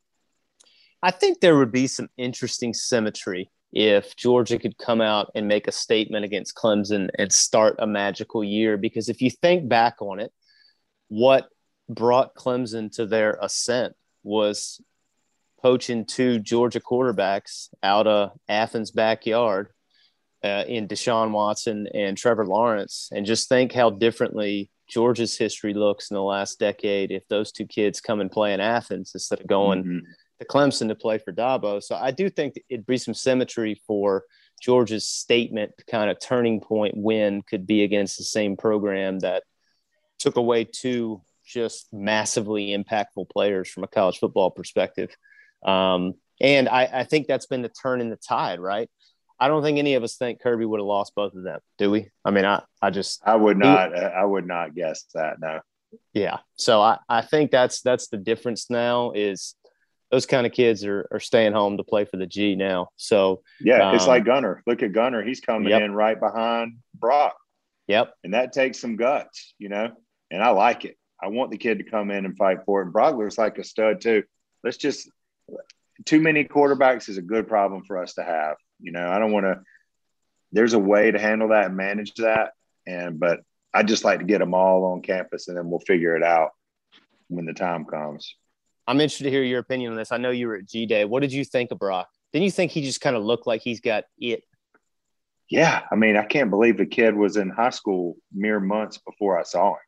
I 1.02 1.10
think 1.10 1.40
there 1.40 1.56
would 1.58 1.72
be 1.72 1.86
some 1.86 2.08
interesting 2.16 2.72
symmetry 2.72 3.50
if 3.72 4.14
Georgia 4.16 4.58
could 4.58 4.78
come 4.78 5.00
out 5.00 5.30
and 5.34 5.48
make 5.48 5.66
a 5.66 5.72
statement 5.72 6.24
against 6.24 6.54
Clemson 6.54 7.10
and 7.18 7.32
start 7.32 7.76
a 7.78 7.86
magical 7.86 8.44
year. 8.44 8.76
Because 8.76 9.08
if 9.08 9.20
you 9.20 9.30
think 9.30 9.68
back 9.68 10.00
on 10.00 10.20
it, 10.20 10.32
what 11.08 11.48
brought 11.88 12.34
Clemson 12.34 12.90
to 12.96 13.06
their 13.06 13.36
ascent 13.40 13.94
was 14.22 14.80
poaching 15.62 16.04
two 16.04 16.38
Georgia 16.40 16.80
quarterbacks 16.80 17.68
out 17.82 18.06
of 18.06 18.32
Athens' 18.48 18.90
backyard 18.90 19.68
uh, 20.44 20.64
in 20.66 20.88
Deshaun 20.88 21.30
Watson 21.30 21.86
and 21.94 22.18
Trevor 22.18 22.44
Lawrence. 22.46 23.08
And 23.12 23.24
just 23.24 23.48
think 23.48 23.72
how 23.72 23.90
differently 23.90 24.70
Georgia's 24.88 25.38
history 25.38 25.72
looks 25.72 26.10
in 26.10 26.14
the 26.16 26.22
last 26.22 26.58
decade 26.58 27.12
if 27.12 27.26
those 27.28 27.52
two 27.52 27.66
kids 27.66 28.00
come 28.00 28.20
and 28.20 28.30
play 28.30 28.52
in 28.52 28.60
Athens 28.60 29.12
instead 29.14 29.40
of 29.40 29.46
going 29.46 29.84
Mhm. 29.84 30.00
to 30.40 30.46
Clemson 30.46 30.88
to 30.88 30.94
play 30.96 31.18
for 31.18 31.32
Dabo. 31.32 31.80
So 31.82 31.94
I 31.94 32.10
do 32.10 32.28
think 32.28 32.60
it'd 32.68 32.84
be 32.86 32.98
some 32.98 33.14
symmetry 33.14 33.80
for 33.86 34.24
Georgia's 34.60 35.08
statement 35.08 35.72
kind 35.88 36.10
of 36.10 36.18
turning 36.20 36.60
point 36.60 36.96
win 36.96 37.42
could 37.42 37.66
be 37.66 37.84
against 37.84 38.18
the 38.18 38.24
same 38.24 38.56
program 38.56 39.20
that 39.20 39.44
took 40.18 40.36
away 40.36 40.64
two 40.64 41.22
just 41.44 41.92
massively 41.92 42.68
impactful 42.76 43.28
players 43.30 43.68
from 43.68 43.84
a 43.84 43.88
college 43.88 44.18
football 44.18 44.50
perspective. 44.50 45.16
Um, 45.64 46.14
and 46.40 46.68
I, 46.68 46.88
I 46.92 47.04
think 47.04 47.26
that's 47.26 47.46
been 47.46 47.62
the 47.62 47.68
turn 47.68 48.00
in 48.00 48.10
the 48.10 48.16
tide, 48.16 48.58
right? 48.60 48.88
I 49.38 49.48
don't 49.48 49.62
think 49.62 49.78
any 49.78 49.94
of 49.94 50.02
us 50.02 50.16
think 50.16 50.40
Kirby 50.40 50.64
would 50.64 50.78
have 50.80 50.86
lost 50.86 51.14
both 51.14 51.34
of 51.34 51.42
them, 51.42 51.60
do 51.78 51.90
we? 51.90 52.08
I 52.24 52.30
mean, 52.30 52.44
I, 52.44 52.62
I 52.80 52.90
just 52.90 53.20
I 53.24 53.34
would 53.34 53.56
not. 53.58 53.96
I 53.96 54.24
would 54.24 54.46
not 54.46 54.74
guess 54.74 55.04
that. 55.14 55.40
No. 55.40 55.60
yeah. 56.12 56.38
So 56.56 56.80
I, 56.80 56.98
I 57.08 57.22
think 57.22 57.50
that's 57.50 57.80
that's 57.82 58.08
the 58.08 58.18
difference 58.18 58.70
now 58.70 59.10
is 59.12 59.54
those 60.12 60.26
kind 60.26 60.46
of 60.46 60.52
kids 60.52 60.84
are, 60.84 61.08
are 61.10 61.18
staying 61.20 61.54
home 61.54 61.76
to 61.78 61.84
play 61.84 62.04
for 62.04 62.18
the 62.18 62.26
G 62.26 62.54
now. 62.54 62.88
So 62.96 63.42
Yeah, 63.60 63.94
it's 63.94 64.04
Um, 64.04 64.10
like 64.10 64.24
Gunner. 64.24 64.62
Look 64.66 64.82
at 64.82 64.92
Gunner. 64.92 65.24
He's 65.24 65.40
coming 65.40 65.70
Yep. 65.70 65.82
in 65.82 65.92
right 65.94 66.20
behind 66.20 66.76
Brock, 66.94 67.34
yep. 67.88 68.14
and 68.22 68.34
that 68.34 68.52
takes 68.52 68.78
some 68.78 68.96
guts, 68.96 69.54
you 69.58 69.68
know. 69.70 69.90
And 70.30 70.42
I 70.42 70.50
like 70.50 70.84
it. 70.84 70.96
I 71.20 71.28
want 71.28 71.50
the 71.50 71.58
kid 71.58 71.78
to 71.78 71.84
come 71.84 72.10
in 72.10 72.24
and 72.26 72.36
fight 72.36 72.58
for 72.64 72.80
it. 72.80 72.84
And 72.86 72.94
Brogler's 72.94 73.38
like 73.38 73.58
a 73.58 73.64
stud 73.64 74.00
too. 74.02 74.22
Let's 74.62 74.76
just 74.76 75.10
too 76.04 76.20
many 76.20 76.44
quarterbacks 76.44 77.08
is 77.08 77.18
a 77.18 77.22
good 77.22 77.48
problem 77.48 77.84
for 77.84 78.02
us 78.02 78.14
to 78.14 78.22
have. 78.22 78.56
You 78.80 78.92
know, 78.92 79.08
I 79.08 79.18
don't 79.18 79.32
want 79.32 79.46
to. 79.46 79.60
There's 80.52 80.74
a 80.74 80.78
way 80.78 81.10
to 81.10 81.18
handle 81.18 81.48
that 81.48 81.66
and 81.66 81.76
manage 81.76 82.14
that, 82.14 82.52
and 82.86 83.18
but 83.18 83.40
I 83.72 83.82
just 83.82 84.04
like 84.04 84.18
to 84.18 84.24
get 84.24 84.38
them 84.38 84.54
all 84.54 84.84
on 84.86 85.02
campus, 85.02 85.48
and 85.48 85.56
then 85.56 85.70
we'll 85.70 85.80
figure 85.80 86.16
it 86.16 86.22
out 86.22 86.50
when 87.28 87.46
the 87.46 87.54
time 87.54 87.84
comes. 87.84 88.34
I'm 88.86 89.00
interested 89.00 89.24
to 89.24 89.30
hear 89.30 89.44
your 89.44 89.60
opinion 89.60 89.92
on 89.92 89.96
this. 89.96 90.12
I 90.12 90.18
know 90.18 90.30
you 90.30 90.48
were 90.48 90.56
at 90.56 90.66
G 90.66 90.86
Day. 90.86 91.04
What 91.04 91.20
did 91.20 91.32
you 91.32 91.44
think 91.44 91.70
of 91.70 91.78
Brock? 91.78 92.08
Didn't 92.32 92.44
you 92.44 92.50
think 92.50 92.72
he 92.72 92.82
just 92.82 93.00
kind 93.00 93.16
of 93.16 93.22
looked 93.22 93.46
like 93.46 93.62
he's 93.62 93.80
got 93.80 94.04
it? 94.18 94.42
yeah, 95.52 95.82
I 95.90 95.96
mean, 95.96 96.16
I 96.16 96.24
can't 96.24 96.48
believe 96.48 96.78
the 96.78 96.86
kid 96.86 97.14
was 97.14 97.36
in 97.36 97.50
high 97.50 97.70
school 97.70 98.16
mere 98.32 98.58
months 98.58 98.96
before 98.96 99.38
I 99.38 99.42
saw 99.42 99.72
him. 99.72 99.80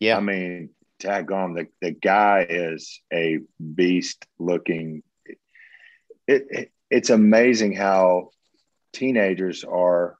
Yeah. 0.00 0.16
I 0.16 0.20
mean, 0.20 0.70
daggone, 1.00 1.54
the, 1.54 1.68
the 1.80 1.92
guy 1.92 2.44
is 2.50 3.00
a 3.12 3.38
beast 3.76 4.26
looking. 4.40 5.04
It, 6.32 6.46
it, 6.50 6.72
it's 6.90 7.10
amazing 7.10 7.74
how 7.74 8.30
teenagers 8.92 9.64
are. 9.64 10.16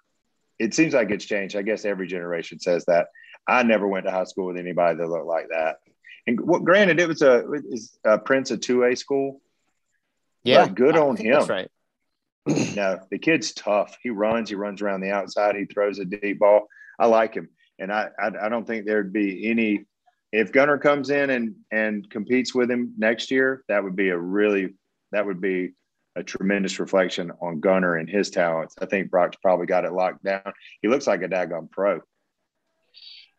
It 0.59 0.75
seems 0.75 0.95
like 0.95 1.11
it's 1.11 1.25
changed. 1.25 1.57
I 1.57 1.63
guess 1.63 1.85
every 1.85 2.07
generation 2.07 2.59
says 2.61 2.85
that. 2.87 3.09
I 3.47 3.65
never 3.65 3.89
went 3.89 4.07
to 4.07 4.13
high 4.13 4.25
school 4.25 4.47
with 4.47 4.57
anybody 4.57 4.99
that 4.99 5.09
looked 5.09 5.27
like 5.27 5.49
that. 5.49 5.79
And 6.27 6.41
what, 6.41 6.65
granted, 6.65 7.01
it 7.01 7.09
was 7.09 7.23
a, 7.23 7.51
is 7.53 7.99
a 8.05 8.19
Prince 8.19 8.53
a 8.53 8.57
two 8.57 8.85
A 8.85 8.95
school. 8.95 9.41
Yeah. 10.45 10.67
But 10.67 10.75
good 10.77 10.97
I 10.97 11.01
on 11.01 11.17
him. 11.17 11.33
That's 11.33 11.49
right. 11.49 11.71
no, 12.77 13.01
the 13.11 13.19
kid's 13.19 13.53
tough. 13.53 13.97
He 14.03 14.11
runs. 14.11 14.49
He 14.49 14.55
runs 14.55 14.83
around 14.83 15.01
the 15.01 15.13
outside. 15.13 15.57
He 15.57 15.65
throws 15.65 15.99
a 15.99 16.05
deep 16.05 16.41
ball. 16.41 16.67
I 16.99 17.07
like 17.07 17.35
him, 17.35 17.49
and 17.79 17.93
I 17.93 18.09
I, 18.19 18.31
I 18.43 18.49
don't 18.49 18.67
think 18.67 18.85
there'd 18.85 19.13
be 19.13 19.49
any. 19.49 19.85
If 20.33 20.51
Gunner 20.51 20.79
comes 20.79 21.11
in 21.11 21.31
and 21.31 21.55
and 21.71 22.09
competes 22.11 22.55
with 22.55 22.71
him 22.71 22.95
next 22.99 23.31
year, 23.31 23.65
that 23.69 23.85
would 23.85 23.95
be 23.95 24.09
a 24.09 24.19
really 24.19 24.75
that 25.13 25.27
would 25.27 25.41
be 25.41 25.73
a 26.17 26.23
tremendous 26.23 26.79
reflection 26.79 27.33
on 27.41 27.61
Gunner 27.61 27.97
and 27.97 28.09
his 28.09 28.31
talents. 28.31 28.75
I 28.81 28.87
think 28.87 29.11
Brock's 29.11 29.37
probably 29.41 29.67
got 29.67 29.85
it 29.85 29.93
locked 29.93 30.23
down. 30.25 30.53
He 30.83 30.89
looks 30.89 31.07
like 31.07 31.23
a 31.23 31.29
daggone 31.29 31.71
pro. 31.71 32.01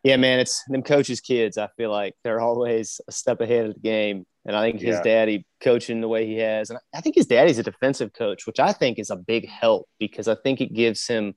Yeah, 0.02 0.16
man, 0.16 0.38
it's 0.38 0.62
them 0.68 0.82
coaches' 0.82 1.20
kids. 1.20 1.56
I 1.56 1.68
feel 1.78 1.90
like 1.90 2.14
they're 2.24 2.40
always 2.40 3.00
a 3.08 3.12
step 3.12 3.40
ahead 3.40 3.66
of 3.66 3.74
the 3.74 3.80
game. 3.80 4.26
And 4.44 4.54
I 4.54 4.62
think 4.68 4.80
his 4.82 4.96
Yeah. 4.96 5.02
daddy 5.02 5.46
coaching 5.62 6.02
the 6.02 6.08
way 6.08 6.26
he 6.26 6.36
has, 6.38 6.68
and 6.68 6.78
I 6.94 7.00
think 7.00 7.14
his 7.14 7.26
daddy's 7.26 7.58
a 7.58 7.62
defensive 7.62 8.12
coach, 8.12 8.46
which 8.46 8.60
I 8.60 8.72
think 8.72 8.98
is 8.98 9.08
a 9.08 9.16
big 9.16 9.48
help 9.48 9.88
because 9.98 10.28
I 10.28 10.34
think 10.34 10.60
it 10.60 10.74
gives 10.74 11.06
him 11.06 11.34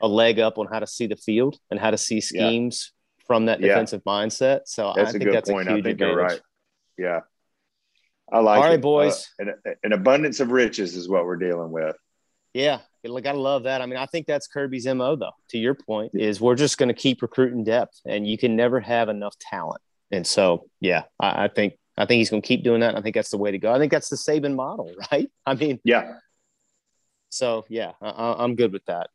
a 0.00 0.08
leg 0.08 0.38
up 0.38 0.56
on 0.56 0.66
how 0.66 0.78
to 0.78 0.86
see 0.86 1.06
the 1.06 1.16
field 1.16 1.58
and 1.70 1.78
how 1.78 1.90
to 1.90 1.98
see 1.98 2.20
schemes 2.22 2.92
from 3.26 3.46
that 3.46 3.60
Yeah. 3.60 3.68
defensive 3.68 4.02
mindset. 4.04 4.60
So 4.64 4.88
I 4.88 4.94
think 4.94 4.96
That's 4.96 5.08
a 5.08 5.12
think 5.18 5.24
good 5.24 5.34
that's 5.34 5.50
point. 5.50 5.68
a 5.68 5.72
I 5.72 5.74
huge 5.74 5.84
think 5.84 5.92
advantage. 6.00 6.14
you're 6.16 6.22
right. 6.24 6.40
Yeah. 6.96 7.20
I 8.32 8.40
like 8.40 8.58
All 8.58 8.64
right, 8.64 8.74
it. 8.74 8.82
boys. 8.82 9.28
Uh, 9.40 9.46
an, 9.64 9.76
an 9.84 9.92
abundance 9.92 10.40
of 10.40 10.50
riches 10.50 10.96
is 10.96 11.08
what 11.08 11.24
we're 11.24 11.36
dealing 11.36 11.70
with. 11.70 11.94
Yeah, 12.54 12.80
like 13.04 13.24
gotta 13.24 13.38
love 13.38 13.64
that. 13.64 13.82
I 13.82 13.86
mean, 13.86 13.98
I 13.98 14.06
think 14.06 14.26
that's 14.26 14.46
Kirby's 14.46 14.86
mo 14.86 15.14
though. 15.16 15.30
To 15.50 15.58
your 15.58 15.74
point, 15.74 16.12
is 16.14 16.40
we're 16.40 16.54
just 16.54 16.78
going 16.78 16.88
to 16.88 16.94
keep 16.94 17.22
recruiting 17.22 17.64
depth, 17.64 18.00
and 18.06 18.26
you 18.26 18.38
can 18.38 18.56
never 18.56 18.80
have 18.80 19.08
enough 19.08 19.36
talent. 19.38 19.80
And 20.10 20.26
so, 20.26 20.68
yeah, 20.80 21.02
I, 21.20 21.44
I 21.44 21.48
think 21.48 21.74
I 21.96 22.06
think 22.06 22.18
he's 22.18 22.30
going 22.30 22.42
to 22.42 22.48
keep 22.48 22.64
doing 22.64 22.80
that. 22.80 22.90
and 22.90 22.98
I 22.98 23.02
think 23.02 23.14
that's 23.14 23.30
the 23.30 23.38
way 23.38 23.50
to 23.50 23.58
go. 23.58 23.72
I 23.72 23.78
think 23.78 23.92
that's 23.92 24.08
the 24.08 24.16
Saban 24.16 24.54
model, 24.54 24.92
right? 25.12 25.30
I 25.44 25.54
mean, 25.54 25.80
Yeah. 25.84 26.14
so 27.28 27.64
yeah, 27.68 27.92
I, 28.00 28.36
I'm 28.38 28.54
good 28.56 28.72
with 28.72 28.84
that. 28.86 29.10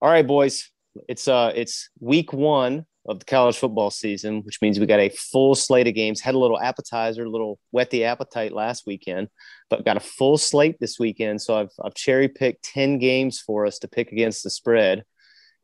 All 0.00 0.10
right, 0.10 0.26
boys, 0.26 0.70
it's 1.08 1.28
uh, 1.28 1.52
it's 1.54 1.90
week 2.00 2.32
one 2.32 2.86
of 3.08 3.18
the 3.18 3.24
college 3.24 3.56
football 3.56 3.90
season, 3.90 4.42
which 4.42 4.60
means 4.60 4.78
we 4.78 4.86
got 4.86 5.00
a 5.00 5.08
full 5.08 5.54
slate 5.54 5.88
of 5.88 5.94
games. 5.94 6.20
Had 6.20 6.34
a 6.34 6.38
little 6.38 6.60
appetizer, 6.60 7.24
a 7.24 7.30
little 7.30 7.58
whet 7.70 7.90
the 7.90 8.04
appetite 8.04 8.52
last 8.52 8.84
weekend, 8.86 9.28
but 9.70 9.84
got 9.84 9.96
a 9.96 10.00
full 10.00 10.36
slate 10.36 10.76
this 10.78 10.98
weekend. 10.98 11.40
So 11.40 11.58
I've 11.58 11.72
I've 11.82 11.94
cherry 11.94 12.28
picked 12.28 12.64
ten 12.64 12.98
games 12.98 13.40
for 13.40 13.66
us 13.66 13.78
to 13.80 13.88
pick 13.88 14.12
against 14.12 14.44
the 14.44 14.50
spread. 14.50 15.04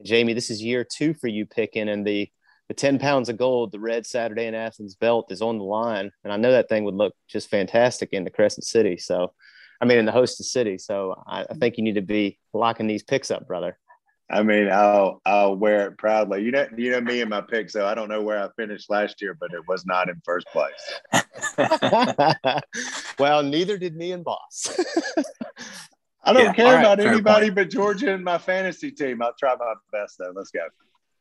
Jamie, 0.02 0.33
this 0.33 0.50
is 0.50 0.62
year 0.62 0.85
two 0.85 1.14
for 1.14 1.28
you 1.28 1.46
picking, 1.46 1.88
and 1.88 2.07
the 2.07 2.28
the 2.68 2.74
10 2.74 2.98
pounds 2.98 3.28
of 3.28 3.37
gold, 3.37 3.72
the 3.72 3.80
red 3.80 4.07
Saturday 4.07 4.46
in 4.46 4.54
Athens 4.54 4.94
belt 4.94 5.30
is 5.30 5.42
on 5.42 5.59
the 5.59 5.64
line. 5.64 6.11
And 6.22 6.33
I 6.33 6.37
know 6.37 6.52
that 6.52 6.68
thing 6.68 6.85
would 6.85 6.94
look 6.94 7.14
just 7.28 7.50
fantastic 7.50 8.11
in 8.12 8.24
the 8.24 8.30
Crescent 8.30 8.64
City. 8.64 8.96
So, 8.96 9.35
I 9.80 9.85
mean, 9.85 9.98
in 9.98 10.07
the 10.07 10.12
hostess 10.12 10.50
city. 10.50 10.78
So 10.78 11.14
I, 11.26 11.42
I 11.42 11.54
think 11.54 11.76
you 11.76 11.85
need 11.85 11.96
to 11.96 12.02
be 12.02 12.38
locking 12.54 12.87
these 12.87 13.02
picks 13.02 13.30
up, 13.30 13.46
brother. 13.46 13.78
I 14.30 14.42
mean, 14.42 14.68
I'll 14.70 15.20
I'll 15.26 15.54
wear 15.54 15.87
it 15.88 15.98
proudly. 15.98 16.42
You 16.42 16.50
know, 16.50 16.66
you 16.76 16.90
know 16.90 17.00
me 17.00 17.20
and 17.20 17.28
my 17.28 17.42
picks. 17.42 17.72
So 17.74 17.87
I 17.87 17.94
don't 17.94 18.08
know 18.08 18.22
where 18.22 18.42
I 18.42 18.48
finished 18.56 18.88
last 18.88 19.20
year, 19.20 19.37
but 19.38 19.52
it 19.52 19.68
was 19.68 19.84
not 19.84 20.08
in 20.08 20.20
first 20.24 20.46
place. 20.46 20.72
well, 23.18 23.42
neither 23.42 23.76
did 23.76 23.96
me 23.96 24.12
and 24.12 24.24
Boss. 24.24 24.68
I 26.24 26.32
don't 26.32 26.42
Yeah, 26.44 26.52
care 26.54 26.66
all 26.66 26.72
right, 26.72 26.80
about 26.80 26.98
fair 26.98 27.12
anybody 27.12 27.50
but 27.50 27.68
Georgia 27.68 28.14
and 28.14 28.24
my 28.24 28.38
fantasy 28.38 28.90
team. 28.90 29.20
I'll 29.20 29.34
try 29.38 29.54
my 29.56 29.74
best 29.92 30.16
though. 30.18 30.32
Let's 30.34 30.50
go. 30.50 30.60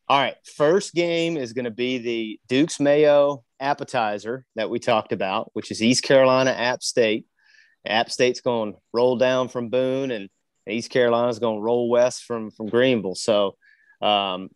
All 0.07 0.19
right. 0.19 0.35
First 0.55 0.93
game 0.93 1.37
is 1.37 1.53
going 1.53 1.65
to 1.65 1.71
be 1.71 1.97
the 1.97 2.39
Duke's 2.47 2.79
Mayo 2.79 3.43
appetizer 3.59 4.45
that 4.55 4.69
we 4.69 4.79
talked 4.79 5.11
about, 5.11 5.49
which 5.53 5.71
is 5.71 5.81
East 5.81 6.03
Carolina 6.03 6.51
App 6.51 6.83
State. 6.83 7.25
App 7.85 8.09
State's 8.11 8.41
going 8.41 8.73
to 8.73 8.79
roll 8.93 9.17
down 9.17 9.49
from 9.49 9.69
Boone, 9.69 10.11
and 10.11 10.29
East 10.67 10.89
Carolina's 10.89 11.39
going 11.39 11.58
to 11.58 11.62
roll 11.62 11.89
west 11.89 12.23
from 12.23 12.52
from 12.52 12.67
Greenville. 12.67 13.15
So, 13.15 13.56
um, 14.02 14.49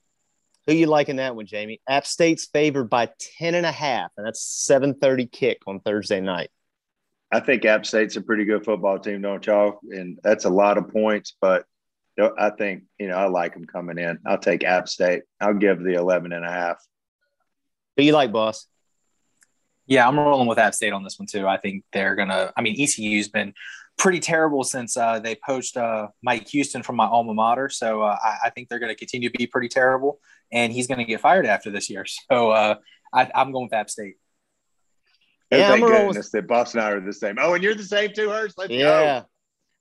who 0.66 0.74
you 0.74 0.88
liking 0.88 1.18
that 1.18 1.36
one, 1.36 1.46
Jamie? 1.46 1.82
App 1.88 2.06
State's 2.06 2.46
favored 2.46 2.90
by 2.90 3.10
10 3.40 3.56
and 3.56 3.66
a 3.66 3.72
half, 3.72 4.12
and 4.18 4.26
that's 4.26 4.42
730 4.42 5.26
kick 5.28 5.60
on 5.66 5.80
Thursday 5.80 6.20
night. 6.20 6.50
I 7.32 7.40
think 7.40 7.66
App 7.66 7.86
State's 7.86 8.16
a 8.16 8.22
pretty 8.22 8.46
good 8.46 8.64
football 8.64 9.00
team, 9.00 9.22
don't 9.22 9.46
y'all? 9.46 9.80
And 9.92 10.20
that's 10.24 10.46
a 10.46 10.50
lot 10.50 10.78
of 10.78 10.90
points, 10.90 11.36
but 11.42 11.66
I 12.38 12.50
think, 12.50 12.84
you 13.00 13.08
know, 13.08 13.16
I 13.16 13.28
like 13.28 13.54
them 13.54 13.66
coming 13.66 13.98
in. 13.98 14.20
I'll 14.26 14.38
take 14.38 14.64
App 14.64 14.88
State. 14.88 15.24
I'll 15.40 15.54
give 15.54 15.84
the 15.84 15.94
11 15.94 16.32
and 16.32 16.46
a 16.46 16.52
half. 16.52 16.78
Who 17.96 18.04
you 18.04 18.14
like, 18.14 18.32
boss? 18.32 18.68
Yeah, 19.86 20.08
I'm 20.08 20.20
rolling 20.20 20.48
with 20.48 20.58
App 20.58 20.74
State 20.74 20.94
on 20.94 21.04
this 21.04 21.18
one 21.18 21.28
too. 21.28 21.48
I 21.48 21.58
think 21.58 21.84
they're 21.94 22.16
gonna. 22.16 22.52
I 22.58 22.62
mean, 22.62 22.76
ECU's 22.78 23.30
been 23.30 23.54
pretty 23.98 24.20
terrible 24.20 24.64
since 24.64 24.96
uh, 24.96 25.20
they 25.20 25.36
poached 25.36 25.76
uh, 25.76 26.08
Mike 26.22 26.48
Houston 26.50 26.84
from 26.84 26.96
my 26.96 27.06
alma 27.06 27.34
mater. 27.34 27.70
So 27.70 28.02
uh, 28.04 28.18
I, 28.24 28.38
I, 28.46 28.50
think 28.52 28.70
they're 28.70 28.80
going 28.80 28.92
to 28.92 28.96
continue 28.96 29.30
to 29.30 29.38
be 29.38 29.48
pretty 29.48 29.68
terrible, 29.68 30.20
and 30.52 30.72
he's 30.72 30.88
going 30.88 31.00
to 31.00 31.06
get 31.06 31.20
fired 31.20 31.46
after 31.46 31.72
this 31.72 31.90
year. 31.90 32.06
So 32.06 32.52
uh, 32.52 32.76
I, 33.14 33.30
am 33.34 33.52
going 33.52 33.66
with 33.66 33.74
App 33.74 33.90
State. 33.90 34.16
Yeah, 35.52 35.60
yeah, 35.60 35.66
I'm 35.66 35.72
thank 35.80 35.84
rolling 35.84 36.08
goodness 36.08 36.30
that 36.32 36.48
Boss 36.48 36.74
and 36.74 36.84
I 36.84 36.92
are 36.92 37.00
the 37.00 37.14
same. 37.14 37.38
Oh, 37.40 37.54
and 37.54 37.64
you're 37.64 37.76
the 37.76 37.84
same 37.84 38.12
too, 38.14 38.30
Hurst. 38.30 38.58
Let's 38.58 38.72
yeah. 38.72 39.22
go. 39.22 39.26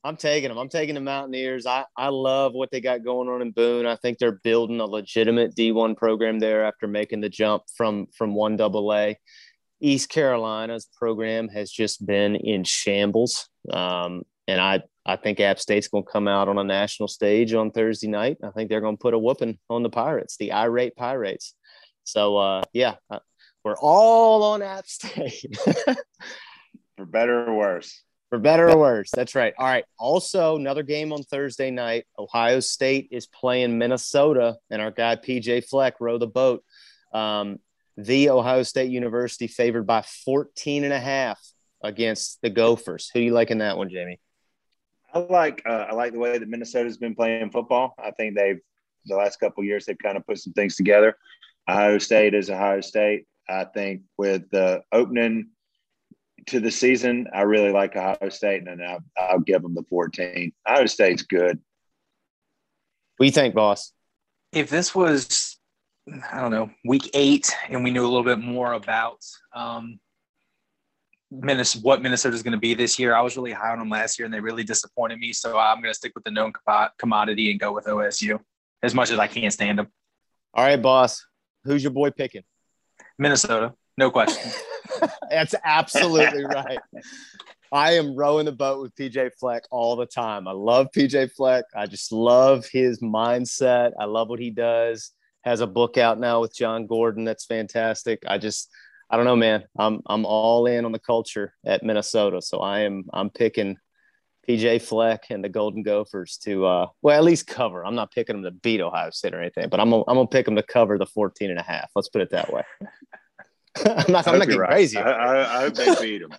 I'm 0.05 0.16
taking 0.16 0.50
them. 0.50 0.59
I'm 0.59 0.68
taking 0.68 0.94
the 0.94 1.00
Mountaineers. 1.00 1.66
I, 1.66 1.85
I 1.96 2.09
love 2.09 2.52
what 2.52 2.70
they 2.70 2.81
got 2.81 3.02
going 3.02 3.29
on 3.29 3.42
in 3.42 3.50
Boone. 3.50 3.87
I 3.87 3.96
think 3.96 4.18
they're 4.18 4.40
building 4.44 4.79
a 4.79 4.85
legitimate 4.85 5.57
D1 5.57 5.96
program 5.96 6.38
there 6.38 6.64
after 6.64 6.87
making 6.87 7.20
the 7.20 7.29
jump 7.29 7.64
from 7.76 8.07
from 8.16 8.33
one 8.33 8.57
double 8.57 8.94
A. 8.94 9.18
East 9.81 10.09
Carolina's 10.09 10.89
program 10.99 11.49
has 11.49 11.71
just 11.71 12.05
been 12.05 12.37
in 12.37 12.65
shambles. 12.65 13.49
Um, 13.71 14.23
and 14.49 14.61
I, 14.61 14.83
I 15.05 15.17
think 15.17 15.41
App 15.41 15.59
State's 15.59 15.89
going 15.89 16.05
to 16.05 16.11
come 16.11 16.29
out 16.29 16.49
on 16.49 16.59
a 16.59 16.65
national 16.65 17.09
stage 17.09 17.53
on 17.55 17.71
Thursday 17.71 18.09
night. 18.09 18.39
I 18.43 18.51
think 18.51 18.71
they're 18.71 18.81
going 18.81 18.97
to 18.97 19.03
put 19.03 19.15
a 19.15 19.19
whooping 19.19 19.59
on 19.69 19.83
the 19.83 19.91
Pirates, 19.91 20.37
the 20.37 20.53
irate 20.53 20.97
Pirates. 20.97 21.55
So, 22.05 22.37
uh, 22.37 22.62
yeah, 22.73 22.95
uh, 23.11 23.19
we're 23.65 23.77
all 23.77 24.43
on 24.45 24.62
App 24.62 24.87
State. 24.87 25.57
For 26.97 27.05
better 27.05 27.47
or 27.47 27.55
worse. 27.57 28.03
For 28.31 28.39
better 28.39 28.71
or 28.71 28.79
worse. 28.79 29.11
That's 29.12 29.35
right. 29.35 29.55
All 29.59 29.67
right. 29.67 29.85
Also, 29.99 30.57
another 30.57 30.83
game 30.83 31.12
on 31.12 31.23
Thursday 31.23 31.71
night. 31.71 32.07
Ohio 32.19 32.61
State 32.61 33.09
is 33.11 33.27
playing 33.27 33.79
Minnesota, 33.79 34.57
and 34.71 34.81
our 34.81 34.91
guy 34.91 35.17
PJ 35.17 35.69
Fleck 35.69 36.01
row 36.01 36.19
the 36.19 36.27
boat. 36.27 36.65
Um, 37.12 37.59
the 37.97 38.31
Ohio 38.31 38.63
State 38.63 38.91
University 38.91 39.47
favored 39.47 39.87
by 39.87 40.03
14 40.03 40.85
and 40.85 40.93
a 40.93 41.01
half 41.01 41.41
against 41.83 42.41
the 42.43 42.51
Gophers. 42.51 43.11
Who 43.13 43.21
do 43.21 43.27
you 43.27 43.33
like 43.33 43.51
in 43.51 43.59
that 43.59 43.77
one, 43.77 43.91
Jamie? 43.91 44.21
I 45.15 45.21
like 45.21 45.63
uh, 45.65 45.87
I 45.89 45.95
like 45.95 46.13
the 46.13 46.19
way 46.19 46.37
that 46.37 46.49
Minnesota's 46.49 46.99
been 46.99 47.15
playing 47.15 47.51
football. 47.51 47.95
I 47.99 48.11
think 48.11 48.37
they've 48.37 48.61
the 49.07 49.17
last 49.17 49.41
couple 49.41 49.65
years 49.65 49.87
they've 49.87 49.99
kind 49.99 50.17
of 50.17 50.27
put 50.27 50.39
some 50.39 50.53
things 50.53 50.77
together. 50.77 51.17
Ohio 51.69 51.99
State 51.99 52.35
is 52.35 52.51
Ohio 52.51 52.81
State. 52.81 53.27
I 53.49 53.65
think 53.65 54.03
with 54.19 54.51
the 54.51 54.83
opening 54.93 55.51
to 56.47 56.61
the 56.61 56.71
season, 56.71 57.29
I 57.33 57.43
really 57.43 57.71
like 57.71 57.97
Ohio 57.97 58.29
State, 58.29 58.67
and 58.67 58.83
I'll, 58.83 59.01
I'll 59.17 59.41
give 59.41 59.63
them 59.63 59.75
the 59.75 59.85
14. 59.89 60.53
Ohio 60.69 60.87
State's 60.87 61.23
good. 61.23 61.59
What 63.17 63.25
do 63.25 63.27
you 63.27 63.33
think, 63.33 63.55
boss? 63.55 63.93
If 64.53 64.71
this 64.71 64.95
was, 64.95 65.46
I 66.33 66.40
don't 66.40 66.53
know, 66.53 66.71
week 66.85 67.11
eight, 67.14 67.53
and 67.69 67.83
we 67.83 67.90
knew 67.90 68.03
a 68.03 68.09
little 68.09 68.23
bit 68.23 68.38
more 68.38 68.75
about 68.75 69.19
um, 69.55 69.99
Minnesota, 71.31 71.83
what 71.83 72.03
Minnesota's 72.03 72.42
going 72.42 72.53
to 72.53 72.59
be 72.59 72.75
this 72.75 72.99
year, 72.99 73.14
I 73.14 73.21
was 73.21 73.37
really 73.37 73.53
high 73.53 73.71
on 73.71 73.79
them 73.79 73.90
last 73.90 74.19
year, 74.19 74.25
and 74.25 74.33
they 74.33 74.40
really 74.40 74.62
disappointed 74.62 75.19
me. 75.19 75.33
So 75.33 75.59
I'm 75.59 75.81
going 75.81 75.92
to 75.92 75.95
stick 75.95 76.12
with 76.14 76.25
the 76.25 76.31
known 76.31 76.53
commodity 76.99 77.51
and 77.51 77.59
go 77.59 77.73
with 77.73 77.87
OSU 77.87 78.38
as 78.83 78.95
much 78.95 79.11
as 79.11 79.19
I 79.19 79.27
can't 79.27 79.53
stand 79.53 79.79
them. 79.79 79.88
All 80.55 80.64
right, 80.64 80.81
boss. 80.81 81.27
Who's 81.64 81.83
your 81.83 81.92
boy 81.92 82.11
picking? 82.11 82.45
Minnesota, 83.19 83.75
no 83.99 84.11
question. 84.11 84.51
That's 85.31 85.55
absolutely 85.64 86.45
right. 86.45 86.79
I 87.73 87.95
am 87.95 88.14
rowing 88.14 88.47
the 88.47 88.53
boat 88.53 88.81
with 88.81 88.95
PJ 88.95 89.33
Fleck 89.40 89.64
all 89.73 89.97
the 89.97 90.07
time. 90.07 90.47
I 90.47 90.53
love 90.53 90.88
PJ 90.97 91.33
Fleck. 91.33 91.64
I 91.75 91.87
just 91.87 92.12
love 92.12 92.66
his 92.71 93.01
mindset. 93.01 93.92
I 93.99 94.05
love 94.05 94.29
what 94.29 94.38
he 94.38 94.51
does. 94.51 95.11
Has 95.47 95.61
a 95.61 95.67
book 95.67 95.97
out 95.97 96.19
now 96.19 96.41
with 96.41 96.55
Jon 96.55 96.87
Gordon. 96.87 97.25
That's 97.25 97.47
fantastic. 97.47 98.25
I 98.27 98.37
just, 98.37 98.69
I 99.09 99.17
don't 99.17 99.25
know, 99.25 99.37
man. 99.37 99.65
I'm 99.79 100.03
I'm 100.05 100.27
all 100.27 100.67
in 100.67 100.85
on 100.85 100.93
the 100.93 100.99
culture 100.99 101.55
at 101.65 101.85
Minnesota. 101.85 102.43
So 102.43 102.59
I 102.59 102.81
am 102.81 103.05
I'm 103.13 103.31
picking 103.31 103.79
PJ 104.49 104.83
Fleck 104.83 105.27
and 105.31 105.43
the 105.43 105.49
Golden 105.49 105.83
Gophers 105.83 106.39
to, 106.39 106.67
uh, 106.67 106.87
well, 107.03 107.17
at 107.17 107.25
least 107.25 107.47
cover. 107.47 107.85
I'm 107.85 107.95
not 107.95 108.13
picking 108.13 108.37
them 108.37 108.45
to 108.45 108.51
beat 108.51 108.81
Ohio 108.81 109.11
State 109.11 109.35
or 109.35 109.41
anything, 109.41 109.69
but 109.69 109.81
I'm 109.81 109.91
gonna, 109.91 110.03
I'm 110.09 110.17
gonna 110.17 110.27
pick 110.27 110.47
them 110.47 110.57
to 110.57 110.63
cover 110.63 110.99
the 110.99 111.07
14 111.07 111.51
and 111.51 111.59
a 111.59 111.63
half. 111.63 111.91
Let's 111.95 112.09
put 112.09 112.23
it 112.23 112.31
that 112.31 112.53
way. 112.53 112.63
I'm 113.87 114.13
not, 114.13 114.27
I'm 114.27 114.39
not 114.39 114.47
getting 114.47 114.59
right. 114.59 114.71
crazy. 114.71 114.99
I, 114.99 115.11
I, 115.11 115.59
I 115.59 115.61
hope 115.61 115.75
they 115.75 115.95
beat 116.01 116.23
them. 116.23 116.33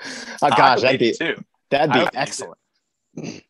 oh 0.42 0.50
gosh, 0.50 0.82
that'd 0.82 1.00
be 1.00 1.12
too. 1.12 1.44
that'd 1.70 1.92
be 1.92 1.98
hope 1.98 2.12
they 2.12 2.18
do. 2.18 2.22
excellent. 2.22 2.58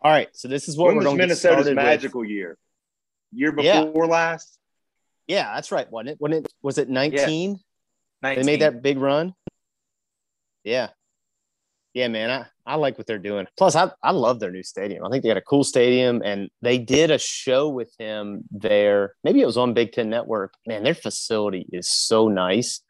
All 0.00 0.12
right, 0.12 0.28
so 0.32 0.48
this 0.48 0.68
is 0.68 0.76
what 0.76 0.86
when 0.86 0.96
we're 0.96 1.02
going 1.02 1.16
to 1.16 1.22
Minnesota's 1.24 1.64
started 1.64 1.76
with. 1.76 1.84
magical 1.84 2.24
year? 3.32 3.54
Year 3.56 3.64
Yeah. 3.64 3.84
before 3.84 4.06
last? 4.06 4.58
Yeah, 5.26 5.54
that's 5.54 5.70
right. 5.70 5.90
Wasn't 5.90 6.10
it? 6.10 6.16
When 6.18 6.32
it 6.32 6.48
was 6.62 6.78
it 6.78 6.88
19? 6.88 7.58
They 8.22 8.28
19. 8.28 8.46
made 8.46 8.60
that 8.62 8.82
big 8.82 8.98
run. 8.98 9.34
Yeah. 10.64 10.88
Yeah, 11.94 12.08
man. 12.08 12.30
I, 12.30 12.46
I 12.72 12.76
like 12.76 12.98
what 12.98 13.06
they're 13.06 13.18
doing. 13.18 13.46
Plus, 13.56 13.74
I, 13.74 13.90
I 14.02 14.12
love 14.12 14.40
their 14.40 14.50
new 14.50 14.62
stadium. 14.62 15.04
I 15.04 15.10
think 15.10 15.22
they 15.22 15.30
got 15.30 15.36
a 15.36 15.42
cool 15.42 15.64
stadium 15.64 16.22
and 16.24 16.48
they 16.62 16.78
did 16.78 17.10
a 17.10 17.18
show 17.18 17.68
with 17.68 17.92
him 17.98 18.44
there. 18.50 19.14
Maybe 19.24 19.40
it 19.40 19.46
was 19.46 19.56
on 19.56 19.74
Big 19.74 19.92
Ten 19.92 20.10
Network. 20.10 20.54
Man, 20.66 20.82
their 20.82 20.94
facility 20.94 21.66
is 21.72 21.90
so 21.90 22.28
nice. 22.28 22.80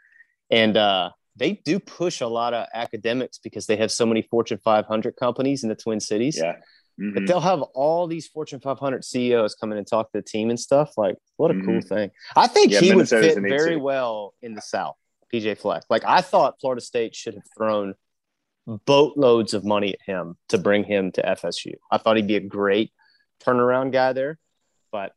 And 0.50 0.76
uh, 0.76 1.10
they 1.36 1.60
do 1.64 1.78
push 1.78 2.20
a 2.20 2.26
lot 2.26 2.54
of 2.54 2.66
academics 2.74 3.38
because 3.38 3.66
they 3.66 3.76
have 3.76 3.92
so 3.92 4.04
many 4.04 4.22
Fortune 4.22 4.58
500 4.62 5.14
companies 5.16 5.62
in 5.62 5.68
the 5.68 5.76
Twin 5.76 6.00
Cities. 6.00 6.38
Yeah. 6.42 6.56
Mhm. 6.98 7.14
But 7.14 7.26
they'll 7.26 7.40
have 7.40 7.62
all 7.62 8.06
these 8.06 8.26
Fortune 8.26 8.58
500 8.60 9.04
CEOs 9.04 9.54
come 9.54 9.70
in 9.72 9.78
and 9.78 9.86
talk 9.86 10.10
to 10.12 10.18
the 10.18 10.22
team 10.22 10.50
and 10.50 10.58
stuff. 10.58 10.98
Like, 10.98 11.16
what 11.36 11.50
a 11.50 11.54
cool 11.54 11.80
Mhm. 11.80 11.88
thing. 11.88 12.10
I 12.34 12.46
think 12.48 12.72
Yeah, 12.72 12.80
he 12.80 12.94
would 12.94 13.08
fit 13.08 13.38
very 13.38 13.76
well 13.76 14.34
in 14.42 14.54
the 14.54 14.60
South, 14.62 14.96
PJ 15.32 15.54
Fleck. 15.54 15.84
Like, 15.88 16.02
I 16.04 16.20
thought 16.22 16.60
Florida 16.60 16.80
State 16.80 17.14
should 17.14 17.34
have 17.34 17.44
thrown 17.56 17.94
boatloads 18.84 19.54
of 19.54 19.64
money 19.64 19.94
at 19.94 20.00
him 20.04 20.36
to 20.48 20.58
bring 20.58 20.84
him 20.84 21.10
to 21.12 21.22
FSU. 21.26 21.74
I 21.90 21.98
thought 21.98 22.16
he'd 22.16 22.26
be 22.26 22.36
a 22.36 22.40
great 22.40 22.92
turnaround 23.40 23.92
guy 23.92 24.12
there, 24.12 24.38
but 24.92 25.12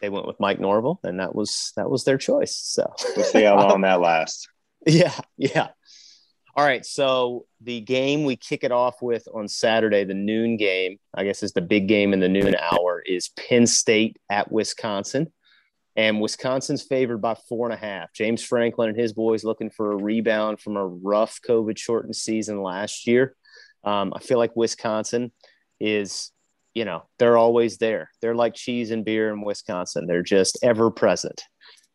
they 0.00 0.08
went 0.08 0.26
with 0.26 0.38
Mike 0.38 0.60
Norvell, 0.60 1.00
and 1.02 1.18
that 1.20 1.34
was 1.34 1.72
that 1.76 1.90
was 1.90 2.04
their 2.04 2.18
choice. 2.18 2.54
So 2.56 2.92
We'll 3.16 3.24
see 3.24 3.42
how 3.42 3.56
long 3.68 3.80
that 3.82 4.00
lasts. 4.00 4.46
yeah, 4.86 5.18
yeah. 5.36 5.68
All 6.60 6.66
right. 6.66 6.84
So 6.84 7.46
the 7.62 7.80
game 7.80 8.24
we 8.24 8.36
kick 8.36 8.64
it 8.64 8.70
off 8.70 9.00
with 9.00 9.26
on 9.32 9.48
Saturday, 9.48 10.04
the 10.04 10.12
noon 10.12 10.58
game, 10.58 10.98
I 11.14 11.24
guess 11.24 11.42
is 11.42 11.54
the 11.54 11.62
big 11.62 11.88
game 11.88 12.12
in 12.12 12.20
the 12.20 12.28
noon 12.28 12.54
hour, 12.54 13.02
is 13.06 13.30
Penn 13.30 13.66
State 13.66 14.18
at 14.28 14.52
Wisconsin. 14.52 15.32
And 15.96 16.20
Wisconsin's 16.20 16.82
favored 16.82 17.22
by 17.22 17.34
four 17.48 17.64
and 17.64 17.72
a 17.72 17.78
half. 17.78 18.12
James 18.12 18.44
Franklin 18.44 18.90
and 18.90 18.98
his 18.98 19.14
boys 19.14 19.42
looking 19.42 19.70
for 19.70 19.92
a 19.92 19.96
rebound 19.96 20.60
from 20.60 20.76
a 20.76 20.86
rough 20.86 21.40
COVID 21.48 21.78
shortened 21.78 22.14
season 22.14 22.60
last 22.60 23.06
year. 23.06 23.34
Um, 23.82 24.12
I 24.14 24.18
feel 24.18 24.36
like 24.36 24.54
Wisconsin 24.54 25.32
is, 25.80 26.30
you 26.74 26.84
know, 26.84 27.04
they're 27.18 27.38
always 27.38 27.78
there. 27.78 28.10
They're 28.20 28.34
like 28.34 28.52
cheese 28.52 28.90
and 28.90 29.02
beer 29.02 29.32
in 29.32 29.40
Wisconsin. 29.40 30.06
They're 30.06 30.22
just 30.22 30.58
ever 30.62 30.90
present. 30.90 31.42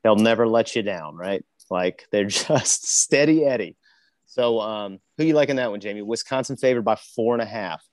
They'll 0.04 0.16
never 0.16 0.48
let 0.48 0.76
you 0.76 0.82
down, 0.82 1.16
right? 1.16 1.46
Like 1.70 2.08
they're 2.12 2.26
just 2.26 2.88
steady 2.88 3.46
Eddie. 3.46 3.78
So, 4.26 4.60
um, 4.60 5.00
who 5.18 5.26
you 5.26 5.34
like 5.34 5.50
in 5.50 5.58
that 5.58 5.72
one, 5.72 5.80
Jamie? 5.80 6.02
Wisconsin 6.02 6.58
favored 6.58 6.84
by 6.84 6.96
four 6.96 7.34
and 7.34 7.42
a 7.42 7.46
half. 7.46 7.84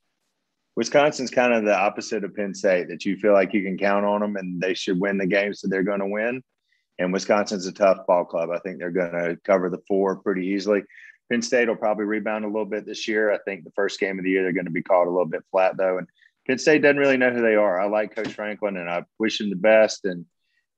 Wisconsin's 0.75 1.31
kind 1.31 1.53
of 1.53 1.64
the 1.64 1.77
opposite 1.77 2.25
of 2.25 2.35
Penn 2.35 2.55
State 2.55 2.88
that 2.88 3.05
you 3.05 3.16
feel 3.16 3.35
like 3.35 3.53
you 3.53 3.62
can 3.62 3.77
count 3.77 4.07
on 4.07 4.21
them 4.21 4.37
and 4.37 4.61
they 4.61 4.73
should 4.73 4.99
win 4.99 5.18
the 5.18 5.27
games 5.27 5.61
that 5.61 5.68
they're 5.68 5.83
going 5.83 6.01
to 6.01 6.07
win. 6.07 6.42
And 6.99 7.12
Wisconsin's 7.12 7.66
a 7.66 7.73
tough 7.73 8.07
ball 8.07 8.25
club. 8.25 8.51
I 8.51 8.59
think 8.59 8.79
they're 8.79 8.90
going 8.90 9.12
to 9.12 9.38
cover 9.45 9.68
the 9.68 9.83
four 9.87 10.16
pretty 10.16 10.47
easily. 10.47 10.83
Penn 11.31 11.42
State 11.42 11.68
will 11.68 11.77
probably 11.77 12.05
rebound 12.05 12.45
a 12.45 12.49
little 12.49 12.64
bit 12.64 12.87
this 12.87 13.07
year. 13.07 13.33
I 13.33 13.38
think 13.38 13.64
the 13.64 13.71
first 13.73 14.01
game 14.01 14.18
of 14.18 14.25
the 14.25 14.31
year 14.31 14.42
they're 14.42 14.53
going 14.53 14.66
to 14.66 14.71
be 14.71 14.83
caught 14.83 15.07
a 15.07 15.11
little 15.11 15.27
bit 15.27 15.45
flat 15.51 15.77
though. 15.77 15.99
And 15.99 16.07
Penn 16.47 16.59
State 16.59 16.83
doesn't 16.83 16.99
really 16.99 17.16
know 17.16 17.31
who 17.31 17.42
they 17.42 17.55
are. 17.55 17.81
I 17.81 17.87
like 17.88 18.14
Coach 18.14 18.33
Franklin 18.33 18.77
and 18.77 18.88
I 18.88 19.05
wish 19.18 19.40
him 19.40 19.51
the 19.51 19.57
best. 19.57 20.05
And 20.05 20.25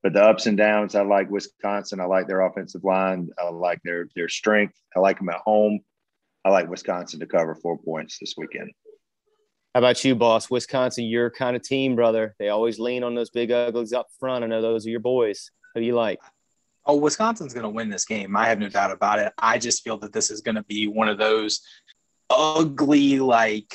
but 0.05 0.12
the 0.12 0.23
ups 0.23 0.45
and 0.45 0.59
downs, 0.59 0.95
I 0.95 1.01
like 1.01 1.31
Wisconsin. 1.31 1.99
I 1.99 2.05
like 2.05 2.29
their 2.29 2.43
offensive 2.43 2.85
line. 2.85 3.31
I 3.38 3.49
like 3.49 3.81
their 3.85 4.07
their 4.14 4.29
strength. 4.29 4.79
I 4.95 5.01
like 5.01 5.19
them 5.19 5.31
at 5.31 5.40
home. 5.40 5.81
I 6.45 6.51
like 6.51 6.69
Wisconsin 6.69 7.21
to 7.21 7.27
cover 7.27 7.55
four 7.55 7.79
points 7.79 8.19
this 8.21 8.35
weekend. 8.37 8.71
How 9.75 9.79
about 9.79 10.05
you, 10.05 10.14
boss? 10.14 10.51
Wisconsin, 10.51 11.05
your 11.05 11.31
kind 11.31 11.57
of 11.57 11.62
team, 11.62 11.97
brother. 11.97 12.37
They 12.38 12.51
always 12.51 12.79
lean 12.79 13.03
on 13.03 13.14
those 13.14 13.31
big 13.31 13.51
uglies 13.51 13.95
up 13.95 14.09
front. 14.21 14.45
I 14.45 14.47
know 14.47 14.61
those 14.61 14.87
are 14.87 14.90
your 14.90 15.01
boys. 15.01 15.51
Who 15.75 15.81
do 15.81 15.87
you 15.87 15.95
like? 15.95 16.21
Oh, 16.85 16.97
Wisconsin's 16.97 17.55
going 17.55 17.64
to 17.64 17.71
win 17.71 17.88
this 17.88 18.05
game. 18.05 18.37
I 18.37 18.47
have 18.49 18.59
no 18.59 18.69
doubt 18.69 18.90
about 18.90 19.21
it. 19.21 19.33
I 19.38 19.57
just 19.57 19.83
feel 19.83 19.97
that 19.99 20.12
this 20.12 20.31
is 20.31 20.43
going 20.43 20.57
to 20.57 20.64
be 20.64 20.87
one 20.87 21.09
of 21.09 21.17
those 21.17 21.62
ugly, 22.29 23.21
like 23.21 23.75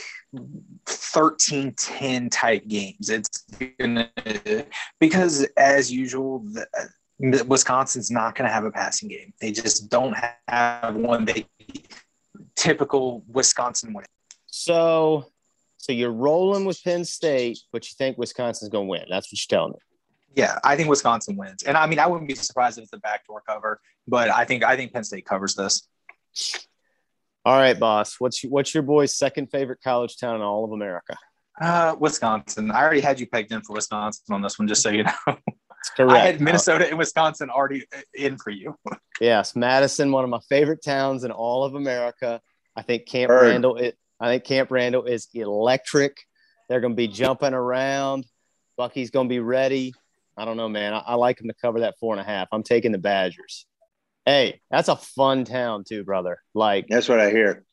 13 0.85 1.73
10 1.73 2.29
type 2.29 2.67
games. 2.67 3.09
It's 3.09 3.45
to, 3.59 4.65
because 4.99 5.45
as 5.57 5.91
usual, 5.91 6.39
the, 6.39 6.67
the 7.19 7.43
Wisconsin's 7.45 8.11
not 8.11 8.35
going 8.35 8.47
to 8.47 8.53
have 8.53 8.65
a 8.65 8.71
passing 8.71 9.09
game. 9.09 9.33
They 9.41 9.51
just 9.51 9.89
don't 9.89 10.15
have 10.47 10.95
one. 10.95 11.25
They 11.25 11.45
typical 12.55 13.23
Wisconsin 13.27 13.93
win. 13.93 14.05
So, 14.47 15.25
so 15.77 15.91
you're 15.91 16.11
rolling 16.11 16.65
with 16.65 16.83
Penn 16.83 17.05
State, 17.05 17.59
but 17.71 17.85
you 17.85 17.95
think 17.97 18.17
Wisconsin's 18.17 18.69
going 18.69 18.87
to 18.87 18.89
win. 18.89 19.05
That's 19.09 19.31
what 19.31 19.39
you're 19.39 19.57
telling 19.57 19.73
me. 19.73 19.79
Yeah, 20.35 20.59
I 20.63 20.75
think 20.75 20.89
Wisconsin 20.89 21.35
wins, 21.35 21.63
and 21.63 21.75
I 21.75 21.87
mean 21.87 21.97
I 21.97 22.05
wouldn't 22.05 22.27
be 22.27 22.35
surprised 22.35 22.77
if 22.77 22.83
it's 22.83 22.93
a 22.93 22.99
backdoor 22.99 23.41
cover, 23.41 23.81
but 24.07 24.29
I 24.29 24.45
think 24.45 24.63
I 24.63 24.75
think 24.75 24.93
Penn 24.93 25.03
State 25.03 25.25
covers 25.25 25.55
this. 25.55 25.87
All 27.45 27.57
right, 27.57 27.79
boss. 27.79 28.15
What's 28.19 28.43
what's 28.43 28.73
your 28.73 28.83
boy's 28.83 29.15
second 29.15 29.47
favorite 29.47 29.79
college 29.83 30.17
town 30.17 30.35
in 30.35 30.41
all 30.41 30.65
of 30.65 30.71
America? 30.71 31.15
Uh, 31.59 31.95
Wisconsin. 31.99 32.71
I 32.71 32.81
already 32.81 33.01
had 33.01 33.19
you 33.19 33.27
pegged 33.27 33.51
in 33.51 33.61
for 33.61 33.73
Wisconsin 33.73 34.33
on 34.33 34.41
this 34.41 34.59
one, 34.59 34.67
just 34.67 34.81
so 34.81 34.89
you 34.89 35.03
know. 35.03 35.11
It's 35.27 35.89
correct. 35.95 36.11
I 36.11 36.19
had 36.19 36.41
Minnesota 36.41 36.87
and 36.87 36.97
Wisconsin 36.97 37.49
already 37.49 37.85
in 38.13 38.37
for 38.37 38.49
you. 38.49 38.75
Yes, 39.21 39.55
Madison, 39.55 40.11
one 40.11 40.23
of 40.23 40.29
my 40.29 40.39
favorite 40.49 40.83
towns 40.83 41.23
in 41.23 41.31
all 41.31 41.63
of 41.63 41.75
America. 41.75 42.41
I 42.75 42.81
think 42.81 43.07
Camp 43.07 43.29
Heard. 43.29 43.47
Randall. 43.47 43.77
It, 43.77 43.97
I 44.19 44.27
think 44.27 44.43
Camp 44.43 44.71
Randall 44.71 45.05
is 45.05 45.27
electric. 45.33 46.17
They're 46.67 46.81
going 46.81 46.93
to 46.93 46.97
be 46.97 47.07
jumping 47.07 47.53
around. 47.53 48.25
Bucky's 48.77 49.09
going 49.09 49.27
to 49.27 49.33
be 49.33 49.39
ready. 49.39 49.93
I 50.37 50.45
don't 50.45 50.57
know, 50.57 50.69
man. 50.69 50.93
I, 50.93 50.99
I 50.99 51.15
like 51.15 51.39
him 51.41 51.47
to 51.47 51.55
cover 51.61 51.81
that 51.81 51.95
four 51.99 52.13
and 52.13 52.21
a 52.21 52.23
half. 52.23 52.47
I'm 52.51 52.63
taking 52.63 52.91
the 52.91 52.97
Badgers. 52.97 53.65
Hey, 54.29 54.61
that's 54.69 54.89
a 54.89 54.95
fun 54.95 55.43
town 55.43 55.83
too, 55.83 56.03
brother. 56.03 56.39
Like 56.53 56.85
That's 56.87 57.09
what 57.09 57.19
I 57.19 57.31
hear. 57.31 57.63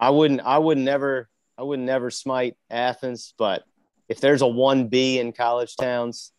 I 0.00 0.10
wouldn't, 0.10 0.40
I 0.40 0.58
would 0.58 0.76
never, 0.76 1.28
I 1.56 1.62
would 1.62 1.78
never 1.78 2.10
smite 2.10 2.56
Athens, 2.68 3.32
but 3.38 3.62
if 4.08 4.20
there's 4.20 4.42
a 4.42 4.46
one 4.48 4.88
B 4.88 5.20
in 5.20 5.32
college 5.32 5.76
towns, 5.76 6.32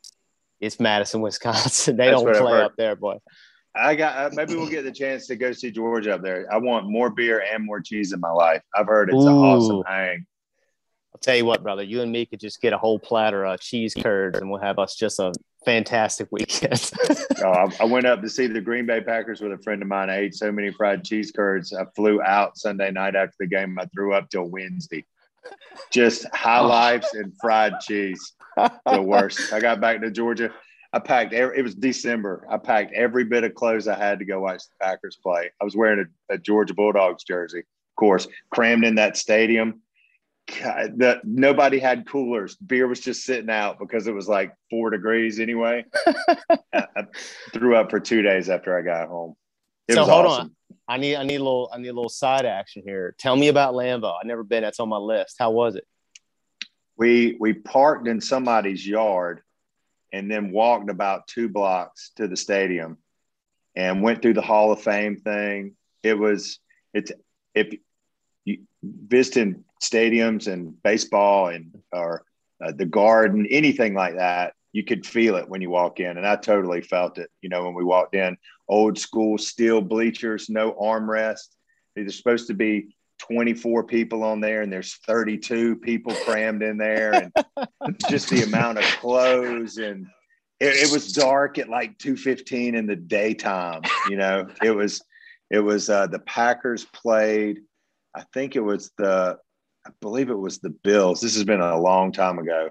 it's 0.59 0.77
Madison, 0.77 1.21
Wisconsin. 1.21 1.95
They 1.97 2.09
That's 2.09 2.21
don't 2.21 2.35
play 2.35 2.59
up 2.59 2.73
there, 2.77 2.97
boy. 2.97 3.19
I 3.73 3.95
got 3.95 4.17
uh, 4.17 4.35
maybe 4.35 4.55
we'll 4.55 4.69
get 4.69 4.83
the 4.83 4.91
chance 4.91 5.27
to 5.27 5.37
go 5.37 5.53
see 5.53 5.71
Georgia 5.71 6.15
up 6.15 6.21
there. 6.21 6.45
I 6.51 6.57
want 6.57 6.89
more 6.89 7.09
beer 7.09 7.41
and 7.41 7.65
more 7.65 7.79
cheese 7.79 8.11
in 8.11 8.19
my 8.19 8.31
life. 8.31 8.61
I've 8.75 8.87
heard 8.87 9.09
it's 9.09 9.23
an 9.23 9.31
awesome 9.31 9.83
hang. 9.87 10.25
I'll 11.13 11.19
tell 11.19 11.35
you 11.35 11.45
what, 11.45 11.63
brother, 11.63 11.83
you 11.83 12.01
and 12.01 12.11
me 12.11 12.25
could 12.25 12.39
just 12.39 12.61
get 12.61 12.73
a 12.73 12.77
whole 12.77 12.97
platter 12.97 13.45
of 13.45 13.59
cheese 13.59 13.93
curds 13.93 14.39
and 14.39 14.49
we'll 14.49 14.61
have 14.61 14.79
us 14.79 14.95
just 14.95 15.19
a 15.19 15.33
fantastic 15.65 16.27
weekend. 16.31 16.91
Oh, 17.43 17.49
I, 17.49 17.71
I 17.79 17.85
went 17.85 18.05
up 18.05 18.21
to 18.21 18.29
see 18.29 18.45
the 18.45 18.61
Green 18.61 18.85
Bay 18.85 19.01
Packers 19.01 19.41
with 19.41 19.51
a 19.51 19.57
friend 19.57 19.81
of 19.81 19.87
mine. 19.87 20.11
I 20.11 20.17
ate 20.19 20.35
so 20.35 20.51
many 20.51 20.71
fried 20.71 21.03
cheese 21.03 21.31
curds. 21.31 21.73
I 21.73 21.85
flew 21.95 22.21
out 22.21 22.55
Sunday 22.55 22.91
night 22.91 23.15
after 23.15 23.33
the 23.39 23.47
game. 23.47 23.79
I 23.79 23.85
threw 23.85 24.13
up 24.13 24.29
till 24.29 24.43
Wednesday. 24.43 25.05
Just 25.89 26.27
high 26.35 26.59
oh. 26.59 26.67
lives 26.67 27.07
and 27.13 27.33
fried 27.41 27.79
cheese. 27.79 28.33
The 28.85 29.01
worst. 29.01 29.51
I 29.51 29.59
got 29.59 29.81
back 29.81 30.01
to 30.01 30.11
Georgia. 30.11 30.53
I 30.93 30.99
packed. 30.99 31.33
Every, 31.33 31.57
it 31.57 31.63
was 31.63 31.73
December. 31.73 32.45
I 32.47 32.57
packed 32.57 32.93
every 32.93 33.23
bit 33.23 33.43
of 33.43 33.55
clothes 33.55 33.87
I 33.87 33.97
had 33.97 34.19
to 34.19 34.25
go 34.25 34.41
watch 34.41 34.61
the 34.67 34.85
Packers 34.85 35.17
play. 35.23 35.49
I 35.59 35.63
was 35.63 35.75
wearing 35.75 36.05
a, 36.29 36.35
a 36.35 36.37
Georgia 36.37 36.75
Bulldogs 36.75 37.23
jersey, 37.23 37.59
of 37.59 37.95
course, 37.95 38.27
crammed 38.51 38.83
in 38.83 38.95
that 38.95 39.17
stadium. 39.17 39.81
God, 40.47 40.97
the, 40.97 41.21
nobody 41.23 41.79
had 41.79 42.07
coolers. 42.07 42.55
Beer 42.55 42.87
was 42.87 42.99
just 42.99 43.23
sitting 43.23 43.49
out 43.49 43.79
because 43.79 44.07
it 44.07 44.13
was 44.13 44.27
like 44.27 44.53
four 44.69 44.89
degrees 44.89 45.39
anyway. 45.39 45.85
I, 46.73 46.85
threw 47.53 47.75
up 47.75 47.89
for 47.89 47.99
two 47.99 48.21
days 48.21 48.49
after 48.49 48.77
I 48.77 48.81
got 48.81 49.07
home. 49.07 49.35
It 49.87 49.93
so 49.93 50.01
was 50.01 50.09
hold 50.09 50.25
awesome. 50.25 50.45
on. 50.45 50.55
I 50.87 50.97
need 50.97 51.15
I 51.15 51.23
need 51.23 51.35
a 51.35 51.43
little 51.43 51.69
I 51.73 51.77
need 51.77 51.87
a 51.87 51.93
little 51.93 52.09
side 52.09 52.45
action 52.45 52.83
here. 52.85 53.15
Tell 53.17 53.35
me 53.35 53.47
about 53.47 53.75
Lambeau. 53.75 54.13
I've 54.19 54.25
never 54.25 54.43
been. 54.43 54.63
That's 54.63 54.79
on 54.79 54.89
my 54.89 54.97
list. 54.97 55.35
How 55.39 55.51
was 55.51 55.75
it? 55.75 55.85
We 56.97 57.37
we 57.39 57.53
parked 57.53 58.07
in 58.07 58.19
somebody's 58.19 58.85
yard 58.85 59.41
and 60.11 60.29
then 60.29 60.51
walked 60.51 60.89
about 60.89 61.27
two 61.27 61.49
blocks 61.49 62.11
to 62.17 62.27
the 62.27 62.35
stadium 62.35 62.97
and 63.75 64.01
went 64.01 64.21
through 64.21 64.33
the 64.33 64.41
Hall 64.41 64.71
of 64.71 64.81
Fame 64.81 65.17
thing. 65.17 65.75
It 66.03 66.17
was 66.17 66.59
it's 66.93 67.11
if 67.55 67.73
visiting 68.83 69.63
stadiums 69.81 70.51
and 70.51 70.81
baseball 70.83 71.47
and 71.47 71.71
or 71.91 72.23
uh, 72.63 72.71
the 72.71 72.85
garden, 72.85 73.47
anything 73.49 73.93
like 73.93 74.15
that, 74.17 74.53
you 74.71 74.83
could 74.83 75.05
feel 75.05 75.35
it 75.35 75.49
when 75.49 75.61
you 75.61 75.69
walk 75.69 75.99
in, 75.99 76.17
and 76.17 76.25
I 76.25 76.35
totally 76.35 76.81
felt 76.81 77.17
it. 77.17 77.29
You 77.41 77.49
know, 77.49 77.65
when 77.65 77.73
we 77.73 77.83
walked 77.83 78.15
in, 78.15 78.37
old 78.69 78.97
school 78.97 79.37
steel 79.37 79.81
bleachers, 79.81 80.49
no 80.49 80.73
armrest. 80.73 81.49
They're 81.95 82.09
supposed 82.09 82.47
to 82.47 82.53
be 82.53 82.95
24 83.19 83.83
people 83.83 84.23
on 84.23 84.39
there 84.39 84.63
and 84.63 84.73
there's 84.73 84.95
32 85.05 85.75
people 85.75 86.13
crammed 86.25 86.63
in 86.63 86.77
there 86.77 87.13
and 87.13 87.31
just 88.09 88.29
the 88.29 88.41
amount 88.41 88.79
of 88.79 88.83
clothes 88.83 89.77
and 89.77 90.07
it, 90.59 90.87
it, 90.87 90.91
was 90.91 91.13
dark 91.13 91.59
at 91.59 91.69
like 91.69 91.99
2.15 91.99 92.73
in 92.73 92.87
the 92.87 92.95
daytime 92.95 93.83
you 94.09 94.17
know 94.17 94.47
it 94.63 94.71
was 94.71 95.03
it 95.51 95.59
was 95.59 95.87
uh, 95.87 96.07
the 96.07 96.19
packers 96.19 96.85
played 96.85 97.59
i 98.15 98.23
think 98.33 98.55
it 98.55 98.61
was 98.61 98.91
the 98.97 99.37
i 99.85 99.89
believe 100.01 100.29
it 100.29 100.37
was 100.37 100.59
the 100.59 100.69
bills 100.69 101.21
this 101.21 101.35
has 101.35 101.43
been 101.43 101.61
a 101.61 101.79
long 101.79 102.11
time 102.11 102.39
ago 102.39 102.69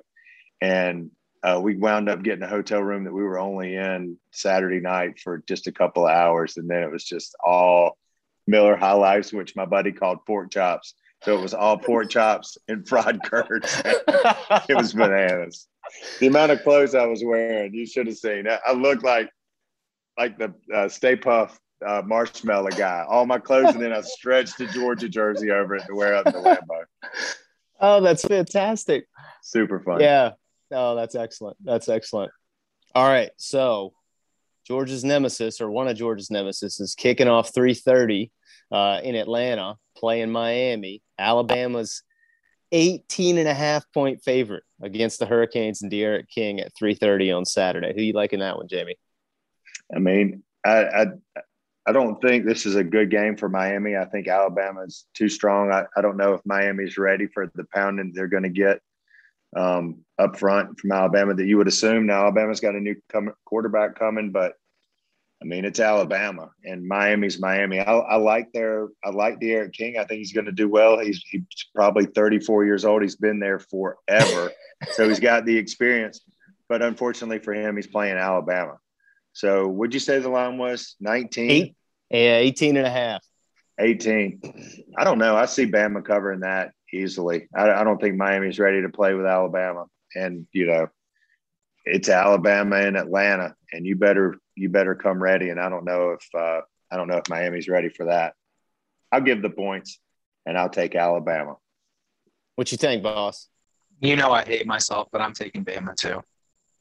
and 0.61 1.11
uh, 1.43 1.59
we 1.59 1.75
wound 1.75 2.11
up 2.11 2.23
getting 2.23 2.43
a 2.43 2.49
hotel 2.49 2.83
room 2.83 3.05
that 3.05 3.15
we 3.15 3.23
were 3.23 3.39
only 3.39 3.75
in 3.75 4.17
saturday 4.31 4.81
night 4.81 5.19
for 5.19 5.43
just 5.49 5.67
a 5.67 5.73
couple 5.73 6.07
of 6.07 6.15
hours 6.15 6.57
and 6.57 6.69
then 6.69 6.83
it 6.83 6.91
was 6.91 7.05
just 7.05 7.35
all 7.43 7.97
Miller 8.51 8.77
High 8.77 8.93
Lifes, 8.93 9.33
which 9.33 9.57
my 9.57 9.65
buddy 9.65 9.93
called 9.93 10.27
pork 10.27 10.51
chops. 10.51 10.95
So 11.23 11.39
it 11.39 11.43
was 11.43 11.55
all 11.55 11.79
pork 11.79 12.11
chops 12.17 12.59
and 12.69 12.87
fried 12.87 13.23
curds. 13.25 13.83
it 13.87 14.77
was 14.77 14.93
bananas. 14.93 15.69
The 16.19 16.27
amount 16.27 16.53
of 16.53 16.63
clothes 16.63 16.95
I 16.95 17.07
was 17.07 17.23
wearing, 17.25 17.75
you 17.75 17.87
should 17.87 18.07
have 18.07 18.17
seen. 18.17 18.47
I 18.49 18.73
looked 18.73 19.05
like 19.05 19.31
like 20.19 20.39
the 20.39 20.53
uh, 20.75 20.89
Stay 20.89 21.17
Puft 21.17 21.57
uh, 21.87 22.03
marshmallow 22.05 22.71
guy. 22.71 23.05
All 23.09 23.27
my 23.27 23.39
clothes, 23.39 23.75
and 23.75 23.83
then 23.83 23.93
I 23.93 24.01
stretched 24.03 24.59
the 24.59 24.67
Georgia 24.67 25.09
jersey 25.09 25.51
over 25.51 25.77
it 25.77 25.87
to 25.87 25.95
wear 25.95 26.15
out 26.15 26.25
the 26.25 26.33
Lambeau. 26.33 26.85
Oh, 27.81 28.01
that's 28.01 28.25
fantastic! 28.25 29.07
Super 29.43 29.81
fun. 29.81 30.01
Yeah. 30.01 30.33
Oh, 30.71 30.95
that's 30.95 31.15
excellent. 31.15 31.57
That's 31.65 31.89
excellent. 31.89 32.31
All 32.95 33.07
right, 33.07 33.31
so 33.37 33.93
Georgia's 34.67 35.05
nemesis, 35.05 35.61
or 35.61 35.71
one 35.71 35.89
of 35.89 35.97
Georgia's 35.97 36.31
nemesis, 36.31 36.81
is 36.81 36.95
kicking 36.95 37.29
off 37.29 37.53
3:30 37.53 38.31
uh, 38.71 39.01
in 39.03 39.15
Atlanta, 39.15 39.77
playing 39.97 40.31
Miami. 40.31 41.03
Alabama's 41.19 42.03
18 42.73 43.39
and 43.39 43.49
a 43.49 43.55
half 43.55 43.85
point 43.93 44.23
favorite 44.23 44.65
against 44.81 45.19
the 45.19 45.27
Hurricanes 45.27 45.83
and 45.83 45.91
D'Eriq 45.91 46.29
King 46.29 46.61
at 46.61 46.75
3:30 46.75 47.37
on 47.37 47.45
Saturday. 47.45 47.93
Who 47.95 48.03
you 48.03 48.13
liking 48.13 48.41
that 48.41 48.57
one, 48.57 48.69
Jamie? 48.69 48.97
I 49.95 49.99
mean, 49.99 50.43
I, 50.65 50.85
I 50.85 51.07
I 51.87 51.93
don't 51.93 52.21
think 52.21 52.45
this 52.45 52.67
is 52.67 52.75
a 52.77 52.85
good 52.85 53.11
game 53.11 53.37
for 53.37 53.49
Miami. 53.49 53.97
I 53.97 54.05
think 54.05 54.29
Alabama's 54.29 55.07
too 55.15 55.29
strong. 55.29 55.73
I, 55.73 55.85
I 55.97 56.03
don't 56.03 56.17
know 56.17 56.35
if 56.35 56.41
Miami's 56.45 56.99
ready 56.99 57.27
for 57.27 57.51
the 57.55 57.65
pounding 57.75 58.13
they're 58.15 58.29
going 58.29 58.43
to 58.43 58.51
get 58.51 58.81
um, 59.57 60.05
up 60.19 60.39
front 60.39 60.79
from 60.79 60.93
Alabama 60.93 61.35
that 61.35 61.47
you 61.47 61.57
would 61.57 61.69
assume. 61.69 62.07
Now 62.07 62.23
Alabama's 62.23 62.61
got 62.61 62.75
a 62.75 62.81
new 62.81 62.97
com- 63.11 63.35
quarterback 63.45 63.99
coming, 63.99 64.31
but 64.31 64.55
I 65.43 65.47
mean, 65.47 65.65
it's 65.65 65.81
Alabama 65.81 66.51
and 66.65 66.87
Miami's 66.87 67.41
Miami. 67.41 67.81
I, 67.81 67.93
I 67.93 68.17
like 68.17 68.53
their, 68.53 68.89
I 69.03 69.09
like 69.09 69.41
D'Eriq 69.41 69.73
King. 69.73 69.97
I 69.97 70.05
think 70.05 70.19
he's 70.19 70.35
going 70.35 70.45
to 70.45 70.53
do 70.53 70.69
well. 70.69 70.99
He's, 70.99 71.25
he's 71.31 71.43
probably 71.75 72.05
34 72.05 72.67
years 72.67 72.85
old. 72.85 73.01
He's 73.01 73.17
been 73.17 73.41
there 73.41 73.59
forever. 73.59 74.53
so 74.93 75.09
he's 75.09 75.21
got 75.21 75.47
the 75.47 75.57
experience. 75.57 76.21
But 76.69 76.83
unfortunately 76.83 77.39
for 77.39 77.55
him, 77.55 77.75
he's 77.75 77.87
playing 77.87 78.19
Alabama. 78.19 78.79
So 79.33 79.69
would 79.69 79.95
you 79.95 80.01
say 80.01 80.19
the 80.19 80.29
line 80.29 80.59
was 80.59 80.97
19? 81.01 81.51
Eight, 81.51 81.77
yeah, 82.11 82.37
18 82.37 82.77
and 82.77 82.87
a 82.87 82.91
half. 82.91 83.23
18. 83.79 84.41
I 84.99 85.05
don't 85.05 85.19
know. 85.19 85.37
I 85.37 85.47
see 85.47 85.67
Bama 85.67 86.05
covering 86.05 86.41
that 86.41 86.73
easily. 86.93 87.49
I, 87.55 87.71
I 87.71 87.85
don't 87.85 88.01
think 88.01 88.17
Miami's 88.17 88.59
ready 88.59 88.83
to 88.83 88.89
play 88.89 89.15
with 89.15 89.27
Alabama. 89.27 89.87
And, 90.15 90.47
you 90.53 90.67
know, 90.67 90.89
it's 91.85 92.09
Alabama 92.09 92.77
and 92.77 92.97
Atlanta, 92.97 93.55
and 93.73 93.87
you 93.87 93.97
better 93.97 94.39
you 94.55 94.69
better 94.69 94.95
come 94.95 95.23
ready. 95.23 95.51
And 95.51 95.61
I 95.61 95.69
don't 95.69 95.85
know 95.85 96.11
if 96.11 96.27
uh, 96.35 96.61
I 96.91 96.97
don't 96.97 97.09
know 97.09 97.17
if 97.17 97.29
Miami's 97.29 97.69
ready 97.69 97.89
for 97.89 98.07
that. 98.07 98.35
I'll 99.13 99.21
give 99.21 99.43
the 99.43 99.51
points, 99.51 99.99
and 100.47 100.57
I'll 100.57 100.71
take 100.71 100.95
Alabama. 100.95 101.57
What 102.57 102.71
you 102.71 102.79
think, 102.79 103.03
boss? 103.03 103.49
You 104.01 104.17
know 104.17 104.31
I 104.33 104.45
hate 104.45 104.67
myself, 104.67 105.09
but 105.13 105.21
I'm 105.21 105.33
taking 105.33 105.65
Bama 105.65 105.95
too. 105.97 106.23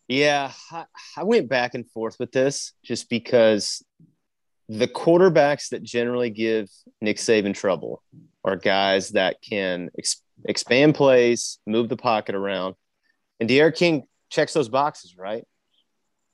Yeah, 0.10 0.52
I, 0.72 0.86
I 1.18 1.24
went 1.24 1.50
back 1.50 1.76
and 1.76 1.90
forth 1.92 2.18
with 2.20 2.32
this 2.32 2.74
just 2.84 3.10
because 3.10 3.86
the 4.68 4.88
quarterbacks 4.88 5.70
that 5.70 5.84
generally 5.84 6.32
give 6.32 6.68
Nick 7.00 7.18
Saban 7.18 7.54
trouble 7.54 8.02
are 8.44 8.56
guys 8.56 9.10
that 9.10 9.38
can 9.48 9.90
ex- 9.98 10.22
expand 10.46 10.96
plays, 10.96 11.60
move 11.68 11.90
the 11.90 11.96
pocket 11.96 12.34
around, 12.34 12.74
and 13.40 13.48
D'Eriq 13.48 13.76
King 13.76 14.04
checks 14.32 14.54
those 14.54 14.68
boxes, 14.68 15.16
right? 15.16 15.44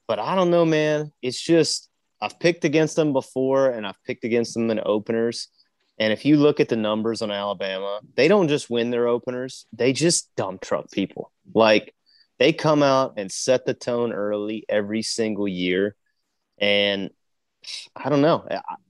But 0.07 0.19
I 0.19 0.35
don't 0.35 0.51
know, 0.51 0.65
man. 0.65 1.11
It's 1.21 1.41
just 1.41 1.89
I've 2.21 2.39
picked 2.39 2.63
against 2.63 2.95
them 2.95 3.11
before 3.11 3.71
and 3.71 3.85
I've 3.85 4.01
picked 4.05 4.23
against 4.23 4.53
them 4.53 4.71
in 4.71 4.79
openers. 4.85 5.49
And 5.97 6.13
if 6.13 6.25
you 6.25 6.37
look 6.37 6.59
at 6.59 6.69
the 6.69 6.75
numbers 6.75 7.21
on 7.21 7.31
Alabama, 7.31 7.99
they 8.15 8.27
don't 8.27 8.47
just 8.47 8.69
win 8.69 8.89
their 8.89 9.07
openers, 9.07 9.65
they 9.73 9.91
just 9.91 10.33
dump 10.35 10.61
truck 10.61 10.91
people. 10.91 11.31
Like 11.53 11.94
they 12.39 12.53
come 12.53 12.83
out 12.83 13.13
and 13.17 13.31
set 13.31 13.65
the 13.65 13.73
tone 13.73 14.13
early 14.13 14.65
every 14.67 15.01
single 15.01 15.47
year. 15.47 15.95
And 16.57 17.09
I 17.95 18.09
don't 18.09 18.21
know 18.21 18.47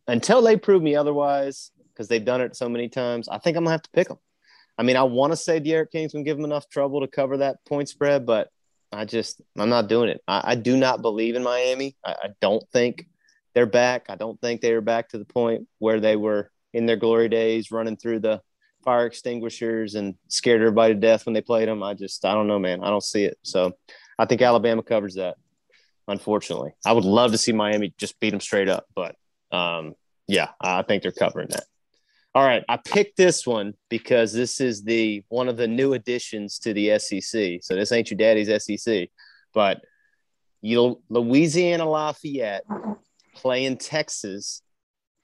until 0.08 0.42
they 0.42 0.58
prove 0.58 0.82
me 0.82 0.96
otherwise, 0.96 1.72
because 1.96 2.08
they've 2.08 2.26
done 2.26 2.42
it 2.42 2.56
so 2.56 2.68
many 2.68 2.90
times. 2.90 3.30
I 3.30 3.38
think 3.38 3.58
I'm 3.58 3.64
gonna 3.64 3.72
have 3.74 3.82
to 3.84 3.90
pick 3.92 4.08
them. 4.08 4.20
I 4.78 4.84
mean, 4.84 4.98
I 4.98 5.04
want 5.04 5.32
to 5.32 5.38
say 5.38 5.60
D'Eriq 5.60 5.92
King's 5.92 6.12
gonna 6.12 6.26
give 6.26 6.38
them 6.38 6.46
enough 6.46 6.70
trouble 6.70 7.02
to 7.02 7.08
cover 7.08 7.38
that 7.38 7.64
point 7.66 7.90
spread, 7.90 8.26
but 8.26 8.50
I 8.92 9.06
just 9.06 9.42
I'm 9.58 9.70
not 9.70 9.88
doing 9.88 10.10
it. 10.10 10.22
I, 10.28 10.42
I 10.52 10.56
do 10.56 10.78
not 10.78 11.02
believe 11.02 11.36
in 11.36 11.44
Miami. 11.44 11.96
I, 12.04 12.12
I, 12.12 12.30
don't 12.42 12.64
think 12.72 13.08
they're 13.54 13.66
back. 13.66 14.06
I 14.10 14.16
don't 14.16 14.40
think 14.40 14.62
they 14.62 14.74
are 14.74 14.82
back 14.82 15.10
to 15.10 15.18
the 15.18 15.26
point 15.26 15.68
where 15.80 16.00
they 16.00 16.16
were 16.16 16.52
in 16.74 16.86
their 16.86 16.98
glory 16.98 17.30
days, 17.30 17.72
running 17.72 17.98
through 17.98 18.20
the 18.20 18.42
fire 18.86 19.06
extinguishers 19.06 19.96
and 19.96 20.16
scared 20.30 20.62
everybody 20.62 20.94
to 20.94 21.00
death 21.00 21.26
when 21.26 21.34
they 21.34 21.42
played 21.42 21.68
them. 21.68 21.84
I 21.84 21.94
just 21.94 22.24
I 22.24 22.34
don't 22.34 22.48
know, 22.48 22.60
man. 22.60 22.84
I 22.84 22.90
don't 22.90 23.04
see 23.04 23.26
it. 23.26 23.38
So 23.42 23.74
I 24.18 24.26
think 24.26 24.42
Alabama 24.42 24.84
covers 24.84 25.16
that. 25.16 25.36
Unfortunately, 26.08 26.72
I 26.86 26.94
would 26.94 27.04
love 27.04 27.32
to 27.32 27.38
see 27.38 27.52
Miami 27.52 27.94
just 27.98 28.20
beat 28.20 28.30
them 28.30 28.40
straight 28.40 28.70
up, 28.70 28.86
but 28.96 29.16
um, 29.52 29.96
yeah, 30.28 30.50
I 30.62 30.84
think 30.84 31.02
they're 31.02 31.12
covering 31.12 31.48
that. 31.50 31.64
All 32.36 32.44
right, 32.44 32.64
I 32.70 32.78
picked 32.78 33.18
this 33.18 33.48
one 33.48 33.74
because 33.90 34.34
this 34.34 34.62
is 34.62 34.84
the 34.84 35.24
one 35.30 35.48
of 35.48 35.58
the 35.58 35.68
new 35.68 35.94
additions 35.94 36.60
to 36.60 36.74
the 36.74 37.00
SEC. 37.00 37.60
So 37.64 37.76
this 37.76 37.92
ain't 37.92 38.12
your 38.12 38.18
daddy's 38.18 38.64
SEC, 38.64 39.10
but 39.54 39.82
you 40.62 41.02
Louisiana 41.10 41.90
Lafayette 41.90 42.66
playing 43.36 43.78
Texas, 43.78 44.62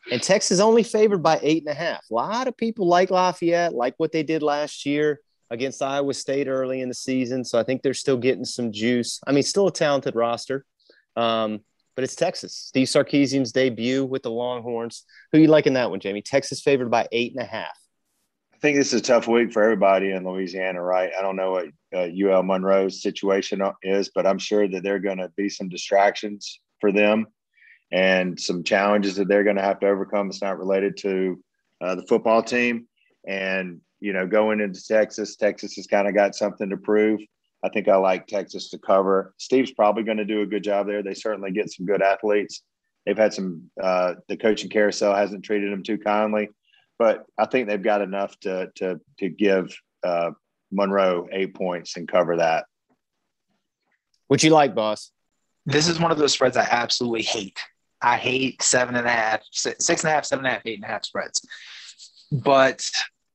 and 0.09 0.21
Texas 0.21 0.59
only 0.59 0.83
favored 0.83 1.21
by 1.21 1.39
eight 1.43 1.63
and 1.63 1.71
a 1.71 1.77
half. 1.77 2.03
A 2.09 2.13
lot 2.13 2.47
of 2.47 2.57
people 2.57 2.87
like 2.87 3.11
Lafayette, 3.11 3.73
like 3.73 3.93
what 3.97 4.11
they 4.11 4.23
did 4.23 4.41
last 4.41 4.85
year 4.85 5.19
against 5.49 5.83
Iowa 5.83 6.13
State 6.13 6.47
early 6.47 6.81
in 6.81 6.87
the 6.87 6.95
season. 6.95 7.43
So 7.43 7.59
I 7.59 7.63
think 7.63 7.81
they're 7.81 7.93
still 7.93 8.17
getting 8.17 8.45
some 8.45 8.71
juice. 8.71 9.19
I 9.27 9.31
mean, 9.31 9.43
still 9.43 9.67
a 9.67 9.71
talented 9.71 10.15
roster. 10.15 10.65
Um, 11.15 11.59
but 11.95 12.05
it's 12.05 12.15
Texas. 12.15 12.55
Steve 12.55 12.87
Sarkisian's 12.87 13.51
debut 13.51 14.05
with 14.05 14.23
the 14.23 14.31
Longhorns. 14.31 15.03
Who 15.31 15.39
you 15.39 15.47
liking 15.47 15.73
that 15.73 15.91
one, 15.91 15.99
Jamie? 15.99 16.21
Texas 16.21 16.61
favored 16.61 16.89
by 16.89 17.07
eight 17.11 17.33
and 17.33 17.43
a 17.43 17.45
half. 17.45 17.77
I 18.53 18.57
think 18.57 18.77
this 18.77 18.93
is 18.93 19.01
a 19.01 19.03
tough 19.03 19.27
week 19.27 19.51
for 19.51 19.61
everybody 19.61 20.11
in 20.11 20.23
Louisiana, 20.23 20.81
right? 20.81 21.11
I 21.17 21.21
don't 21.21 21.35
know 21.35 21.51
what 21.51 21.65
uh, 21.93 22.07
UL 22.15 22.43
Monroe's 22.43 23.01
situation 23.01 23.61
is, 23.83 24.09
but 24.13 24.25
I'm 24.25 24.39
sure 24.39 24.67
that 24.67 24.83
there 24.83 24.95
are 24.95 24.99
going 24.99 25.17
to 25.17 25.29
be 25.35 25.49
some 25.49 25.67
distractions 25.67 26.59
for 26.79 26.91
them 26.91 27.27
and 27.91 28.39
some 28.39 28.63
challenges 28.63 29.15
that 29.15 29.27
they're 29.27 29.43
going 29.43 29.58
to 29.58 29.62
have 29.62 29.80
to 29.82 29.88
overcome. 29.88 30.30
It's 30.30 30.41
not 30.41 30.58
related 30.58 30.97
to 30.97 31.43
uh, 31.82 31.95
the 31.95 32.06
football 32.08 32.41
team. 32.41 32.88
And, 33.27 33.82
you 33.99 34.13
know, 34.13 34.25
going 34.25 34.62
into 34.62 34.86
Texas, 34.86 35.36
Texas 35.36 35.75
has 35.75 35.88
kind 35.88 36.08
of 36.08 36.13
got 36.13 36.36
something 36.36 36.69
to 36.69 36.77
prove. 36.77 37.19
I 37.63 37.69
think 37.69 37.88
I 37.88 37.97
like 37.97 38.25
Texas 38.27 38.69
to 38.69 38.80
cover. 38.80 39.34
Steve's 39.38 39.71
probably 39.71 40.04
going 40.04 40.17
to 40.17 40.25
do 40.25 40.41
a 40.41 40.47
good 40.47 40.63
job 40.63 40.88
there. 40.88 41.04
They 41.04 41.13
certainly 41.13 41.51
get 41.51 41.71
some 41.71 41.86
good 41.86 42.01
athletes. 42.01 42.63
They've 43.06 43.17
had 43.17 43.34
some, 43.34 43.69
uh, 43.82 44.15
the 44.27 44.38
coaching 44.38 44.69
carousel 44.69 45.15
hasn't 45.15 45.43
treated 45.43 45.71
them 45.71 45.84
too 45.84 45.97
kindly, 45.97 46.49
but 46.97 47.25
I 47.38 47.45
think 47.45 47.67
they've 47.67 47.82
got 47.82 48.01
enough 48.01 48.39
to, 48.41 48.71
to, 48.75 48.99
to 49.19 49.30
give 49.30 49.75
uh, 50.04 50.32
Monroe 50.71 51.27
eight 51.32 51.54
points 51.54 51.97
and 51.97 52.08
cover 52.08 52.38
that. 52.38 52.65
What 54.27 54.43
you 54.43 54.51
like, 54.51 54.73
boss? 54.75 55.12
This 55.65 55.88
is 55.88 55.99
one 55.99 56.12
of 56.12 56.17
those 56.17 56.34
spreads 56.34 56.58
I 56.58 56.67
absolutely 56.69 57.23
hate. 57.23 57.60
I 58.01 58.17
hate 58.17 58.61
seven 58.61 58.95
and 58.95 59.07
a 59.07 59.11
half, 59.11 59.41
six 59.51 59.89
and 59.89 60.05
a 60.05 60.13
half, 60.13 60.25
seven 60.25 60.45
and 60.45 60.51
a 60.51 60.55
half, 60.55 60.65
eight 60.65 60.75
and 60.75 60.83
a 60.83 60.87
half 60.87 61.05
spreads. 61.05 61.45
But 62.31 62.89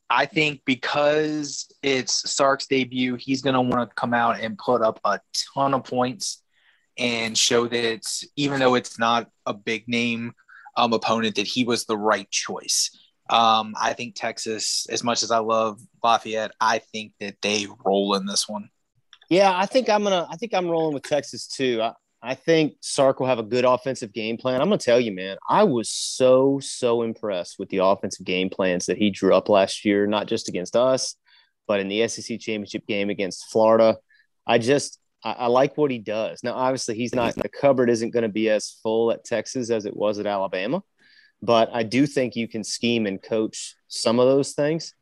I 0.08 0.26
think 0.26 0.62
because 0.64 1.66
it's 1.82 2.30
Sark's 2.30 2.66
debut, 2.66 3.16
he's 3.16 3.42
going 3.42 3.54
to 3.54 3.60
want 3.60 3.90
to 3.90 3.94
come 3.94 4.14
out 4.14 4.40
and 4.40 4.58
put 4.58 4.82
up 4.82 5.00
a 5.04 5.20
ton 5.54 5.74
of 5.74 5.84
points 5.84 6.42
and 6.98 7.36
show 7.36 7.66
that 7.68 8.02
even 8.36 8.60
though 8.60 8.74
it's 8.74 8.98
not 8.98 9.28
a 9.44 9.52
big 9.52 9.86
name 9.88 10.32
um, 10.76 10.92
opponent, 10.92 11.36
that 11.36 11.46
he 11.46 11.64
was 11.64 11.84
the 11.84 11.96
right 11.96 12.30
choice. 12.30 12.90
Um, 13.28 13.74
I 13.80 13.92
think 13.92 14.14
Texas, 14.14 14.86
as 14.88 15.02
much 15.02 15.22
as 15.22 15.30
I 15.30 15.38
love 15.38 15.80
Lafayette, 16.02 16.52
I 16.60 16.78
think 16.78 17.12
that 17.20 17.36
they 17.42 17.66
roll 17.84 18.14
in 18.14 18.26
this 18.26 18.48
one. 18.48 18.70
Yeah, 19.28 19.52
I 19.54 19.66
think 19.66 19.88
I'm 19.88 20.04
gonna. 20.04 20.28
I 20.30 20.36
think 20.36 20.54
I'm 20.54 20.68
rolling 20.68 20.94
with 20.94 21.02
Texas 21.02 21.48
too. 21.48 21.82
I 22.26 22.34
think 22.34 22.74
Sark 22.80 23.20
will 23.20 23.28
have 23.28 23.38
a 23.38 23.44
good 23.44 23.64
offensive 23.64 24.12
game 24.12 24.36
plan. 24.36 24.60
I'm 24.60 24.66
going 24.66 24.80
to 24.80 24.84
tell 24.84 24.98
you, 24.98 25.12
man, 25.12 25.36
I 25.48 25.62
was 25.62 25.88
so, 25.88 26.58
so 26.60 27.02
impressed 27.02 27.56
with 27.58 27.68
the 27.68 27.78
offensive 27.78 28.26
game 28.26 28.50
plans 28.50 28.86
that 28.86 28.98
he 28.98 29.10
drew 29.10 29.32
up 29.32 29.48
last 29.48 29.84
year, 29.84 30.08
not 30.08 30.26
just 30.26 30.48
against 30.48 30.74
us, 30.74 31.14
but 31.68 31.78
in 31.78 31.86
the 31.86 32.08
SEC 32.08 32.40
championship 32.40 32.84
game 32.88 33.10
against 33.10 33.50
Florida. 33.52 33.98
I 34.44 34.58
just, 34.58 34.98
I, 35.22 35.32
I 35.32 35.46
like 35.46 35.76
what 35.76 35.92
he 35.92 35.98
does. 35.98 36.42
Now, 36.42 36.54
obviously, 36.54 36.96
he's 36.96 37.14
not, 37.14 37.36
the 37.36 37.48
cupboard 37.48 37.90
isn't 37.90 38.10
going 38.10 38.24
to 38.24 38.28
be 38.28 38.50
as 38.50 38.76
full 38.82 39.12
at 39.12 39.24
Texas 39.24 39.70
as 39.70 39.86
it 39.86 39.96
was 39.96 40.18
at 40.18 40.26
Alabama, 40.26 40.82
but 41.42 41.70
I 41.72 41.84
do 41.84 42.06
think 42.06 42.34
you 42.34 42.48
can 42.48 42.64
scheme 42.64 43.06
and 43.06 43.22
coach 43.22 43.76
some 43.86 44.18
of 44.18 44.26
those 44.26 44.52
things. 44.52 44.94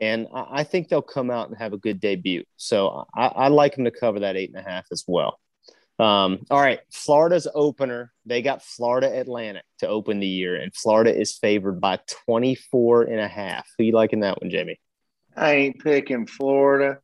And 0.00 0.26
I, 0.34 0.46
I 0.50 0.64
think 0.64 0.88
they'll 0.88 1.00
come 1.00 1.30
out 1.30 1.48
and 1.48 1.56
have 1.58 1.74
a 1.74 1.78
good 1.78 2.00
debut. 2.00 2.42
So 2.56 3.06
I, 3.16 3.26
I 3.26 3.48
like 3.48 3.78
him 3.78 3.84
to 3.84 3.92
cover 3.92 4.18
that 4.20 4.36
eight 4.36 4.50
and 4.52 4.66
a 4.66 4.68
half 4.68 4.86
as 4.90 5.04
well. 5.06 5.38
Um, 6.02 6.44
all 6.50 6.60
right, 6.60 6.80
Florida's 6.90 7.46
opener. 7.54 8.12
They 8.26 8.42
got 8.42 8.62
Florida 8.62 9.20
Atlantic 9.20 9.64
to 9.78 9.88
open 9.88 10.18
the 10.18 10.26
year, 10.26 10.56
and 10.56 10.74
Florida 10.74 11.16
is 11.16 11.38
favored 11.38 11.80
by 11.80 12.00
24 12.26 13.04
and 13.04 13.20
a 13.20 13.28
half. 13.28 13.68
Who 13.78 13.84
you 13.84 13.92
liking 13.92 14.20
that 14.20 14.42
one, 14.42 14.50
Jamie? 14.50 14.80
I 15.36 15.52
ain't 15.52 15.78
picking 15.78 16.26
Florida 16.26 16.98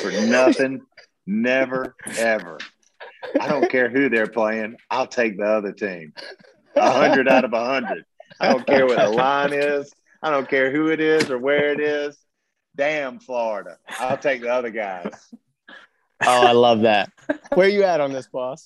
for 0.00 0.10
nothing. 0.26 0.80
Never, 1.26 1.94
ever. 2.16 2.56
I 3.38 3.48
don't 3.48 3.70
care 3.70 3.90
who 3.90 4.08
they're 4.08 4.26
playing. 4.26 4.76
I'll 4.90 5.06
take 5.06 5.36
the 5.36 5.44
other 5.44 5.72
team. 5.72 6.14
A 6.74 6.90
hundred 6.90 7.28
out 7.28 7.44
of 7.44 7.52
a 7.52 7.64
hundred. 7.66 8.04
I 8.40 8.50
don't 8.50 8.66
care 8.66 8.86
what 8.86 8.96
the 8.96 9.10
line 9.10 9.52
is. 9.52 9.92
I 10.22 10.30
don't 10.30 10.48
care 10.48 10.70
who 10.70 10.88
it 10.88 11.00
is 11.00 11.30
or 11.30 11.38
where 11.38 11.70
it 11.72 11.80
is. 11.80 12.16
Damn 12.76 13.18
Florida. 13.18 13.76
I'll 14.00 14.16
take 14.16 14.40
the 14.40 14.48
other 14.48 14.70
guys. 14.70 15.12
Oh, 16.26 16.46
I 16.46 16.52
love 16.52 16.80
that. 16.82 17.10
Where 17.54 17.68
you 17.68 17.84
at 17.84 18.00
on 18.00 18.12
this, 18.12 18.26
boss? 18.28 18.64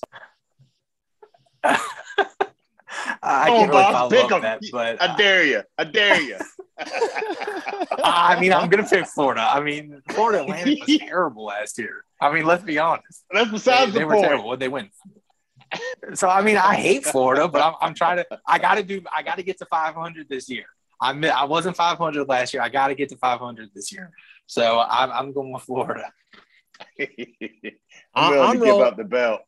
I 1.63 3.47
Come 3.47 3.47
can't 3.47 3.51
on, 3.51 3.69
really 3.69 3.69
boss, 3.93 4.11
pick 4.11 4.23
up 4.25 4.31
'em. 4.33 4.41
that, 4.41 4.59
but 4.71 5.01
I 5.01 5.05
uh, 5.05 5.15
dare 5.17 5.43
you. 5.45 5.63
I 5.77 5.83
dare 5.85 6.21
you. 6.21 6.37
I 8.03 8.37
mean, 8.39 8.53
I'm 8.53 8.69
gonna 8.69 8.87
pick 8.87 9.05
Florida. 9.07 9.41
I 9.49 9.59
mean, 9.61 10.01
Florida 10.09 10.41
Atlantic 10.43 10.79
was 10.87 10.97
terrible 10.99 11.45
last 11.45 11.77
year. 11.77 12.03
I 12.21 12.31
mean, 12.33 12.45
let's 12.45 12.63
be 12.63 12.77
honest. 12.79 13.23
That's 13.31 13.49
besides 13.49 13.93
they 13.93 13.99
the 14.01 14.05
were 14.07 14.13
point. 14.13 14.25
terrible. 14.25 14.47
What 14.47 14.59
they 14.59 14.67
win? 14.67 14.89
So 16.13 16.27
I 16.29 16.41
mean, 16.41 16.57
I 16.57 16.75
hate 16.75 17.05
Florida, 17.05 17.47
but 17.47 17.61
I'm, 17.61 17.73
I'm 17.81 17.93
trying 17.93 18.17
to. 18.17 18.27
I 18.47 18.59
got 18.59 18.75
to 18.75 18.83
do. 18.83 19.01
I 19.15 19.23
got 19.23 19.37
to 19.37 19.43
get 19.43 19.57
to 19.59 19.65
500 19.65 20.27
this 20.29 20.49
year. 20.49 20.65
I 21.01 21.13
mi- 21.13 21.29
I 21.29 21.45
wasn't 21.45 21.75
500 21.75 22.27
last 22.27 22.53
year. 22.53 22.61
I 22.61 22.69
got 22.69 22.87
to 22.89 22.95
get 22.95 23.09
to 23.09 23.17
500 23.17 23.69
this 23.73 23.91
year. 23.91 24.11
So 24.45 24.79
I'm, 24.87 25.11
I'm 25.11 25.31
going 25.33 25.51
with 25.51 25.63
Florida. 25.63 26.11
I'm 28.15 28.39
I'm 28.39 28.59
to 28.59 28.65
give 28.65 28.79
up 28.79 28.97
the 28.97 29.03
belt. 29.03 29.41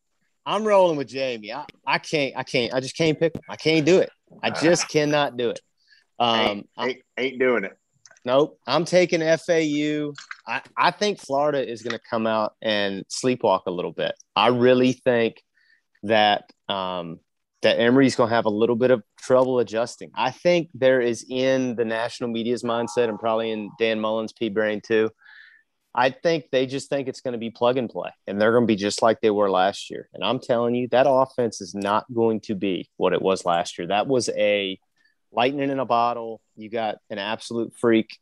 I'm 0.45 0.63
rolling 0.63 0.97
with 0.97 1.07
Jamie. 1.07 1.51
I, 1.51 1.65
I 1.85 1.97
can't, 1.97 2.35
I 2.37 2.43
can't, 2.43 2.73
I 2.73 2.79
just 2.79 2.95
can't 2.95 3.19
pick. 3.19 3.35
Him. 3.35 3.41
I 3.49 3.55
can't 3.55 3.85
do 3.85 3.99
it. 3.99 4.11
I 4.43 4.49
just 4.61 4.89
cannot 4.89 5.37
do 5.37 5.49
it. 5.49 5.59
Um, 6.19 6.39
ain't, 6.39 6.69
ain't, 6.79 7.01
ain't 7.17 7.39
doing 7.39 7.63
it. 7.63 7.77
Nope. 8.25 8.59
I'm 8.65 8.85
taking 8.85 9.21
FAU. 9.21 10.13
I, 10.47 10.61
I 10.77 10.91
think 10.91 11.19
Florida 11.19 11.67
is 11.67 11.81
going 11.81 11.97
to 11.97 12.01
come 12.09 12.25
out 12.25 12.53
and 12.61 13.03
sleepwalk 13.07 13.61
a 13.67 13.71
little 13.71 13.91
bit. 13.91 14.13
I 14.35 14.47
really 14.47 14.93
think 14.93 15.41
that 16.03 16.51
um, 16.67 17.19
that 17.61 17.79
Emory's 17.79 18.15
going 18.15 18.29
to 18.29 18.35
have 18.35 18.45
a 18.45 18.49
little 18.49 18.75
bit 18.75 18.91
of 18.91 19.03
trouble 19.17 19.59
adjusting. 19.59 20.11
I 20.15 20.31
think 20.31 20.69
there 20.73 21.01
is 21.01 21.25
in 21.29 21.75
the 21.75 21.85
national 21.85 22.29
media's 22.29 22.63
mindset 22.63 23.09
and 23.09 23.19
probably 23.19 23.51
in 23.51 23.71
Dan 23.79 23.99
Mullen's 23.99 24.33
P 24.33 24.49
brain 24.49 24.81
too. 24.85 25.09
I 25.97 26.09
think 26.09 26.51
they 26.51 26.65
just 26.65 26.89
think 26.89 27.07
it's 27.07 27.21
going 27.21 27.31
to 27.31 27.37
be 27.37 27.51
plug 27.51 27.77
and 27.77 27.89
play, 27.89 28.11
and 28.27 28.39
they're 28.39 28.51
going 28.51 28.65
to 28.65 28.67
be 28.67 28.75
just 28.75 29.01
like 29.01 29.21
they 29.21 29.29
were 29.29 29.49
last 29.49 29.89
year. 29.89 30.09
And 30.13 30.23
I'm 30.23 30.39
telling 30.39 30.75
you, 30.75 30.89
that 30.89 31.09
offense 31.09 31.61
is 31.61 31.73
not 31.73 32.05
going 32.13 32.41
to 32.41 32.55
be 32.55 32.89
what 32.97 33.13
it 33.13 33.21
was 33.21 33.45
last 33.45 33.77
year. 33.77 33.87
That 33.87 34.05
was 34.05 34.29
a 34.35 34.77
lightning 35.31 35.69
in 35.69 35.79
a 35.79 35.85
bottle. 35.85 36.41
You 36.57 36.69
got 36.69 36.97
an 37.09 37.17
absolute 37.17 37.73
freak 37.79 38.17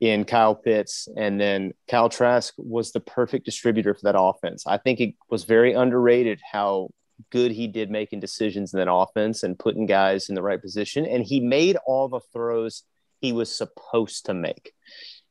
in 0.00 0.24
Kyle 0.24 0.54
Pitts, 0.54 1.08
and 1.16 1.40
then 1.40 1.72
Kyle 1.88 2.10
Trask 2.10 2.52
was 2.58 2.92
the 2.92 3.00
perfect 3.00 3.46
distributor 3.46 3.94
for 3.94 4.02
that 4.02 4.20
offense. 4.20 4.66
I 4.66 4.76
think 4.76 5.00
it 5.00 5.14
was 5.30 5.44
very 5.44 5.72
underrated 5.72 6.40
how 6.52 6.90
good 7.30 7.52
he 7.52 7.68
did 7.68 7.90
making 7.90 8.20
decisions 8.20 8.74
in 8.74 8.80
that 8.80 8.92
offense 8.92 9.44
and 9.44 9.58
putting 9.58 9.86
guys 9.86 10.28
in 10.28 10.34
the 10.34 10.42
right 10.42 10.60
position. 10.60 11.06
And 11.06 11.24
he 11.24 11.40
made 11.40 11.76
all 11.86 12.08
the 12.08 12.20
throws 12.32 12.82
he 13.20 13.32
was 13.32 13.56
supposed 13.56 14.26
to 14.26 14.34
make. 14.34 14.72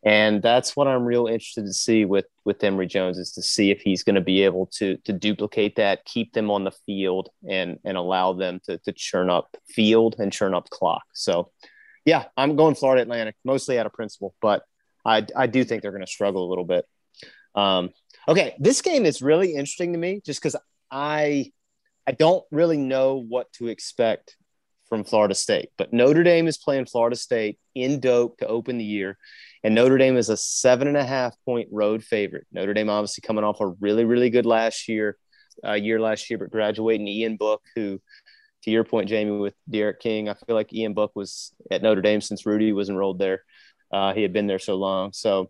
And 0.06 0.42
that's 0.42 0.76
what 0.76 0.88
I'm 0.88 1.06
real 1.06 1.28
interested 1.28 1.66
to 1.66 1.74
see 1.74 2.04
with 2.04 2.26
with 2.44 2.64
Emory 2.64 2.88
Jones 2.88 3.18
is 3.18 3.32
to 3.34 3.42
see 3.42 3.72
if 3.72 3.82
he's 3.82 4.04
going 4.04 4.16
to 4.16 4.22
be 4.22 4.44
able 4.44 4.66
to 4.78 4.98
to 5.06 5.14
duplicate 5.14 5.78
that, 5.78 6.04
keep 6.04 6.34
them 6.34 6.52
on 6.52 6.66
the 6.66 6.74
field, 6.86 7.30
and 7.50 7.80
and 7.86 7.96
allow 7.96 8.34
them 8.34 8.60
to 8.66 8.78
to 8.80 8.92
churn 8.92 9.30
up 9.30 9.56
field 9.70 10.16
and 10.20 10.34
churn 10.34 10.54
up 10.54 10.70
clock. 10.70 11.04
So, 11.14 11.52
yeah, 12.04 12.26
I'm 12.36 12.58
going 12.58 12.76
Florida 12.76 13.04
Atlantic 13.04 13.36
mostly 13.46 13.80
out 13.80 13.86
of 13.86 13.94
principle, 13.94 14.36
but 14.42 14.64
I 15.06 15.26
I 15.36 15.48
do 15.48 15.64
think 15.64 15.82
they're 15.82 15.92
going 15.92 16.06
to 16.06 16.08
struggle 16.08 16.46
a 16.46 16.50
little 16.50 16.66
bit. 16.66 16.86
Um, 17.56 17.92
okay, 18.28 18.56
this 18.60 18.82
game 18.82 19.06
is 19.06 19.22
really 19.22 19.52
interesting 19.54 19.94
to 19.94 20.00
me 20.00 20.22
just 20.26 20.42
because 20.42 20.58
I 20.92 21.54
I 22.06 22.12
don't 22.12 22.44
really 22.52 22.78
know 22.78 23.16
what 23.16 23.54
to 23.54 23.68
expect 23.68 24.36
from 24.94 25.04
Florida 25.04 25.34
State, 25.34 25.70
but 25.76 25.92
Notre 25.92 26.22
Dame 26.22 26.46
is 26.46 26.60
playing 26.60 26.86
Florida 26.86 27.16
State 27.16 27.58
in 27.74 28.00
Doak 28.00 28.38
to 28.38 28.48
open 28.48 28.78
the 28.78 28.84
year. 28.84 29.18
And 29.64 29.74
Notre 29.74 29.98
Dame 29.98 30.18
is 30.18 30.30
a 30.30 30.38
seven 30.38 30.88
and 30.88 30.96
a 30.96 31.04
half 31.04 31.36
point 31.46 31.68
road 31.72 32.04
favorite. 32.04 32.46
Notre 32.52 32.76
Dame 32.76 32.92
obviously 32.92 33.24
coming 33.26 33.44
off 33.44 33.60
a 33.60 33.70
really, 33.70 34.06
really 34.06 34.30
good 34.30 34.46
last 34.46 34.88
year, 34.88 35.18
uh, 35.66 35.74
year 35.74 36.00
last 36.00 36.30
year, 36.30 36.38
but 36.38 36.52
graduating 36.52 37.08
Ian 37.08 37.38
Book, 37.38 37.64
who, 37.76 38.00
to 38.66 38.70
your 38.70 38.84
point, 38.84 39.10
Jamie, 39.10 39.32
with 39.32 39.56
D'Eriq 39.68 40.00
King, 40.00 40.30
I 40.30 40.36
feel 40.36 40.56
like 40.56 40.72
Ian 40.72 40.94
Book 40.94 41.14
was 41.16 41.56
at 41.72 41.82
Notre 41.82 42.04
Dame 42.04 42.22
since 42.22 42.46
Rudy 42.46 42.72
was 42.72 42.90
enrolled 42.90 43.18
there. 43.18 43.42
Uh, 43.92 44.14
he 44.14 44.22
had 44.22 44.32
been 44.32 44.46
there 44.46 44.60
so 44.60 44.76
long. 44.76 45.12
So 45.12 45.50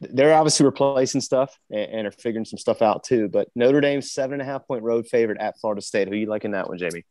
they're 0.00 0.34
obviously 0.34 0.66
replacing 0.66 1.20
stuff 1.20 1.56
and, 1.70 1.92
and, 1.92 2.06
are 2.08 2.10
figuring 2.10 2.44
some 2.44 2.58
stuff 2.58 2.82
out 2.82 3.04
too. 3.04 3.28
But 3.28 3.50
Notre 3.54 3.80
Dame's 3.80 4.10
seven 4.10 4.40
and 4.40 4.42
a 4.42 4.44
half 4.44 4.66
point 4.66 4.82
road 4.82 5.06
favorite 5.06 5.40
at 5.40 5.60
Florida 5.60 5.80
State. 5.80 6.08
Who 6.08 6.16
you 6.16 6.26
liking 6.26 6.50
that 6.50 6.68
one, 6.68 6.78
Jamie? 6.78 7.04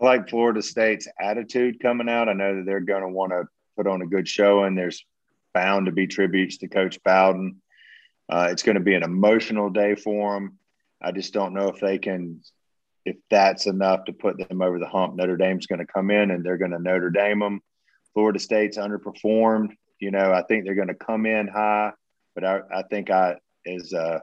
I 0.00 0.04
like 0.04 0.28
Florida 0.28 0.62
State's 0.62 1.08
attitude 1.20 1.80
coming 1.80 2.08
out. 2.08 2.28
I 2.28 2.32
know 2.32 2.56
that 2.56 2.66
they're 2.66 2.80
going 2.80 3.02
to 3.02 3.08
want 3.08 3.32
to 3.32 3.44
put 3.76 3.86
on 3.86 4.02
a 4.02 4.06
good 4.06 4.28
show, 4.28 4.64
and 4.64 4.76
there's 4.76 5.04
bound 5.54 5.86
to 5.86 5.92
be 5.92 6.06
tributes 6.06 6.58
to 6.58 6.68
Coach 6.68 7.02
Bowden. 7.02 7.60
Uh, 8.28 8.48
it's 8.50 8.62
going 8.62 8.76
to 8.76 8.82
be 8.82 8.94
an 8.94 9.02
emotional 9.02 9.70
day 9.70 9.94
for 9.94 10.34
them. 10.34 10.58
I 11.02 11.12
just 11.12 11.32
don't 11.32 11.54
know 11.54 11.68
if 11.68 11.80
they 11.80 11.98
can, 11.98 12.40
if 13.04 13.16
that's 13.30 13.66
enough 13.66 14.04
to 14.04 14.12
put 14.12 14.38
them 14.38 14.62
over 14.62 14.78
the 14.78 14.88
hump. 14.88 15.16
Notre 15.16 15.36
Dame's 15.36 15.66
going 15.66 15.80
to 15.80 15.92
come 15.92 16.10
in 16.10 16.30
and 16.30 16.44
they're 16.44 16.58
going 16.58 16.70
to 16.70 16.78
Notre 16.78 17.10
Dame 17.10 17.40
them. 17.40 17.60
Florida 18.14 18.38
State's 18.38 18.78
underperformed. 18.78 19.70
You 19.98 20.10
know, 20.10 20.32
I 20.32 20.42
think 20.42 20.64
they're 20.64 20.74
going 20.74 20.88
to 20.88 20.94
come 20.94 21.26
in 21.26 21.48
high, 21.48 21.92
but 22.34 22.44
I, 22.44 22.60
I 22.74 22.82
think 22.82 23.10
I 23.10 23.36
is 23.64 23.92
uh, 23.92 24.20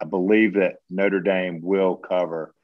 I 0.00 0.04
believe 0.04 0.54
that 0.54 0.76
Notre 0.90 1.20
Dame 1.20 1.60
will 1.62 1.96
cover. 1.96 2.54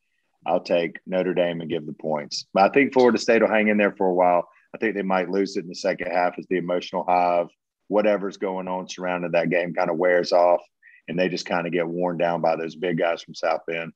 I'll 0.47 0.61
take 0.61 0.99
Notre 1.07 1.35
Dame 1.35 1.61
and 1.61 1.71
give 1.71 1.87
the 1.87 1.93
points. 1.93 2.47
But 2.53 2.65
I 2.65 2.69
think 2.73 2.93
Florida 2.93 3.19
State 3.19 3.43
will 3.43 3.51
hang 3.51 3.69
in 3.69 3.77
there 3.77 3.93
for 3.93 4.07
a 4.07 4.15
while. 4.15 4.49
I 4.75 4.79
think 4.79 4.95
they 4.95 5.03
might 5.03 5.31
lose 5.31 5.57
it 5.57 5.65
in 5.65 5.69
the 5.69 5.75
second 5.75 6.11
half 6.11 6.39
as 6.39 6.47
the 6.49 6.57
emotional 6.57 7.05
high 7.05 7.39
of 7.39 7.51
whatever's 7.89 8.37
going 8.37 8.69
on 8.69 8.89
surrounding 8.89 9.33
that 9.33 9.51
game 9.51 9.75
kind 9.75 9.91
of 9.91 9.97
wears 9.97 10.33
off 10.33 10.61
and 11.09 11.19
they 11.19 11.29
just 11.29 11.47
kind 11.47 11.67
of 11.67 11.73
get 11.73 11.87
worn 11.87 12.19
down 12.19 12.41
by 12.41 12.57
those 12.57 12.75
big 12.75 12.99
guys 12.99 13.23
from 13.23 13.35
South 13.35 13.61
Bend. 13.67 13.93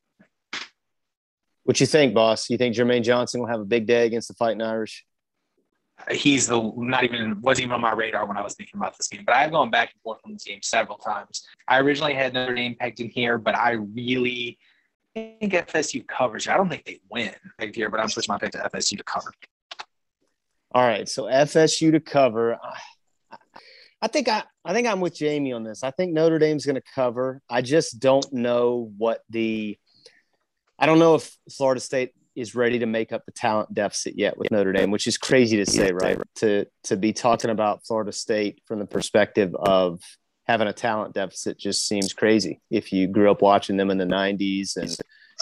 What 1.64 1.80
you 1.80 1.86
think, 1.86 2.14
boss? 2.14 2.49
You 2.49 2.57
think 2.57 2.74
Jermaine 2.74 3.03
Johnson 3.03 3.40
will 3.40 3.49
have 3.49 3.61
a 3.61 3.64
big 3.64 3.86
day 3.86 4.07
against 4.07 4.28
the 4.28 4.34
Fighting 4.34 4.62
Irish? 4.62 5.05
He's 6.11 6.46
the 6.46 6.72
not 6.76 7.03
even 7.03 7.40
wasn't 7.40 7.64
even 7.64 7.72
on 7.72 7.80
my 7.80 7.92
radar 7.92 8.24
when 8.24 8.36
I 8.36 8.42
was 8.42 8.55
thinking 8.55 8.78
about 8.78 8.96
this 8.96 9.09
game. 9.09 9.24
But 9.26 9.34
I've 9.34 9.51
gone 9.51 9.68
back 9.68 9.90
and 9.92 10.01
forth 10.01 10.20
on 10.24 10.32
this 10.32 10.44
game 10.44 10.61
several 10.62 10.96
times. 10.96 11.46
I 11.66 11.80
originally 11.80 12.14
had 12.14 12.34
Notre 12.34 12.55
Dame 12.55 12.76
pegged 12.78 13.01
in 13.01 13.09
here, 13.09 13.36
but 13.36 13.57
I 13.57 13.72
really 13.72 14.59
think 15.41 15.53
FSU 15.53 16.07
covers. 16.07 16.49
I 16.49 16.57
don't 16.57 16.69
think 16.69 16.85
they 16.85 17.01
win 17.11 17.35
pegged 17.59 17.77
here, 17.77 17.91
but 17.91 18.01
I'm 18.01 18.09
switching 18.09 18.33
my 18.33 18.39
pick 18.39 18.53
to 18.53 18.59
FSU 18.59 18.97
to 18.99 19.05
cover. 19.05 19.33
All 20.73 20.87
right, 20.87 21.09
so 21.09 21.25
FSU 21.25 21.93
to 21.93 22.01
cover. 22.01 22.59
I 24.01 24.09
think 24.09 24.29
I, 24.29 24.45
I 24.64 24.75
think 24.75 24.87
I'm 24.87 25.01
with 25.01 25.16
Jamie 25.16 25.53
on 25.53 25.64
this. 25.64 25.83
I 25.83 25.91
think 25.91 26.12
Notre 26.12 26.39
Dame's 26.39 26.66
going 26.66 26.77
to 26.77 26.83
cover. 26.95 27.41
I 27.49 27.62
just 27.62 27.99
don't 27.99 28.31
know 28.33 28.93
what 28.97 29.23
the. 29.31 29.79
I 30.79 30.87
don't 30.87 30.99
know 30.99 31.16
if 31.16 31.37
Florida 31.51 31.81
State 31.81 32.12
is 32.37 32.55
ready 32.55 32.79
to 32.79 32.87
make 32.87 33.12
up 33.12 33.27
the 33.27 33.33
talent 33.33 33.75
deficit 33.75 34.16
yet 34.16 34.39
with 34.39 34.51
Notre 34.53 34.73
Dame, 34.73 34.93
which 34.93 35.09
is 35.09 35.19
crazy 35.19 35.57
to 35.57 35.66
say, 35.66 35.91
right? 35.91 36.19
To 36.37 36.66
to 36.85 36.97
be 36.97 37.12
talking 37.12 37.51
about 37.51 37.85
Florida 37.85 38.12
State 38.12 38.62
from 38.66 38.79
the 38.79 38.87
perspective 38.87 39.55
of 39.57 40.01
having 40.47 40.69
a 40.69 40.73
talent 40.73 41.14
deficit 41.14 41.59
just 41.59 41.87
seems 41.87 42.12
crazy. 42.12 42.61
If 42.71 42.93
you 42.93 43.09
grew 43.09 43.31
up 43.31 43.43
watching 43.43 43.77
them 43.77 43.91
in 43.91 43.99
the 43.99 44.05
'90s 44.05 44.77
and 44.77 44.97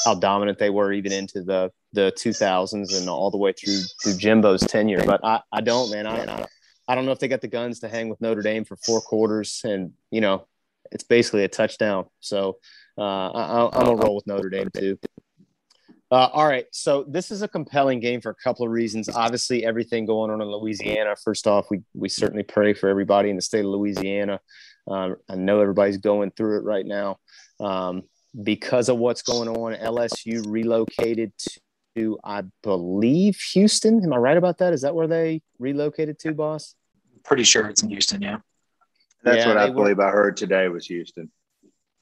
how 0.04 0.14
dominant 0.14 0.58
they 0.58 0.70
were 0.70 0.92
even 0.92 1.12
into 1.12 1.42
the 1.42 1.70
the 1.92 2.12
2000s 2.16 2.96
and 2.96 3.08
all 3.08 3.30
the 3.30 3.38
way 3.38 3.52
through 3.52 3.80
through 4.02 4.16
Jimbo's 4.18 4.60
tenure, 4.60 5.02
but 5.04 5.24
I, 5.24 5.40
I 5.52 5.60
don't, 5.60 5.90
man. 5.90 6.06
I, 6.06 6.44
I 6.88 6.94
don't 6.94 7.06
know 7.06 7.12
if 7.12 7.18
they 7.18 7.28
got 7.28 7.40
the 7.40 7.48
guns 7.48 7.80
to 7.80 7.88
hang 7.88 8.08
with 8.08 8.20
Notre 8.20 8.42
Dame 8.42 8.64
for 8.64 8.76
four 8.76 9.00
quarters, 9.00 9.62
and 9.64 9.92
you 10.10 10.20
know, 10.20 10.46
it's 10.92 11.04
basically 11.04 11.44
a 11.44 11.48
touchdown. 11.48 12.06
So 12.20 12.58
uh, 12.98 13.30
I, 13.30 13.64
I'm 13.66 13.84
gonna 13.84 13.96
roll 13.96 14.16
with 14.16 14.26
Notre 14.26 14.50
Dame 14.50 14.68
too. 14.74 14.98
Uh, 16.08 16.28
all 16.32 16.46
right, 16.46 16.66
so 16.70 17.04
this 17.08 17.32
is 17.32 17.42
a 17.42 17.48
compelling 17.48 17.98
game 17.98 18.20
for 18.20 18.30
a 18.30 18.34
couple 18.34 18.64
of 18.64 18.70
reasons. 18.70 19.08
Obviously, 19.08 19.64
everything 19.64 20.06
going 20.06 20.30
on 20.30 20.40
in 20.40 20.48
Louisiana. 20.48 21.16
First 21.24 21.46
off, 21.46 21.66
we 21.70 21.80
we 21.94 22.08
certainly 22.08 22.44
pray 22.44 22.74
for 22.74 22.88
everybody 22.88 23.30
in 23.30 23.36
the 23.36 23.42
state 23.42 23.64
of 23.64 23.70
Louisiana. 23.70 24.38
Um, 24.86 25.16
I 25.28 25.34
know 25.34 25.60
everybody's 25.60 25.96
going 25.96 26.30
through 26.30 26.58
it 26.58 26.64
right 26.64 26.86
now 26.86 27.18
um, 27.60 28.02
because 28.42 28.88
of 28.88 28.98
what's 28.98 29.22
going 29.22 29.48
on. 29.48 29.74
LSU 29.74 30.44
relocated 30.46 31.32
to, 31.96 32.18
I 32.24 32.42
believe, 32.62 33.38
Houston. 33.54 34.02
Am 34.04 34.12
I 34.12 34.16
right 34.16 34.36
about 34.36 34.58
that? 34.58 34.72
Is 34.72 34.82
that 34.82 34.94
where 34.94 35.06
they 35.06 35.42
relocated 35.58 36.18
to, 36.20 36.34
boss? 36.34 36.74
Pretty 37.24 37.44
sure 37.44 37.68
it's 37.68 37.82
in 37.82 37.88
Houston. 37.90 38.22
Yeah. 38.22 38.38
That's 39.22 39.38
Yeah, 39.38 39.48
what 39.48 39.56
I 39.56 39.64
they 39.66 39.70
were- 39.70 39.76
believe 39.82 40.00
I 40.00 40.10
heard 40.10 40.36
today 40.36 40.68
was 40.68 40.86
Houston. 40.86 41.30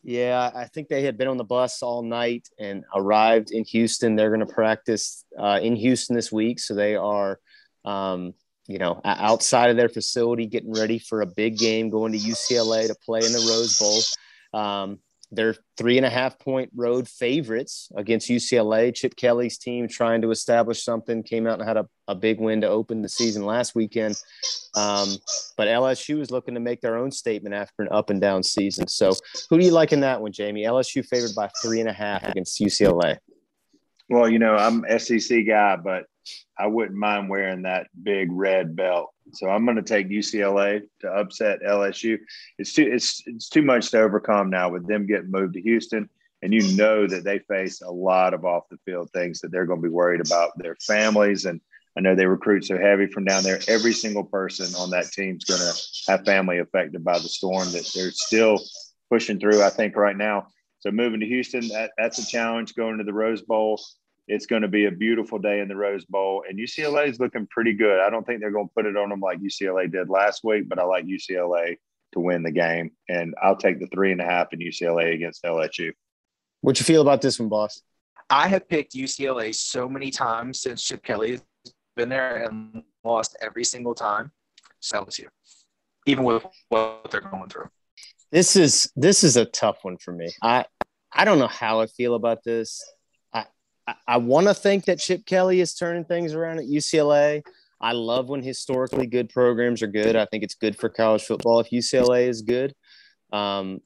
Yeah, 0.07 0.51
I 0.55 0.66
think 0.66 0.89
they 0.89 1.03
had 1.03 1.16
been 1.16 1.29
on 1.29 1.39
the 1.39 1.45
bus 1.45 1.83
all 1.83 2.03
night 2.03 2.47
and 2.59 2.85
arrived 2.95 3.53
in 3.53 3.64
Houston. 3.64 4.16
They're 4.16 4.29
going 4.35 4.47
to 4.47 4.53
practice 4.53 5.25
uh, 5.39 5.61
in 5.62 5.77
Houston 5.77 6.14
this 6.14 6.31
week, 6.31 6.61
so 6.61 6.75
they 6.75 6.95
are, 6.95 7.41
um, 7.87 8.35
you 8.66 8.77
know, 8.77 9.01
outside 9.03 9.70
of 9.70 9.79
their 9.79 9.89
facility, 9.89 10.45
getting 10.45 10.75
ready 10.75 10.99
for 10.99 11.22
a 11.22 11.27
big 11.27 11.57
game, 11.57 11.89
going 11.89 12.12
to 12.12 12.18
UCLA 12.18 12.87
to 12.89 12.95
play 13.03 13.20
in 13.25 13.33
the 13.33 13.39
Rose 13.49 13.79
Bowl. 13.79 14.61
Um, 14.61 14.99
they're 15.35 15.57
three 15.76 15.97
and 15.97 16.07
a 16.07 16.11
half 16.11 16.39
point 16.39 16.70
road 16.74 17.09
favorites 17.09 17.91
against 17.97 18.28
UCLA. 18.28 18.95
Chip 18.95 19.16
Kelly's 19.16 19.59
team 19.59 19.89
trying 19.89 20.22
to 20.22 20.30
establish 20.30 20.82
something 20.82 21.22
came 21.22 21.47
out 21.47 21.59
and 21.59 21.68
had 21.68 21.76
a, 21.76 21.87
a 22.09 22.14
big 22.14 22.41
win 22.41 22.61
to 22.61 22.68
open 22.68 23.03
the 23.03 23.09
season 23.09 23.45
last 23.45 23.74
weekend. 23.74 24.16
Um, 24.74 25.16
but 25.57 25.68
LSU 25.68 26.20
is 26.20 26.30
looking 26.30 26.55
to 26.55 26.61
make 26.61 26.80
their 26.80 26.97
own 26.97 27.11
statement 27.11 27.55
after 27.55 27.82
an 27.82 27.89
up 27.91 28.11
and 28.11 28.20
down 28.20 28.43
season. 28.43 28.89
So, 28.89 29.12
who 29.51 29.59
do 29.59 29.64
you 29.64 29.72
like 29.72 29.93
in 29.93 30.01
that 30.01 30.20
one, 30.20 30.32
Jamie? 30.32 30.64
LSU 30.64 31.05
favored 31.05 31.35
by 31.35 31.49
three 31.62 31.80
and 31.80 31.89
a 31.89 31.93
half 31.93 32.24
against 32.24 32.61
UCLA. 32.61 33.18
Well, 34.09 34.28
you 34.28 34.39
know, 34.39 34.55
I'm 34.55 34.85
SEC 34.99 35.47
guy, 35.47 35.76
but 35.76 36.05
I 36.59 36.66
wouldn't 36.66 36.97
mind 36.97 37.29
wearing 37.29 37.62
that 37.62 37.89
big 38.03 38.29
red 38.31 38.77
belt. 38.77 39.12
So 39.33 39.49
I'm 39.49 39.64
going 39.64 39.77
to 39.77 39.83
take 39.83 40.09
UCLA 40.09 40.83
to 41.01 41.09
upset 41.09 41.61
LSU. 41.62 42.18
It's 42.59 42.72
too 42.72 42.91
it's 42.93 43.22
it's 43.27 43.49
too 43.49 43.62
much 43.62 43.91
to 43.91 44.01
overcome 44.01 44.51
now 44.51 44.70
with 44.70 44.87
them 44.87 45.07
getting 45.07 45.31
moved 45.31 45.55
to 45.55 45.62
Houston, 45.62 46.09
and 46.43 46.53
you 46.53 46.77
know 46.77 47.07
that 47.07 47.25
they 47.25 47.39
face 47.41 47.81
a 47.81 47.91
lot 47.91 48.35
of 48.35 48.45
off 48.45 48.68
the 48.70 48.79
field 48.85 49.11
things 49.12 49.41
that 49.41 49.51
they're 49.51 49.66
going 49.66 49.81
to 49.81 49.89
be 49.89 49.93
worried 49.93 50.25
about 50.25 50.57
their 50.57 50.77
families. 50.87 51.47
And 51.47 51.61
I 51.97 52.01
know 52.01 52.14
they 52.14 52.27
recruit 52.27 52.64
so 52.64 52.77
heavy 52.77 53.07
from 53.07 53.25
down 53.25 53.45
there. 53.45 53.61
Every 53.68 53.93
single 53.93 54.25
person 54.25 54.75
on 54.77 54.91
that 54.91 55.11
team's 55.12 55.45
going 55.45 55.61
to 55.61 56.11
have 56.12 56.25
family 56.25 56.59
affected 56.59 57.05
by 57.05 57.18
the 57.18 57.29
storm 57.29 57.70
that 57.72 57.91
they're 57.95 58.11
still 58.11 58.59
pushing 59.11 59.41
through. 59.41 59.62
I 59.62 59.70
think 59.70 59.97
right 59.97 60.16
now. 60.16 60.49
So 60.81 60.91
moving 60.91 61.20
to 61.20 61.27
Houston, 61.27 61.66
that, 61.68 61.93
that's 61.97 62.18
a 62.18 62.27
challenge. 62.27 62.75
Going 62.75 62.99
to 62.99 63.05
the 63.05 63.12
Rose 63.12 63.41
Bowl, 63.41 63.81
it's 64.27 64.47
going 64.47 64.62
to 64.62 64.68
be 64.68 64.87
a 64.87 64.91
beautiful 64.91 65.39
day 65.39 65.61
in 65.61 65.68
the 65.68 65.77
Rose 65.77 66.05
Bowl, 66.05 66.45
and 66.49 66.59
UCLA 66.59 67.09
is 67.09 67.20
looking 67.20 67.47
pretty 67.47 67.75
good. 67.75 68.01
I 68.01 68.11
don't 68.11 68.27
think 68.27 68.41
they're 68.41 68.51
going 68.51 68.68
to 68.68 68.75
put 68.75 68.87
it 68.87 68.97
on 68.97 69.11
them 69.11 69.20
like 69.20 69.41
UCLA 69.41 69.91
did 69.91 70.09
last 70.09 70.43
week, 70.45 70.68
but 70.68 70.79
I 70.79 70.85
like 70.85 71.05
UCLA 71.05 71.77
to 72.12 72.20
win 72.20 72.43
the 72.43 72.51
game, 72.51 72.93
and 73.09 73.35
I'll 73.43 73.57
take 73.57 73.81
the 73.81 73.87
three 73.89 74.12
and 74.12 74.20
a 74.20 74.25
half 74.25 74.53
in 74.53 74.61
UCLA 74.61 75.14
against 75.14 75.43
LSU. 75.45 75.93
What 76.62 76.79
you 76.79 76.85
feel 76.85 77.03
about 77.03 77.20
this 77.20 77.39
one, 77.39 77.51
boss? 77.51 77.83
I 78.31 78.49
have 78.49 78.68
picked 78.68 78.95
UCLA 78.95 79.55
so 79.55 79.89
many 79.89 80.11
times 80.11 80.62
since 80.62 80.83
Chip 80.83 81.03
Kelly 81.03 81.33
has 81.33 81.43
been 81.95 82.09
there 82.09 82.45
and 82.45 82.83
lost 83.05 83.37
every 83.43 83.64
single 83.64 83.95
time. 83.95 84.33
So 84.81 85.05
LSU, 85.05 85.27
even 86.07 86.25
with 86.25 86.45
what 86.68 87.11
they're 87.11 87.20
going 87.20 87.49
through. 87.51 87.68
This 88.33 88.57
is 88.57 88.91
this 88.97 89.22
is 89.22 89.37
a 89.37 89.45
tough 89.45 89.79
one 89.83 89.99
for 89.99 90.12
me. 90.12 90.29
I 90.43 90.64
I 91.12 91.25
don't 91.25 91.39
know 91.39 91.47
how 91.47 91.81
I 91.81 91.87
feel 91.87 92.14
about 92.14 92.43
this. 92.45 92.83
I 93.87 93.95
I, 94.07 94.16
want 94.18 94.47
to 94.47 94.55
think 94.55 94.87
that 94.87 94.99
Chip 94.99 95.26
Kelly 95.26 95.61
is 95.61 95.74
turning 95.74 96.05
things 96.05 96.35
around 96.35 96.59
at 96.59 96.66
UCLA. 96.66 97.43
I 97.80 97.93
love 97.93 98.28
when 98.28 98.43
historically 98.43 99.07
good 99.07 99.28
programs 99.28 99.82
are 99.82 99.89
good. 99.89 100.16
I 100.16 100.26
think 100.26 100.43
it's 100.43 100.55
good 100.55 100.76
for 100.76 100.89
college 100.89 101.24
football 101.24 101.61
if 101.61 101.70
UCLA 101.70 102.28
is 102.28 102.43
good. 102.43 102.74
Um, 103.32 103.80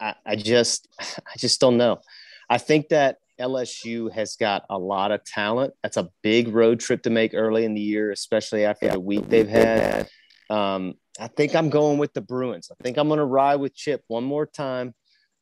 I, 0.00 0.14
I 0.24 0.36
just 0.36 0.88
I 1.00 1.38
just 1.38 1.60
don't 1.60 1.76
know. 1.76 2.00
I 2.48 2.58
think 2.58 2.88
that 2.88 3.18
LSU 3.40 4.12
has 4.12 4.36
got 4.36 4.64
a 4.70 4.78
lot 4.78 5.12
of 5.12 5.24
talent. 5.24 5.74
That's 5.82 5.96
a 5.96 6.10
big 6.22 6.48
road 6.48 6.80
trip 6.80 7.02
to 7.02 7.10
make 7.10 7.34
early 7.34 7.64
in 7.64 7.74
the 7.74 7.80
year, 7.80 8.10
especially 8.10 8.64
after 8.64 8.88
the 8.88 9.00
week 9.00 9.28
they've 9.28 9.48
had. 9.48 10.08
Um, 10.48 10.94
I 11.18 11.28
think 11.28 11.54
I'm 11.54 11.70
going 11.70 11.98
with 11.98 12.12
the 12.12 12.20
Bruins. 12.20 12.70
I 12.70 12.82
think 12.82 12.98
I'm 12.98 13.08
going 13.08 13.18
to 13.18 13.24
ride 13.24 13.56
with 13.56 13.74
Chip 13.74 14.02
one 14.06 14.24
more 14.24 14.46
time. 14.46 14.94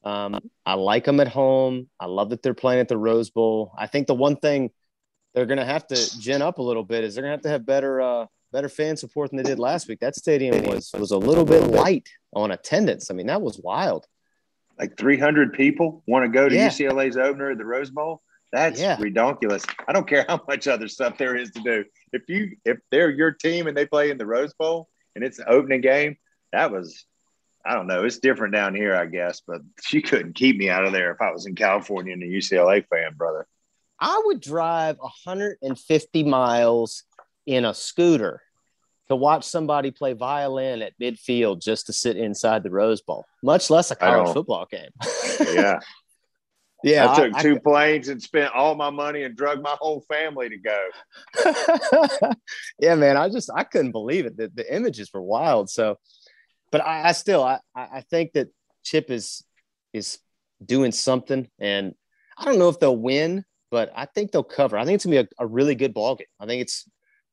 Um, 0.04 0.38
I 0.66 0.74
like 0.74 1.04
them 1.04 1.20
at 1.20 1.28
home. 1.28 1.88
I 1.98 2.06
love 2.06 2.30
that 2.30 2.42
they're 2.42 2.54
playing 2.54 2.80
at 2.80 2.88
the 2.88 2.98
Rose 2.98 3.30
Bowl. 3.30 3.72
I 3.78 3.86
think 3.86 4.06
the 4.06 4.14
one 4.14 4.36
thing 4.36 4.70
they're 5.34 5.46
going 5.46 5.58
to 5.58 5.64
have 5.64 5.86
to 5.88 6.20
gin 6.20 6.42
up 6.42 6.58
a 6.58 6.62
little 6.62 6.84
bit 6.84 7.04
is 7.04 7.14
they're 7.14 7.22
going 7.22 7.32
to 7.32 7.36
have 7.36 7.42
to 7.42 7.48
have 7.48 7.66
better 7.66 8.00
uh, 8.00 8.26
better 8.52 8.68
fan 8.68 8.96
support 8.96 9.30
than 9.30 9.38
they 9.38 9.42
did 9.42 9.58
last 9.58 9.88
week. 9.88 10.00
That 10.00 10.14
stadium 10.14 10.62
was 10.66 10.90
was 10.98 11.10
a 11.10 11.18
little 11.18 11.44
bit 11.44 11.62
light 11.68 12.08
on 12.34 12.50
attendance. 12.50 13.10
I 13.10 13.14
mean, 13.14 13.26
that 13.28 13.42
was 13.42 13.58
wild. 13.58 14.06
Like 14.78 14.96
300 14.98 15.52
people 15.54 16.02
want 16.06 16.24
to 16.24 16.28
go 16.28 16.48
to 16.48 16.54
Yeah. 16.54 16.68
UCLA's 16.68 17.16
opener 17.16 17.50
at 17.52 17.58
the 17.58 17.64
Rose 17.64 17.90
Bowl. 17.90 18.22
That's 18.52 18.80
Yeah. 18.80 18.96
redonkulous. 18.96 19.64
I 19.88 19.92
don't 19.92 20.06
care 20.06 20.24
how 20.28 20.40
much 20.46 20.68
other 20.68 20.86
stuff 20.88 21.16
there 21.18 21.36
is 21.36 21.50
to 21.52 21.60
do. 21.62 21.84
If 22.12 22.22
you 22.28 22.56
if 22.64 22.78
they're 22.90 23.10
your 23.10 23.32
team 23.32 23.66
and 23.66 23.76
they 23.76 23.86
play 23.86 24.10
in 24.10 24.18
the 24.18 24.26
Rose 24.26 24.52
Bowl 24.54 24.88
and 25.16 25.24
it's 25.24 25.38
the 25.38 25.48
opening 25.48 25.80
game, 25.80 26.16
that 26.52 26.70
was 26.70 27.06
I 27.66 27.74
don't 27.74 27.86
know. 27.86 28.04
It's 28.04 28.18
different 28.18 28.52
down 28.52 28.74
here, 28.74 28.94
I 28.94 29.06
guess, 29.06 29.40
but 29.46 29.62
she 29.82 30.02
couldn't 30.02 30.34
keep 30.34 30.56
me 30.58 30.68
out 30.68 30.84
of 30.84 30.92
there 30.92 31.12
if 31.12 31.20
I 31.20 31.30
was 31.32 31.46
in 31.46 31.54
California 31.54 32.12
and 32.12 32.22
a 32.22 32.26
UCLA 32.26 32.86
fan, 32.86 33.14
brother. 33.16 33.46
I 33.98 34.20
would 34.26 34.40
drive 34.40 34.96
150 34.98 36.24
miles 36.24 37.04
in 37.46 37.64
a 37.64 37.72
scooter 37.72 38.42
to 39.08 39.16
watch 39.16 39.44
somebody 39.44 39.90
play 39.90 40.12
violin 40.14 40.82
at 40.82 40.98
midfield 41.00 41.62
just 41.62 41.86
to 41.86 41.92
sit 41.92 42.16
inside 42.16 42.62
the 42.62 42.70
Rose 42.70 43.02
Bowl, 43.02 43.24
much 43.42 43.70
less 43.70 43.90
a 43.90 43.96
college 43.96 44.32
football 44.32 44.66
game. 44.70 44.90
Yeah. 45.54 45.80
yeah, 46.82 47.10
I 47.10 47.16
took 47.16 47.34
I- 47.34 47.42
two 47.42 47.58
planes 47.60 48.08
and 48.08 48.22
spent 48.22 48.54
all 48.54 48.74
my 48.74 48.90
money 48.90 49.22
and 49.22 49.34
drug 49.34 49.62
my 49.62 49.74
whole 49.80 50.04
family 50.08 50.48
to 50.50 50.58
go. 50.58 52.30
yeah, 52.78 52.94
man, 52.94 53.16
I 53.16 53.28
just 53.30 53.50
I 53.54 53.64
couldn't 53.64 53.92
believe 53.92 54.26
it. 54.26 54.36
The, 54.36 54.50
the 54.54 54.74
images 54.74 55.10
were 55.12 55.22
wild. 55.22 55.70
So, 55.70 55.98
but 56.74 56.84
I, 56.84 57.10
I 57.10 57.12
still 57.12 57.44
I 57.44 57.60
I 57.76 58.00
think 58.00 58.32
that 58.32 58.48
Chip 58.82 59.08
is 59.08 59.44
is 59.92 60.18
doing 60.60 60.90
something, 60.90 61.46
and 61.60 61.94
I 62.36 62.46
don't 62.46 62.58
know 62.58 62.68
if 62.68 62.80
they'll 62.80 62.96
win, 62.96 63.44
but 63.70 63.92
I 63.94 64.06
think 64.06 64.32
they'll 64.32 64.42
cover. 64.42 64.76
I 64.76 64.84
think 64.84 64.96
it's 64.96 65.04
gonna 65.04 65.22
be 65.22 65.28
a, 65.38 65.44
a 65.44 65.46
really 65.46 65.76
good 65.76 65.94
ball 65.94 66.16
game. 66.16 66.26
I 66.40 66.46
think 66.46 66.62
it's 66.62 66.90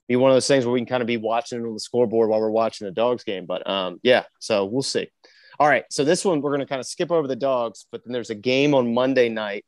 be 0.07 0.15
one 0.15 0.29
of 0.29 0.35
those 0.35 0.45
things 0.45 0.63
where 0.63 0.73
we 0.73 0.79
can 0.79 0.85
kind 0.85 1.01
of 1.01 1.07
be 1.07 1.17
watching 1.17 1.59
it 1.59 1.65
on 1.65 1.73
the 1.73 1.79
scoreboard 1.79 2.29
while 2.29 2.39
we're 2.39 2.51
watching 2.51 2.85
the 2.85 2.91
dogs 2.91 3.23
game. 3.23 3.47
But 3.47 3.67
um, 3.67 3.99
yeah, 4.03 4.25
so 4.39 4.65
we'll 4.65 4.83
see. 4.83 5.09
All 5.57 5.67
right, 5.67 5.85
so 5.89 6.03
this 6.03 6.23
one 6.23 6.41
we're 6.41 6.51
gonna 6.51 6.67
kind 6.67 6.79
of 6.79 6.85
skip 6.85 7.09
over 7.09 7.27
the 7.27 7.35
dogs, 7.35 7.87
but 7.91 8.03
then 8.05 8.13
there's 8.13 8.29
a 8.29 8.35
game 8.35 8.75
on 8.75 8.93
Monday 8.93 9.27
night, 9.27 9.65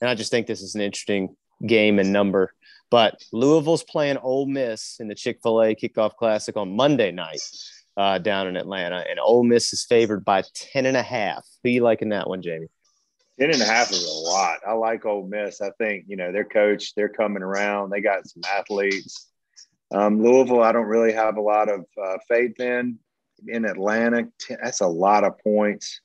and 0.00 0.08
I 0.08 0.14
just 0.14 0.30
think 0.30 0.46
this 0.46 0.62
is 0.62 0.74
an 0.74 0.80
interesting 0.80 1.36
game 1.66 1.98
and 1.98 2.14
number. 2.14 2.54
But 2.90 3.22
Louisville's 3.30 3.84
playing 3.84 4.16
Ole 4.16 4.46
Miss 4.46 4.96
in 5.00 5.08
the 5.08 5.14
Chick 5.14 5.40
Fil 5.42 5.60
A 5.60 5.74
Kickoff 5.74 6.16
Classic 6.16 6.56
on 6.56 6.74
Monday 6.74 7.10
night 7.10 7.42
uh, 7.96 8.18
down 8.18 8.46
in 8.46 8.56
Atlanta, 8.56 9.04
and 9.08 9.18
Ole 9.20 9.44
Miss 9.44 9.72
is 9.72 9.84
favored 9.84 10.24
by 10.24 10.42
ten 10.54 10.86
and 10.86 10.96
a 10.96 11.02
half. 11.02 11.46
Who 11.62 11.70
you 11.70 11.82
liking 11.82 12.10
that 12.10 12.28
one, 12.28 12.42
Jamie? 12.42 12.68
Ten 13.38 13.50
and 13.50 13.62
a 13.62 13.66
half 13.66 13.90
is 13.90 14.04
a 14.04 14.30
lot. 14.30 14.58
I 14.66 14.72
like 14.72 15.04
Ole 15.04 15.26
Miss. 15.26 15.60
I 15.60 15.70
think 15.78 16.04
you 16.08 16.16
know 16.16 16.32
their 16.32 16.44
coach. 16.44 16.94
They're 16.94 17.08
coming 17.08 17.42
around. 17.42 17.90
They 17.90 18.00
got 18.00 18.26
some 18.26 18.42
athletes. 18.50 19.28
Um, 19.92 20.22
Louisville, 20.22 20.62
I 20.62 20.72
don't 20.72 20.86
really 20.86 21.12
have 21.12 21.36
a 21.36 21.42
lot 21.42 21.68
of 21.68 21.84
uh, 22.02 22.18
faith 22.28 22.58
in. 22.60 22.98
In 23.48 23.64
Atlanta, 23.64 24.28
that's 24.48 24.80
a 24.80 24.86
lot 24.86 25.24
of 25.24 25.38
points. 25.38 26.00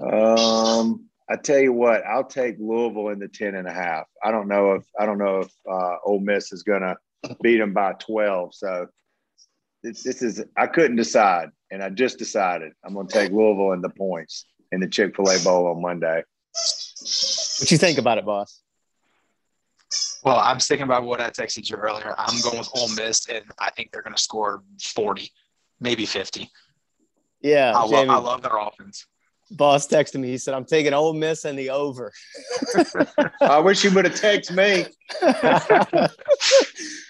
Um, 0.00 1.06
I 1.28 1.36
tell 1.36 1.58
you 1.58 1.72
what, 1.72 2.04
I'll 2.06 2.24
take 2.24 2.56
Louisville 2.58 3.10
in 3.10 3.18
the 3.18 3.28
ten 3.28 3.54
and 3.54 3.68
a 3.68 3.72
half. 3.72 4.06
I 4.24 4.30
don't 4.30 4.48
know 4.48 4.72
if 4.72 4.84
I 4.98 5.06
don't 5.06 5.18
know 5.18 5.40
if 5.40 5.52
uh, 5.70 5.96
Ole 6.04 6.20
Miss 6.20 6.52
is 6.52 6.62
going 6.62 6.80
to 6.82 6.96
beat 7.42 7.58
them 7.58 7.72
by 7.72 7.92
twelve. 7.94 8.54
So 8.54 8.86
this, 9.82 10.02
this 10.02 10.22
is 10.22 10.44
I 10.56 10.66
couldn't 10.66 10.96
decide, 10.96 11.50
and 11.70 11.82
I 11.82 11.90
just 11.90 12.18
decided 12.18 12.72
I'm 12.84 12.94
going 12.94 13.08
to 13.08 13.12
take 13.12 13.32
Louisville 13.32 13.72
in 13.72 13.80
the 13.80 13.90
points 13.90 14.46
in 14.70 14.80
the 14.80 14.88
Chick 14.88 15.16
Fil 15.16 15.30
A 15.30 15.38
Bowl 15.40 15.66
on 15.66 15.82
Monday. 15.82 16.22
What 17.60 17.70
you 17.70 17.78
think 17.78 17.98
about 17.98 18.18
it, 18.18 18.24
boss? 18.24 18.62
Well, 20.24 20.38
I'm 20.38 20.60
sticking 20.60 20.86
by 20.86 21.00
what 21.00 21.20
I 21.20 21.30
texted 21.30 21.68
you 21.68 21.76
earlier. 21.76 22.14
I'm 22.16 22.40
going 22.42 22.58
with 22.58 22.70
Ole 22.74 22.88
Miss, 22.94 23.28
and 23.28 23.44
I 23.58 23.70
think 23.70 23.90
they're 23.90 24.02
going 24.02 24.14
to 24.14 24.22
score 24.22 24.62
40, 24.80 25.30
maybe 25.80 26.06
50. 26.06 26.48
Yeah, 27.42 27.72
I, 27.74 27.80
love, 27.80 27.90
Jamie. 27.90 28.10
I 28.10 28.16
love 28.18 28.42
their 28.42 28.56
offense. 28.56 29.06
boss 29.50 29.88
texted 29.88 30.20
me. 30.20 30.28
He 30.28 30.38
said, 30.38 30.54
"I'm 30.54 30.64
taking 30.64 30.94
Ole 30.94 31.12
Miss 31.12 31.44
and 31.44 31.58
the 31.58 31.70
over." 31.70 32.12
I 33.40 33.58
wish 33.58 33.82
you 33.82 33.92
would 33.92 34.04
have 34.04 34.14
texted 34.14 34.54
me. 34.54 34.86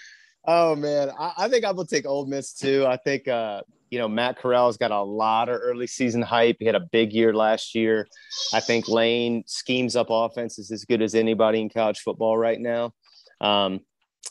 oh 0.45 0.75
man, 0.75 1.11
I, 1.17 1.33
I 1.37 1.47
think 1.49 1.65
I 1.65 1.71
will 1.71 1.85
take 1.85 2.05
Ole 2.05 2.25
Miss 2.25 2.53
too. 2.53 2.85
I 2.87 2.97
think 2.97 3.27
uh, 3.27 3.61
you 3.89 3.99
know, 3.99 4.07
Matt 4.07 4.39
Corral's 4.39 4.77
got 4.77 4.89
a 4.91 5.01
lot 5.01 5.49
of 5.49 5.59
early 5.61 5.85
season 5.85 6.21
hype. 6.21 6.57
He 6.59 6.65
had 6.65 6.73
a 6.75 6.79
big 6.79 7.13
year 7.13 7.33
last 7.33 7.75
year. 7.75 8.07
I 8.51 8.59
think 8.59 8.87
Lane 8.87 9.43
schemes 9.45 9.95
up 9.95 10.07
offenses 10.09 10.71
as 10.71 10.83
good 10.85 11.01
as 11.03 11.13
anybody 11.13 11.61
in 11.61 11.69
college 11.69 11.99
football 11.99 12.35
right 12.35 12.59
now. 12.59 12.93
Um, 13.39 13.81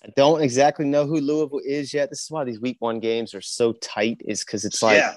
I 0.04 0.08
don't 0.16 0.40
exactly 0.42 0.84
know 0.86 1.06
who 1.06 1.20
Louisville 1.20 1.60
is 1.64 1.94
yet. 1.94 2.10
This 2.10 2.22
is 2.24 2.30
why 2.30 2.42
these 2.42 2.60
week 2.60 2.78
one 2.80 2.98
games 2.98 3.34
are 3.34 3.40
so 3.40 3.72
tight, 3.74 4.20
is 4.24 4.44
because 4.44 4.64
it's 4.64 4.82
like 4.82 4.96
Yeah. 4.98 5.14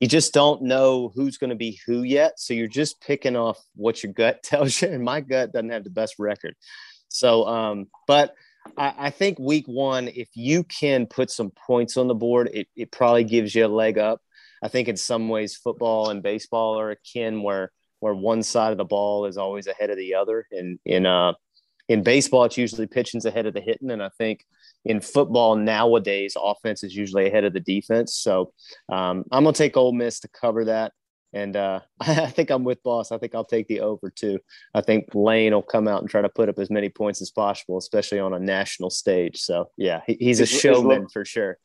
you 0.00 0.08
just 0.08 0.34
don't 0.34 0.60
know 0.62 1.10
who's 1.14 1.38
going 1.38 1.50
to 1.50 1.56
be 1.56 1.80
who 1.86 2.02
yet. 2.02 2.38
So 2.38 2.52
you're 2.52 2.66
just 2.68 3.00
picking 3.00 3.34
off 3.36 3.58
what 3.76 4.02
your 4.02 4.12
gut 4.12 4.42
tells 4.42 4.82
you. 4.82 4.88
And 4.88 5.04
my 5.04 5.22
gut 5.22 5.52
doesn't 5.52 5.70
have 5.70 5.84
the 5.84 5.90
best 5.90 6.16
record. 6.18 6.54
So, 7.08 7.46
um, 7.46 7.86
but 8.06 8.34
I, 8.76 8.94
I 8.98 9.10
think 9.10 9.38
week 9.38 9.66
one, 9.66 10.08
if 10.08 10.28
you 10.34 10.64
can 10.64 11.06
put 11.06 11.30
some 11.30 11.50
points 11.66 11.96
on 11.96 12.08
the 12.08 12.14
board, 12.14 12.50
it, 12.52 12.68
it 12.76 12.92
probably 12.92 13.24
gives 13.24 13.54
you 13.54 13.66
a 13.66 13.68
leg 13.68 13.98
up. 13.98 14.20
I 14.62 14.68
think 14.68 14.88
in 14.88 14.96
some 14.96 15.28
ways, 15.28 15.56
football 15.56 16.10
and 16.10 16.22
baseball 16.22 16.78
are 16.78 16.90
akin 16.90 17.42
where 17.42 17.72
where 18.00 18.14
one 18.14 18.42
side 18.42 18.72
of 18.72 18.78
the 18.78 18.84
ball 18.84 19.26
is 19.26 19.38
always 19.38 19.66
ahead 19.66 19.90
of 19.90 19.96
the 19.96 20.14
other. 20.14 20.46
And 20.50 20.78
in 20.84 21.06
uh, 21.06 21.32
in 21.88 22.02
baseball, 22.02 22.44
it's 22.44 22.56
usually 22.56 22.86
pitching's 22.86 23.26
ahead 23.26 23.46
of 23.46 23.54
the 23.54 23.60
hitting, 23.60 23.90
and 23.90 24.02
I 24.02 24.10
think 24.18 24.44
in 24.84 25.00
football 25.00 25.56
nowadays, 25.56 26.36
offense 26.40 26.82
is 26.82 26.94
usually 26.94 27.26
ahead 27.26 27.44
of 27.44 27.52
the 27.52 27.60
defense. 27.60 28.14
So 28.14 28.52
um, 28.88 29.24
I'm 29.30 29.44
gonna 29.44 29.52
take 29.52 29.76
Ole 29.76 29.92
Miss 29.92 30.20
to 30.20 30.28
cover 30.28 30.64
that, 30.64 30.92
and 31.36 31.56
uh, 31.56 31.80
I 32.00 32.26
think 32.26 32.50
I'm 32.50 32.64
with 32.64 32.82
Boss. 32.82 33.12
I 33.12 33.18
think 33.18 33.34
I'll 33.34 33.44
take 33.44 33.68
the 33.68 33.80
over 33.80 34.10
too. 34.10 34.38
I 34.74 34.80
think 34.80 35.14
Lane 35.14 35.52
will 35.52 35.62
come 35.62 35.86
out 35.86 36.00
and 36.00 36.10
try 36.10 36.22
to 36.22 36.28
put 36.28 36.48
up 36.48 36.58
as 36.58 36.70
many 36.70 36.88
points 36.88 37.20
as 37.20 37.30
possible, 37.30 37.76
especially 37.78 38.18
on 38.18 38.32
a 38.32 38.38
national 38.38 38.90
stage. 38.90 39.40
So 39.40 39.70
yeah, 39.76 40.00
he, 40.06 40.14
he's 40.14 40.40
a 40.40 40.46
showman 40.46 41.08
for 41.08 41.24
sure. 41.24 41.58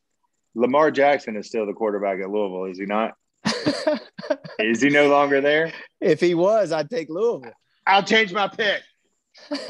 Lamar 0.53 0.91
Jackson 0.91 1.37
is 1.37 1.47
still 1.47 1.65
the 1.65 1.73
quarterback 1.73 2.19
at 2.19 2.29
Louisville, 2.29 2.65
is 2.65 2.77
he 2.77 2.85
not? 2.85 3.13
is 4.59 4.81
he 4.81 4.89
no 4.89 5.07
longer 5.07 5.39
there? 5.39 5.71
if 6.01 6.19
he 6.19 6.35
was, 6.35 6.71
I'd 6.71 6.89
take 6.89 7.09
Louisville. 7.09 7.53
I'll 7.87 8.03
change 8.03 8.33
my 8.33 8.47
pick. 8.47 8.81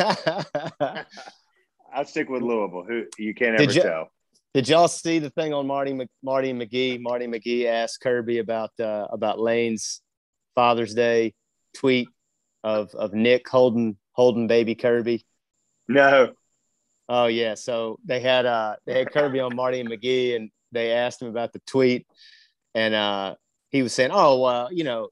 I'll 1.93 2.05
stick 2.05 2.29
with 2.29 2.41
Louisville. 2.41 2.83
Who 2.87 3.05
you 3.17 3.35
can't 3.35 3.61
ever 3.61 3.71
you- 3.71 3.81
tell. 3.81 4.11
Did 4.53 4.67
y'all 4.67 4.89
see 4.89 5.19
the 5.19 5.29
thing 5.29 5.53
on 5.53 5.65
Marty 5.65 5.93
Mc- 5.93 6.09
Marty 6.21 6.51
McGee? 6.51 6.99
Marty 7.01 7.25
McGee 7.25 7.67
asked 7.67 8.01
Kirby 8.01 8.39
about 8.39 8.71
uh, 8.79 9.07
about 9.09 9.39
Lane's 9.39 10.01
Father's 10.55 10.93
Day 10.93 11.33
tweet 11.73 12.09
of 12.63 12.93
of 12.95 13.13
Nick 13.13 13.47
holding 13.47 13.97
holding 14.11 14.47
baby 14.47 14.75
Kirby. 14.75 15.25
No. 15.87 16.33
Oh 17.07 17.27
yeah, 17.27 17.55
so 17.55 17.97
they 18.05 18.19
had 18.19 18.45
uh 18.45 18.75
they 18.85 18.99
had 18.99 19.11
Kirby 19.11 19.39
on 19.39 19.55
Marty 19.55 19.79
and 19.79 19.89
McGee, 19.89 20.35
and 20.35 20.49
they 20.73 20.91
asked 20.91 21.21
him 21.21 21.29
about 21.29 21.53
the 21.53 21.61
tweet, 21.65 22.05
and 22.75 22.93
uh 22.93 23.35
he 23.69 23.81
was 23.83 23.93
saying, 23.93 24.11
"Oh 24.13 24.41
well, 24.41 24.67
you 24.71 24.83
know, 24.83 25.09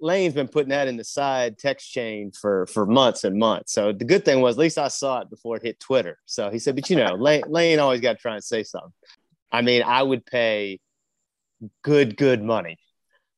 Lane's 0.00 0.34
been 0.34 0.48
putting 0.48 0.68
that 0.70 0.88
in 0.88 0.96
the 0.96 1.04
side 1.04 1.58
text 1.58 1.90
chain 1.90 2.30
for 2.30 2.66
for 2.66 2.86
months 2.86 3.24
and 3.24 3.38
months. 3.38 3.72
So 3.72 3.92
the 3.92 4.04
good 4.04 4.24
thing 4.24 4.40
was, 4.40 4.56
at 4.56 4.60
least 4.60 4.78
I 4.78 4.88
saw 4.88 5.20
it 5.20 5.30
before 5.30 5.56
it 5.56 5.62
hit 5.62 5.80
Twitter. 5.80 6.18
So 6.26 6.50
he 6.50 6.58
said, 6.58 6.74
but 6.74 6.90
you 6.90 6.96
know, 6.96 7.14
Lane, 7.14 7.44
Lane 7.46 7.78
always 7.78 8.00
got 8.00 8.12
to 8.12 8.18
try 8.18 8.34
and 8.34 8.44
say 8.44 8.62
something. 8.62 8.92
I 9.50 9.62
mean, 9.62 9.82
I 9.82 10.02
would 10.02 10.26
pay 10.26 10.80
good 11.82 12.16
good 12.16 12.42
money 12.42 12.78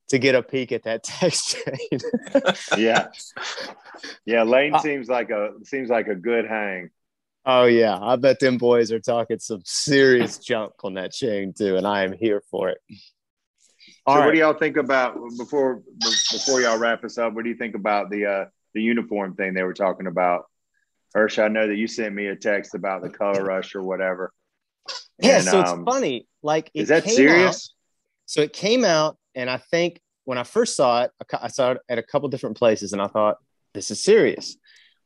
to 0.09 0.19
get 0.19 0.35
a 0.35 0.43
peek 0.43 0.73
at 0.73 0.85
that 0.85 1.03
text 1.05 1.57
chain. 1.57 2.01
Yeah. 2.77 3.09
Yeah. 4.25 4.43
Lane 4.43 4.75
Uh, 4.75 4.81
seems 4.81 5.09
like 5.09 5.31
a 5.31 5.53
seems 5.65 5.89
like 5.89 6.09
a 6.09 6.15
good 6.15 6.47
hang. 6.47 6.91
Oh 7.51 7.65
yeah, 7.65 7.99
I 7.99 8.17
bet 8.17 8.41
them 8.41 8.59
boys 8.59 8.93
are 8.93 9.01
talking 9.01 9.39
some 9.39 9.63
serious 9.65 10.39
junk 10.39 10.73
on 10.85 10.95
that 10.95 11.13
chain 11.13 11.55
too, 11.57 11.77
and 11.77 11.87
I 11.87 12.05
am 12.05 12.13
here 12.13 12.43
for 12.51 12.69
it. 12.69 12.79
All 14.09 14.17
so 14.17 14.25
what 14.25 14.33
do 14.33 14.39
y'all 14.39 14.55
think 14.55 14.79
about 14.79 15.19
before 15.37 15.83
before 16.33 16.63
y'all 16.63 16.79
wrap 16.79 17.05
us 17.05 17.19
up? 17.19 17.35
What 17.35 17.45
do 17.45 17.51
you 17.51 17.57
think 17.57 17.75
about 17.75 18.09
the 18.09 18.25
uh 18.25 18.45
the 18.73 18.81
uniform 18.81 19.35
thing 19.35 19.53
they 19.53 19.63
were 19.63 19.75
talking 19.75 20.07
about? 20.07 20.47
Hirsch, 21.13 21.39
I 21.39 21.49
know 21.49 21.67
that 21.67 21.77
you 21.77 21.87
sent 21.87 22.15
me 22.15 22.29
a 22.29 22.37
text 22.37 22.75
about 22.75 23.03
the 23.03 23.11
color 23.11 23.45
rush 23.45 23.75
or 23.75 23.83
whatever. 23.83 24.33
yeah, 25.21 25.37
And, 25.37 25.45
so 25.45 25.61
it's 25.61 25.71
um, 25.71 25.85
funny. 25.85 26.27
Like, 26.43 26.71
it 26.73 26.83
Is 26.83 26.89
that 26.89 27.05
serious? 27.05 27.57
out- 27.57 28.25
so 28.25 28.41
it 28.41 28.53
came 28.53 28.85
out, 28.85 29.19
and 29.35 29.51
I 29.51 29.59
think 29.59 30.01
when 30.25 30.39
I 30.39 30.43
first 30.43 30.75
saw 30.75 31.03
it, 31.03 31.11
I 31.33 31.49
saw 31.49 31.73
it 31.73 31.79
at 31.89 31.99
a 31.99 32.03
couple 32.03 32.29
different 32.31 32.57
places, 32.57 32.93
and 32.95 33.01
I 33.03 33.09
thought 33.09 33.37
this 33.75 33.91
is 33.91 34.03
serious. 34.03 34.57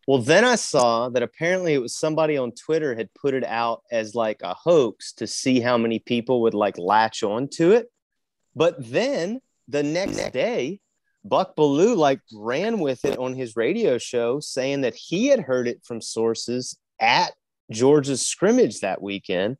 Well, 0.06 0.18
then 0.18 0.44
I 0.44 0.56
saw 0.56 1.08
that 1.10 1.22
apparently 1.22 1.74
it 1.74 1.82
was 1.82 1.96
somebody 1.96 2.36
on 2.36 2.52
Twitter 2.52 2.94
had 2.94 3.14
put 3.14 3.34
it 3.34 3.44
out 3.44 3.82
as 3.90 4.14
like 4.14 4.42
a 4.42 4.54
hoax 4.54 5.12
to 5.14 5.26
see 5.26 5.60
how 5.60 5.76
many 5.76 6.00
people 6.00 6.42
would 6.42 6.54
like 6.54 6.78
latch 6.78 7.22
on 7.22 7.48
to 7.54 7.72
it. 7.72 7.86
But 8.54 8.76
then 8.78 9.40
the 9.68 9.82
next 9.82 10.32
day, 10.32 10.80
Buck 11.24 11.56
Belue 11.56 11.96
like 11.96 12.20
ran 12.34 12.80
with 12.80 13.04
it 13.04 13.18
on 13.18 13.34
his 13.34 13.56
radio 13.56 13.98
show, 13.98 14.40
saying 14.40 14.82
that 14.82 14.94
he 14.94 15.28
had 15.28 15.40
heard 15.40 15.68
it 15.68 15.82
from 15.84 16.00
sources 16.00 16.76
at 17.00 17.32
Georgia's 17.70 18.26
scrimmage 18.26 18.80
that 18.80 19.00
weekend. 19.00 19.56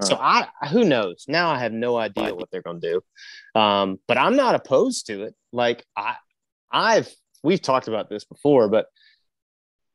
So 0.00 0.16
I 0.16 0.48
who 0.70 0.84
knows? 0.84 1.24
Now 1.26 1.50
I 1.50 1.58
have 1.58 1.72
no 1.72 1.96
idea 1.96 2.34
what 2.34 2.50
they're 2.50 2.62
going 2.62 2.80
to 2.80 3.00
do. 3.54 3.60
Um, 3.60 3.98
but 4.06 4.18
I'm 4.18 4.36
not 4.36 4.54
opposed 4.54 5.06
to 5.06 5.22
it. 5.22 5.34
Like 5.52 5.84
I, 5.96 6.16
I've 6.70 7.10
we've 7.42 7.62
talked 7.62 7.88
about 7.88 8.10
this 8.10 8.24
before, 8.24 8.68
but 8.68 8.86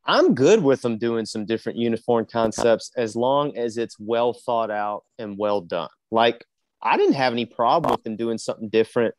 I'm 0.06 0.34
good 0.34 0.64
with 0.64 0.82
them 0.82 0.98
doing 0.98 1.26
some 1.26 1.46
different 1.46 1.78
uniform 1.78 2.26
concepts 2.26 2.92
as 2.98 3.16
long 3.16 3.56
as 3.56 3.78
it's 3.78 4.00
well 4.00 4.34
thought 4.34 4.72
out 4.72 5.04
and 5.20 5.38
well 5.38 5.62
done. 5.62 5.90
Like 6.10 6.44
I 6.84 6.98
didn't 6.98 7.14
have 7.16 7.34
any 7.34 7.46
problem 7.46 7.92
with 7.92 8.04
them 8.04 8.16
doing 8.16 8.38
something 8.38 8.70
different 8.70 9.14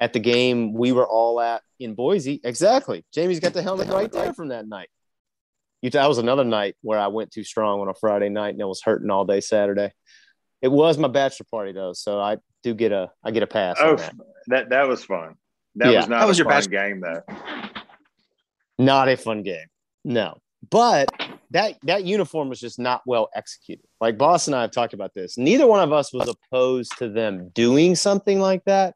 at 0.00 0.12
the 0.12 0.18
game 0.20 0.74
we 0.74 0.92
were 0.92 1.06
all 1.06 1.40
at 1.40 1.62
in 1.80 1.94
Boise. 1.94 2.40
Exactly. 2.44 3.04
Jamie's 3.12 3.40
got 3.40 3.54
the 3.54 3.62
helmet 3.62 3.88
right 3.88 4.10
there 4.12 4.34
from 4.34 4.48
that 4.48 4.68
night. 4.68 4.88
You 5.82 5.90
that 5.90 6.08
was 6.08 6.18
another 6.18 6.44
night 6.44 6.74
where 6.82 6.98
I 6.98 7.06
went 7.08 7.30
too 7.30 7.44
strong 7.44 7.80
on 7.80 7.88
a 7.88 7.94
Friday 7.94 8.28
night 8.28 8.50
and 8.50 8.60
it 8.60 8.66
was 8.66 8.82
hurting 8.82 9.10
all 9.10 9.24
day 9.24 9.40
Saturday. 9.40 9.92
It 10.62 10.68
was 10.68 10.98
my 10.98 11.08
bachelor 11.08 11.46
party 11.50 11.72
though, 11.72 11.92
so 11.92 12.18
I 12.20 12.38
do 12.62 12.74
get 12.74 12.92
a 12.92 13.10
I 13.24 13.30
get 13.30 13.42
a 13.42 13.46
pass. 13.46 13.78
on 13.80 13.88
Oh, 13.88 13.96
that. 13.96 14.14
that 14.48 14.68
that 14.70 14.88
was 14.88 15.04
fun. 15.04 15.34
That 15.76 15.92
Yeah. 15.92 15.98
was 16.00 16.08
not 16.08 16.20
that 16.20 16.26
was 16.28 16.38
a 16.38 16.42
your 16.42 16.50
fun 16.50 16.58
bas- 16.58 16.66
game 16.66 17.00
though. 17.00 17.22
Not 18.78 19.08
a 19.08 19.16
fun 19.16 19.42
game. 19.42 19.66
No. 20.04 20.38
But 20.70 21.08
that 21.50 21.74
that 21.84 22.04
uniform 22.04 22.48
was 22.48 22.60
just 22.60 22.78
not 22.78 23.02
well 23.06 23.28
executed. 23.34 23.84
Like 24.00 24.18
Boss 24.18 24.46
and 24.48 24.56
I 24.56 24.62
have 24.62 24.72
talked 24.72 24.94
about 24.94 25.14
this. 25.14 25.38
Neither 25.38 25.66
one 25.66 25.80
of 25.80 25.92
us 25.92 26.12
was 26.12 26.28
opposed 26.28 26.96
to 26.98 27.08
them 27.08 27.50
doing 27.54 27.94
something 27.94 28.40
like 28.40 28.64
that. 28.64 28.94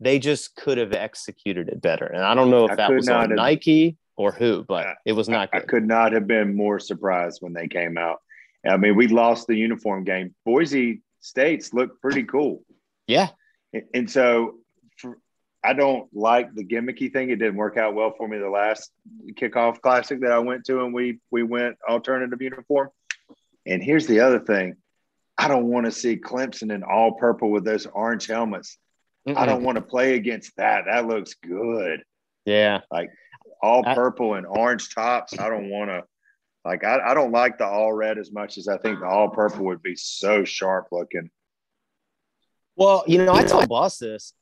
They 0.00 0.18
just 0.18 0.56
could 0.56 0.78
have 0.78 0.92
executed 0.92 1.68
it 1.68 1.80
better. 1.80 2.06
And 2.06 2.22
I 2.22 2.34
don't 2.34 2.50
know 2.50 2.64
if 2.64 2.72
I 2.72 2.76
that 2.76 2.90
was 2.92 3.08
on 3.08 3.30
have- 3.30 3.36
Nike 3.36 3.96
or 4.16 4.32
who, 4.32 4.64
but 4.64 4.86
I- 4.86 4.94
it 5.06 5.12
was 5.12 5.28
not 5.28 5.52
good. 5.52 5.62
I 5.62 5.64
could 5.64 5.86
not 5.86 6.12
have 6.12 6.26
been 6.26 6.54
more 6.56 6.78
surprised 6.80 7.38
when 7.42 7.52
they 7.52 7.68
came 7.68 7.96
out. 7.96 8.20
I 8.68 8.76
mean, 8.76 8.96
we 8.96 9.06
lost 9.08 9.46
the 9.46 9.56
uniform 9.56 10.04
game. 10.04 10.34
Boise 10.44 11.02
States 11.20 11.72
looked 11.72 12.00
pretty 12.00 12.24
cool. 12.24 12.62
yeah. 13.06 13.28
And- 13.92 14.10
so 14.10 14.58
I 15.64 15.72
don't 15.72 16.08
like 16.14 16.54
the 16.54 16.64
gimmicky 16.64 17.12
thing. 17.12 17.30
It 17.30 17.36
didn't 17.38 17.56
work 17.56 17.76
out 17.76 17.94
well 17.94 18.12
for 18.16 18.28
me 18.28 18.38
the 18.38 18.48
last 18.50 18.92
kickoff 19.32 19.80
classic 19.80 20.20
that 20.20 20.32
I 20.32 20.38
went 20.38 20.64
to, 20.66 20.84
and 20.84 20.92
we 20.92 21.20
we 21.30 21.42
went 21.42 21.76
alternative 21.88 22.40
uniform. 22.42 22.90
And 23.66 23.82
here's 23.82 24.06
the 24.06 24.20
other 24.20 24.40
thing: 24.40 24.76
I 25.38 25.48
don't 25.48 25.66
want 25.68 25.86
to 25.86 25.92
see 25.92 26.16
Clemson 26.16 26.72
in 26.72 26.82
all 26.82 27.12
purple 27.12 27.50
with 27.50 27.64
those 27.64 27.86
orange 27.86 28.26
helmets. 28.26 28.76
I 29.26 29.30
Mm-mm. 29.32 29.46
don't 29.46 29.62
want 29.62 29.76
to 29.76 29.82
play 29.82 30.16
against 30.16 30.54
that. 30.58 30.84
That 30.86 31.06
looks 31.06 31.34
good. 31.34 32.02
Yeah. 32.44 32.80
Like 32.90 33.08
all 33.62 33.82
I- 33.86 33.94
purple 33.94 34.34
and 34.34 34.46
orange 34.46 34.94
tops. 34.94 35.38
I 35.38 35.48
don't 35.48 35.70
want 35.70 35.90
to. 35.90 36.04
Like 36.64 36.84
I, 36.84 36.98
I 37.10 37.14
don't 37.14 37.32
like 37.32 37.58
the 37.58 37.66
all 37.66 37.92
red 37.92 38.18
as 38.18 38.32
much 38.32 38.58
as 38.58 38.68
I 38.68 38.78
think 38.78 39.00
the 39.00 39.06
all 39.06 39.28
purple 39.30 39.64
would 39.66 39.82
be 39.82 39.96
so 39.96 40.44
sharp 40.44 40.88
looking. 40.92 41.30
Well, 42.76 43.04
you 43.06 43.24
know, 43.24 43.34
I 43.34 43.44
told 43.44 43.68
Boss 43.68 43.98
this. 43.98 44.34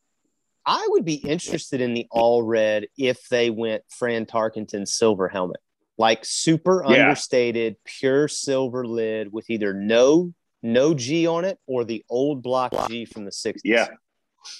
I 0.65 0.87
would 0.91 1.05
be 1.05 1.15
interested 1.15 1.81
in 1.81 1.95
the 1.95 2.07
all 2.11 2.43
red 2.43 2.87
if 2.97 3.29
they 3.29 3.51
went 3.51 3.83
Fran 3.89 4.27
Tarkenton's 4.27 4.95
silver 4.95 5.29
helmet, 5.29 5.61
like 5.99 6.25
super 6.25 6.85
Yeah. 6.87 7.03
understated, 7.03 7.77
pure 7.85 8.29
silver 8.29 8.87
lid 8.87 9.33
with 9.33 9.51
either 9.51 9.75
no 9.75 10.33
no 10.65 10.95
G 10.95 11.27
on 11.27 11.45
it 11.45 11.59
or 11.67 11.85
the 11.85 12.05
old 12.09 12.43
block 12.43 12.73
G 12.89 13.05
from 13.05 13.25
the 13.25 13.33
60s. 13.33 13.63
Yeah. 13.65 13.89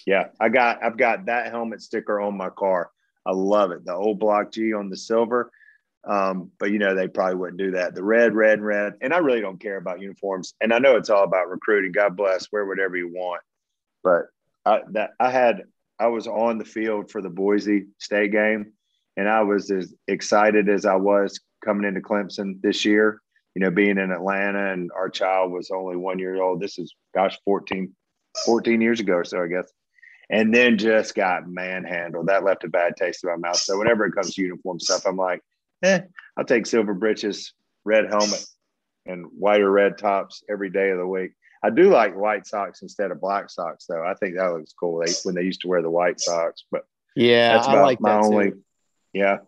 Yeah. 0.05 0.29
I 0.41 0.49
got 0.49 0.83
I've 0.83 0.97
got 0.97 1.27
that 1.27 1.51
helmet 1.53 1.81
sticker 1.81 2.21
on 2.21 2.37
my 2.37 2.51
car. 2.51 2.91
I 3.25 3.31
love 3.33 3.71
it. 3.71 3.85
The 3.85 3.95
old 3.95 4.19
block 4.19 4.51
G 4.51 4.73
on 4.75 4.91
the 4.91 4.97
silver. 4.97 5.51
Um, 6.05 6.51
but 6.59 6.73
you 6.73 6.81
know, 6.81 6.97
they 6.97 7.07
probably 7.07 7.37
wouldn't 7.37 7.59
do 7.61 7.71
that. 7.73 7.95
The 7.95 8.03
red, 8.03 8.35
red, 8.35 8.61
red. 8.61 8.95
And 9.01 9.15
I 9.15 9.19
really 9.19 9.41
don't 9.41 9.61
care 9.61 9.77
about 9.77 10.01
uniforms. 10.01 10.55
And 10.61 10.73
I 10.75 10.81
know 10.81 10.97
it's 10.97 11.11
all 11.11 11.23
about 11.23 11.49
recruiting. 11.49 11.93
God 11.93 12.17
bless, 12.17 12.51
wear 12.51 12.67
whatever 12.67 12.97
you 12.97 13.07
want. 13.09 13.43
But 14.03 14.23
I 14.67 14.81
that 14.91 15.11
I 15.21 15.31
had 15.31 15.63
I 15.99 16.09
was 16.09 16.27
on 16.27 16.59
the 16.59 16.65
field 16.65 17.11
for 17.11 17.23
the 17.23 17.31
Boise 17.31 17.87
State 17.99 18.33
game, 18.33 18.73
and 19.17 19.29
I 19.29 19.43
was 19.43 19.71
as 19.71 19.95
excited 20.09 20.69
as 20.69 20.85
I 20.87 20.97
was 20.97 21.39
coming 21.65 21.87
into 21.87 22.01
Clemson 22.01 22.61
this 22.63 22.85
year. 22.85 23.21
You 23.55 23.61
know, 23.61 23.71
being 23.71 23.99
in 23.99 24.11
Atlanta 24.11 24.73
and 24.73 24.91
our 24.97 25.11
child 25.11 25.53
was 25.53 25.71
only 25.71 25.97
one 25.97 26.19
year 26.19 26.41
old. 26.43 26.61
This 26.61 26.79
is 26.79 26.95
gosh, 27.15 27.39
14, 27.45 27.95
14 28.47 28.81
years 28.81 28.99
ago 29.01 29.15
or 29.15 29.25
so, 29.25 29.43
I 29.43 29.47
guess. 29.47 29.71
and 30.31 30.55
then 30.55 30.79
just 30.79 31.15
got 31.15 31.47
manhandled. 31.47 32.29
That 32.29 32.45
left 32.45 32.65
a 32.65 32.69
bad 32.69 32.97
taste 32.97 33.23
in 33.23 33.31
my 33.31 33.37
mouth. 33.37 33.59
So 33.59 33.79
whenever 33.79 34.07
it 34.07 34.13
comes 34.15 34.35
to 34.35 34.43
uniform 34.43 34.81
stuff, 34.81 35.05
I'm 35.07 35.17
like, 35.19 35.43
eh, 35.83 36.01
I'll 36.39 36.45
take 36.45 36.65
silver 36.65 36.95
breeches, 36.95 37.53
red 37.85 38.09
helmet, 38.09 38.45
and 39.05 39.27
white 39.39 39.61
or 39.61 39.71
red 39.71 39.99
tops 39.99 40.43
every 40.49 40.71
day 40.71 40.91
of 40.91 40.99
the 40.99 41.07
week. 41.07 41.33
I 41.63 41.71
do 41.71 41.91
like 41.91 42.17
white 42.17 42.47
socks 42.47 42.83
instead 42.83 43.11
of 43.11 43.21
black 43.21 43.49
socks, 43.49 43.87
though. 43.89 44.05
I 44.05 44.15
think 44.15 44.37
that 44.37 44.53
looks 44.53 44.73
cool. 44.73 45.03
They, 45.05 45.13
when 45.25 45.35
they 45.35 45.43
used 45.43 45.61
to 45.63 45.69
wear 45.69 45.83
the 45.83 45.91
white 45.91 46.21
socks, 46.21 46.65
but 46.71 46.83
yeah, 47.15 47.55
that's 47.55 47.69
about 47.69 47.79
I 47.79 47.83
like 47.83 48.01
my 48.01 48.15
that 48.15 48.25
only. 48.25 48.51
too. 48.51 48.65
Yeah, 49.13 49.39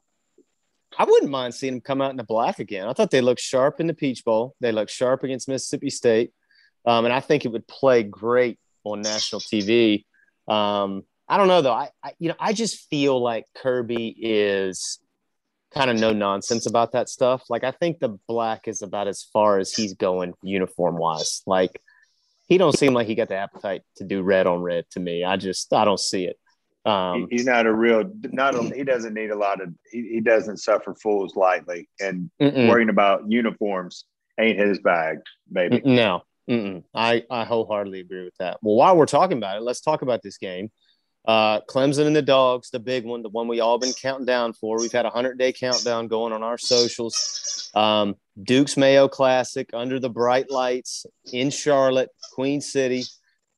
I 0.97 1.05
wouldn't 1.05 1.31
mind 1.31 1.55
seeing 1.55 1.75
them 1.75 1.81
come 1.81 2.01
out 2.01 2.11
in 2.11 2.17
the 2.17 2.25
black 2.25 2.61
again. 2.61 2.87
I 2.87 2.93
thought 2.93 3.11
they 3.11 3.21
looked 3.21 3.41
sharp 3.41 3.81
in 3.81 3.87
the 3.87 3.95
Peach 3.95 4.25
Bowl. 4.25 4.55
They 4.61 4.71
looked 4.73 4.91
sharp 4.91 5.25
against 5.25 5.49
Mississippi 5.49 5.91
State, 5.91 6.33
um, 6.87 7.05
and 7.05 7.13
I 7.13 7.21
think 7.21 7.45
it 7.45 7.53
would 7.53 7.67
play 7.67 8.03
great 8.03 8.59
on 8.85 9.03
national 9.03 9.41
TV. 9.41 10.05
Um, 10.47 11.03
I 11.29 11.37
don't 11.37 11.49
know 11.49 11.63
though. 11.63 11.73
I, 11.73 11.91
I 12.03 12.13
you 12.19 12.29
know 12.29 12.37
I 12.39 12.53
just 12.53 12.89
feel 12.91 13.21
like 13.21 13.47
Kirby 13.57 14.15
is 14.19 15.01
kind 15.73 15.91
of 15.91 15.99
no 15.99 16.13
nonsense 16.13 16.67
about 16.67 16.93
that 16.93 17.09
stuff. 17.09 17.43
Like 17.51 17.65
I 17.65 17.73
think 17.73 17.99
the 17.99 18.17
black 18.29 18.69
is 18.69 18.83
about 18.83 19.09
as 19.09 19.25
far 19.33 19.59
as 19.59 19.73
he's 19.73 19.95
going 19.95 20.35
uniform 20.43 20.97
wise. 20.97 21.43
Like 21.47 21.81
he 22.47 22.59
don't 22.59 22.77
seem 22.77 22.95
like 22.95 23.07
he 23.07 23.15
got 23.15 23.29
the 23.29 23.37
appetite 23.37 23.83
to 23.97 24.05
do 24.05 24.23
red 24.23 24.47
on 24.47 24.61
red 24.63 24.85
to 24.91 25.01
me. 25.01 25.25
I 25.25 25.37
just 25.37 25.73
I 25.73 25.85
don't 25.85 26.01
see 26.01 26.27
it. 26.27 26.39
Um, 26.85 27.29
He- 27.31 27.37
he's 27.37 27.47
not 27.47 27.67
a 27.67 27.73
real. 27.73 28.05
Not 28.25 28.55
a, 28.55 28.63
he 28.63 28.85
doesn't 28.85 29.15
need 29.15 29.31
a 29.31 29.37
lot 29.37 29.63
of. 29.63 29.71
He, 29.91 30.09
he 30.15 30.21
doesn't 30.21 30.59
suffer 30.59 30.95
fools 30.95 31.35
lightly, 31.37 31.89
and 32.01 32.31
mm-mm. 32.41 32.69
worrying 32.69 32.91
about 32.91 33.23
uniforms 33.31 34.05
ain't 34.39 34.59
his 34.59 34.81
bag, 34.81 35.19
baby. 35.51 35.81
No, 35.85 36.23
Mm-mm. 36.49 36.85
I 36.95 37.25
I 37.31 37.45
wholeheartedly 37.45 38.01
agree 38.01 38.25
with 38.25 38.37
that. 38.39 38.59
Well, 38.63 38.77
while 38.77 38.97
we're 38.97 39.07
talking 39.07 39.39
about 39.39 39.57
it, 39.57 39.63
let's 39.63 39.81
talk 39.81 40.03
about 40.03 40.23
this 40.23 40.37
game. 40.37 40.71
Uh, 41.27 41.61
Clemson 41.63 42.07
and 42.07 42.15
the 42.15 42.23
Dogs, 42.23 42.71
the 42.71 42.79
big 42.79 43.05
one, 43.05 43.23
the 43.23 43.31
one 43.31 43.49
we 43.49 43.61
all 43.61 43.79
been 43.79 43.95
counting 44.01 44.27
down 44.27 44.53
for. 44.53 44.79
We've 44.79 44.93
had 44.93 45.07
a 45.07 45.11
hundred 45.11 45.39
day 45.39 45.53
countdown 45.53 46.09
going 46.09 46.33
on 46.33 46.43
our 46.43 46.59
socials. 46.59 47.71
Um, 47.75 48.17
Duke's 48.43 48.77
Mayo 48.77 49.09
Classic 49.09 49.69
under 49.73 49.99
the 49.99 50.11
bright 50.11 50.51
lights 50.51 51.07
in 51.33 51.51
Charlotte, 51.51 52.11
Queen 52.35 52.61
City, 52.61 53.05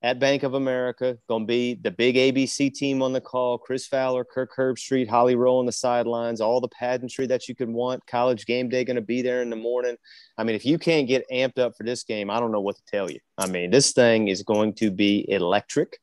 at 0.02 0.20
Bank 0.20 0.44
of 0.44 0.54
America. 0.54 1.18
Going 1.28 1.42
to 1.42 1.46
be 1.46 1.74
the 1.74 1.90
big 1.90 2.14
ABC 2.14 2.72
team 2.72 3.02
on 3.02 3.12
the 3.12 3.20
call. 3.20 3.58
Chris 3.58 3.86
Fowler, 3.88 4.24
Kirk 4.24 4.52
Herbstreit, 4.56 5.08
Holly 5.08 5.34
Rowe 5.34 5.58
on 5.58 5.66
the 5.66 5.72
sidelines. 5.72 6.40
All 6.40 6.60
the 6.60 6.68
pageantry 6.68 7.26
that 7.26 7.48
you 7.48 7.56
could 7.56 7.68
want. 7.68 8.06
College 8.06 8.46
game 8.46 8.68
day 8.68 8.84
going 8.84 8.94
to 8.94 9.02
be 9.02 9.22
there 9.22 9.42
in 9.42 9.50
the 9.50 9.56
morning. 9.56 9.96
I 10.38 10.44
mean, 10.44 10.54
if 10.54 10.64
you 10.64 10.78
can't 10.78 11.08
get 11.08 11.28
amped 11.32 11.58
up 11.58 11.76
for 11.76 11.82
this 11.82 12.04
game, 12.04 12.30
I 12.30 12.38
don't 12.38 12.52
know 12.52 12.60
what 12.60 12.76
to 12.76 12.82
tell 12.86 13.10
you. 13.10 13.18
I 13.36 13.48
mean, 13.48 13.70
this 13.70 13.92
thing 13.92 14.28
is 14.28 14.44
going 14.44 14.74
to 14.74 14.92
be 14.92 15.28
electric. 15.28 15.98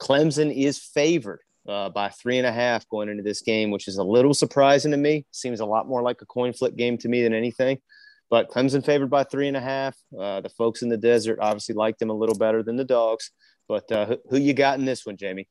Clemson 0.00 0.54
is 0.54 0.78
favored 0.78 1.40
uh, 1.68 1.88
by 1.88 2.08
three 2.08 2.38
and 2.38 2.46
a 2.46 2.52
half 2.52 2.88
going 2.88 3.08
into 3.08 3.22
this 3.22 3.42
game, 3.42 3.70
which 3.70 3.88
is 3.88 3.98
a 3.98 4.04
little 4.04 4.34
surprising 4.34 4.90
to 4.92 4.96
me. 4.96 5.26
Seems 5.30 5.60
a 5.60 5.66
lot 5.66 5.88
more 5.88 6.02
like 6.02 6.22
a 6.22 6.26
coin 6.26 6.52
flip 6.52 6.76
game 6.76 6.98
to 6.98 7.08
me 7.08 7.22
than 7.22 7.34
anything. 7.34 7.78
But 8.28 8.48
Clemson 8.48 8.84
favored 8.84 9.10
by 9.10 9.24
three 9.24 9.48
and 9.48 9.56
a 9.56 9.60
half. 9.60 9.96
Uh, 10.18 10.40
the 10.40 10.48
folks 10.48 10.82
in 10.82 10.88
the 10.88 10.96
desert 10.96 11.38
obviously 11.40 11.74
like 11.74 11.98
them 11.98 12.10
a 12.10 12.14
little 12.14 12.36
better 12.36 12.62
than 12.62 12.76
the 12.76 12.84
dogs. 12.84 13.30
But 13.68 13.90
uh, 13.90 14.06
who, 14.06 14.18
who 14.30 14.36
you 14.38 14.54
got 14.54 14.78
in 14.78 14.84
this 14.84 15.06
one, 15.06 15.16
Jamie? 15.16 15.48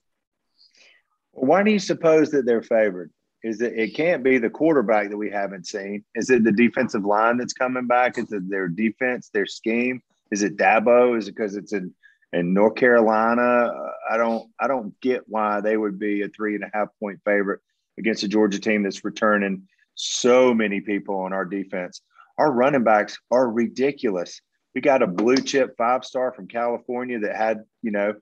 Why 1.32 1.64
do 1.64 1.72
you 1.72 1.80
suppose 1.80 2.32
that 2.32 2.46
they're 2.46 2.64
favored? 2.64 3.12
Is 3.44 3.62
it? 3.62 3.74
It 3.78 3.94
can't 3.94 4.24
be 4.24 4.38
the 4.38 4.50
quarterback 4.50 5.10
that 5.10 5.18
we 5.18 5.30
haven't 5.30 5.68
seen. 5.68 6.04
Is 6.16 6.30
it 6.30 6.44
the 6.44 6.52
defensive 6.52 7.06
line 7.06 7.38
that's 7.38 7.54
coming 7.54 7.88
back? 7.88 8.18
Is 8.18 8.32
it 8.32 8.50
their 8.50 8.68
defense, 8.68 9.30
their 9.34 9.46
scheme? 9.46 10.02
Is 10.32 10.42
it 10.44 10.58
Dabo? 10.58 11.18
Is 11.18 11.28
it 11.28 11.36
because 11.36 11.56
it's 11.56 11.74
in 11.74 11.94
in 12.36 12.54
North 12.54 12.76
Carolina? 12.76 13.42
Uh, 13.42 13.92
I 14.12 14.18
don't. 14.18 14.50
I 14.60 14.68
don't 14.68 15.00
get 15.02 15.24
why 15.28 15.62
they 15.62 15.78
would 15.78 15.98
be 15.98 16.22
a 16.22 16.30
three 16.30 16.56
and 16.56 16.64
a 16.64 16.70
half 16.74 16.90
point 17.00 17.20
favorite 17.26 17.62
against 17.98 18.24
a 18.24 18.28
Georgia 18.28 18.60
team 18.60 18.84
that's 18.84 19.04
returning 19.04 19.64
so 19.96 20.54
many 20.54 20.82
people 20.82 21.16
on 21.16 21.34
our 21.34 21.46
defense. 21.46 22.02
Our 22.38 22.52
running 22.52 22.84
backs 22.84 23.18
are 23.32 23.50
ridiculous. 23.50 24.42
We 24.74 24.82
got 24.82 25.02
a 25.02 25.08
blue 25.08 25.38
chip 25.38 25.76
five 25.78 26.04
star 26.04 26.34
from 26.34 26.48
California 26.48 27.20
that 27.20 27.36
had, 27.36 27.64
you 27.82 27.92
know, 27.92 28.14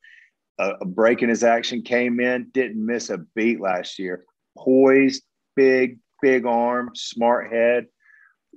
a, 0.60 0.74
a 0.82 0.86
break 0.86 1.24
in 1.24 1.30
his 1.30 1.44
action, 1.44 1.82
came 1.82 2.20
in, 2.20 2.50
didn't 2.54 2.86
miss 2.86 3.10
a 3.10 3.18
beat 3.36 3.60
last 3.60 3.98
year. 3.98 4.26
Poised, 4.56 5.24
big, 5.56 5.98
big 6.22 6.46
arm, 6.46 6.92
smart 6.94 7.52
head, 7.52 7.88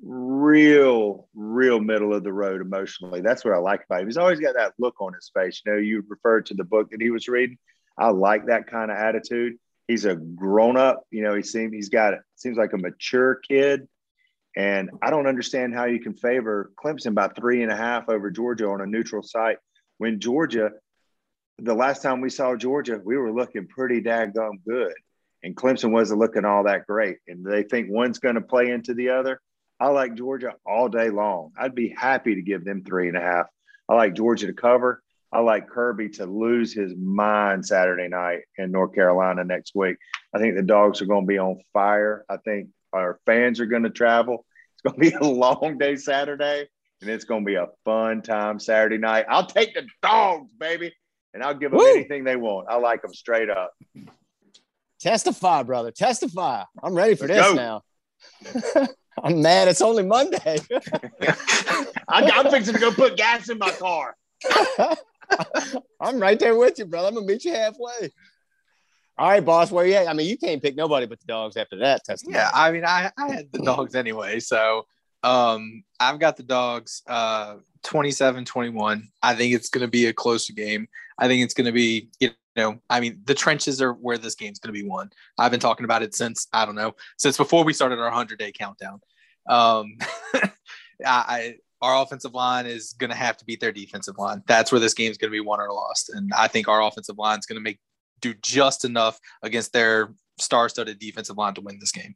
real, 0.02 1.28
real 1.34 1.80
middle 1.80 2.14
of 2.14 2.24
the 2.24 2.32
road 2.32 2.60
emotionally. 2.60 3.20
That's 3.20 3.44
what 3.44 3.54
I 3.54 3.58
like 3.58 3.84
about 3.84 4.02
him. 4.02 4.08
He's 4.08 4.16
always 4.16 4.40
got 4.40 4.54
that 4.54 4.74
look 4.78 5.00
on 5.00 5.14
his 5.14 5.30
face. 5.34 5.62
You 5.64 5.72
know, 5.72 5.78
you 5.78 6.04
referred 6.08 6.46
to 6.46 6.54
the 6.54 6.64
book 6.64 6.90
that 6.90 7.00
he 7.00 7.10
was 7.10 7.28
reading. 7.28 7.58
I 7.98 8.08
like 8.10 8.46
that 8.46 8.66
kind 8.66 8.90
of 8.90 8.96
attitude. 8.96 9.58
He's 9.88 10.04
a 10.04 10.16
grown 10.16 10.76
up. 10.76 11.04
You 11.10 11.22
know, 11.22 11.34
he 11.34 11.42
seems 11.42 11.72
he's 11.72 11.88
got 11.88 12.14
seems 12.34 12.58
like 12.58 12.72
a 12.72 12.78
mature 12.78 13.36
kid. 13.36 13.88
And 14.56 14.90
I 15.02 15.10
don't 15.10 15.26
understand 15.26 15.74
how 15.74 15.84
you 15.84 16.00
can 16.00 16.14
favor 16.14 16.72
Clemson 16.82 17.14
by 17.14 17.28
three 17.28 17.62
and 17.62 17.70
a 17.70 17.76
half 17.76 18.08
over 18.08 18.30
Georgia 18.30 18.68
on 18.68 18.80
a 18.80 18.86
neutral 18.86 19.22
site 19.22 19.58
when 19.98 20.18
Georgia, 20.18 20.72
the 21.58 21.74
last 21.74 22.02
time 22.02 22.20
we 22.20 22.30
saw 22.30 22.56
Georgia, 22.56 23.00
we 23.02 23.16
were 23.16 23.32
looking 23.32 23.66
pretty 23.66 24.00
daggone 24.00 24.62
good. 24.66 24.94
And 25.42 25.54
Clemson 25.54 25.90
wasn't 25.90 26.20
looking 26.20 26.44
all 26.44 26.64
that 26.64 26.86
great. 26.86 27.18
And 27.28 27.44
they 27.44 27.62
think 27.62 27.90
one's 27.90 28.18
going 28.18 28.34
to 28.34 28.40
play 28.40 28.70
into 28.70 28.94
the 28.94 29.10
other. 29.10 29.40
I 29.78 29.88
like 29.88 30.14
Georgia 30.14 30.54
all 30.64 30.88
day 30.88 31.10
long. 31.10 31.52
I'd 31.58 31.74
be 31.74 31.88
happy 31.96 32.34
to 32.36 32.42
give 32.42 32.64
them 32.64 32.82
three 32.82 33.08
and 33.08 33.16
a 33.16 33.20
half. 33.20 33.46
I 33.88 33.94
like 33.94 34.14
Georgia 34.14 34.46
to 34.46 34.52
cover. 34.52 35.02
I 35.32 35.40
like 35.40 35.68
Kirby 35.68 36.08
to 36.10 36.26
lose 36.26 36.72
his 36.72 36.94
mind 36.96 37.66
Saturday 37.66 38.08
night 38.08 38.42
in 38.56 38.70
North 38.70 38.94
Carolina 38.94 39.44
next 39.44 39.74
week. 39.74 39.96
I 40.34 40.38
think 40.38 40.54
the 40.56 40.62
dogs 40.62 41.02
are 41.02 41.06
going 41.06 41.24
to 41.24 41.26
be 41.26 41.38
on 41.38 41.60
fire. 41.72 42.24
I 42.28 42.38
think 42.38 42.68
our 42.92 43.20
fans 43.26 43.60
are 43.60 43.66
going 43.66 43.82
to 43.82 43.90
travel. 43.90 44.46
It's 44.74 44.82
going 44.82 44.94
to 44.94 45.10
be 45.10 45.16
a 45.16 45.28
long 45.30 45.76
day 45.78 45.96
Saturday, 45.96 46.68
and 47.02 47.10
it's 47.10 47.24
going 47.24 47.42
to 47.42 47.46
be 47.46 47.56
a 47.56 47.68
fun 47.84 48.22
time 48.22 48.58
Saturday 48.58 48.98
night. 48.98 49.26
I'll 49.28 49.46
take 49.46 49.74
the 49.74 49.86
dogs, 50.02 50.52
baby, 50.58 50.94
and 51.34 51.42
I'll 51.42 51.54
give 51.54 51.70
them 51.72 51.80
Woo! 51.80 51.86
anything 51.86 52.24
they 52.24 52.36
want. 52.36 52.68
I 52.70 52.76
like 52.76 53.02
them 53.02 53.12
straight 53.12 53.50
up. 53.50 53.72
Testify, 55.00 55.64
brother. 55.64 55.90
Testify. 55.90 56.62
I'm 56.82 56.94
ready 56.94 57.14
for 57.14 57.26
Let's 57.26 57.48
this 57.48 57.54
go. 57.54 57.82
now. 58.74 58.86
I'm 59.22 59.42
mad. 59.42 59.68
It's 59.68 59.82
only 59.82 60.02
Monday. 60.02 60.58
I, 62.08 62.30
I'm 62.30 62.50
fixing 62.50 62.74
to 62.74 62.80
go 62.80 62.92
put 62.92 63.16
gas 63.16 63.48
in 63.48 63.58
my 63.58 63.70
car. 63.70 64.16
I'm 66.00 66.20
right 66.20 66.38
there 66.38 66.56
with 66.56 66.78
you, 66.78 66.86
brother. 66.86 67.08
I'm 67.08 67.14
gonna 67.14 67.26
meet 67.26 67.44
you 67.44 67.52
halfway. 67.52 68.10
All 69.18 69.30
right, 69.30 69.44
boss. 69.44 69.70
Where 69.70 69.86
you 69.86 69.94
at? 69.94 70.08
I 70.08 70.12
mean, 70.12 70.28
you 70.28 70.36
can't 70.36 70.62
pick 70.62 70.76
nobody 70.76 71.06
but 71.06 71.18
the 71.20 71.26
dogs 71.26 71.56
after 71.56 71.76
that 71.78 72.04
testimony. 72.04 72.36
Yeah, 72.36 72.50
I 72.52 72.70
mean, 72.70 72.84
I, 72.84 73.10
I 73.16 73.28
had 73.32 73.50
the 73.50 73.60
dogs 73.60 73.94
anyway. 73.94 74.40
So 74.40 74.84
um, 75.22 75.84
I've 75.98 76.20
got 76.20 76.36
the 76.36 76.42
dogs 76.42 77.02
uh, 77.06 77.56
27 77.84 78.44
21. 78.44 79.08
I 79.22 79.34
think 79.34 79.54
it's 79.54 79.70
going 79.70 79.86
to 79.86 79.90
be 79.90 80.06
a 80.06 80.12
closer 80.12 80.52
game. 80.52 80.86
I 81.18 81.28
think 81.28 81.42
it's 81.42 81.54
going 81.54 81.66
to 81.66 81.72
be, 81.72 82.10
you 82.20 82.30
know, 82.56 82.78
I 82.88 83.00
mean, 83.00 83.20
the 83.24 83.34
trenches 83.34 83.80
are 83.82 83.92
where 83.92 84.18
this 84.18 84.34
game's 84.34 84.58
going 84.58 84.74
to 84.74 84.80
be 84.82 84.88
won. 84.88 85.10
I've 85.38 85.50
been 85.50 85.60
talking 85.60 85.84
about 85.84 86.02
it 86.02 86.14
since, 86.14 86.48
I 86.52 86.64
don't 86.64 86.74
know, 86.74 86.94
since 87.18 87.36
before 87.36 87.64
we 87.64 87.72
started 87.72 87.98
our 87.98 88.06
100 88.06 88.38
day 88.38 88.52
countdown. 88.52 89.00
Um, 89.48 89.98
I, 91.06 91.56
our 91.82 92.02
offensive 92.02 92.34
line 92.34 92.66
is 92.66 92.94
going 92.94 93.10
to 93.10 93.16
have 93.16 93.36
to 93.36 93.44
beat 93.44 93.60
their 93.60 93.72
defensive 93.72 94.18
line. 94.18 94.42
That's 94.46 94.72
where 94.72 94.80
this 94.80 94.94
game's 94.94 95.18
going 95.18 95.30
to 95.30 95.36
be 95.36 95.40
won 95.40 95.60
or 95.60 95.72
lost. 95.72 96.10
And 96.10 96.32
I 96.36 96.48
think 96.48 96.68
our 96.68 96.82
offensive 96.82 97.18
line 97.18 97.38
is 97.38 97.46
going 97.46 97.56
to 97.56 97.62
make 97.62 97.78
do 98.20 98.34
just 98.42 98.84
enough 98.84 99.20
against 99.42 99.72
their 99.72 100.14
star-studded 100.38 100.98
defensive 100.98 101.36
line 101.36 101.54
to 101.54 101.60
win 101.60 101.78
this 101.78 101.92
game. 101.92 102.14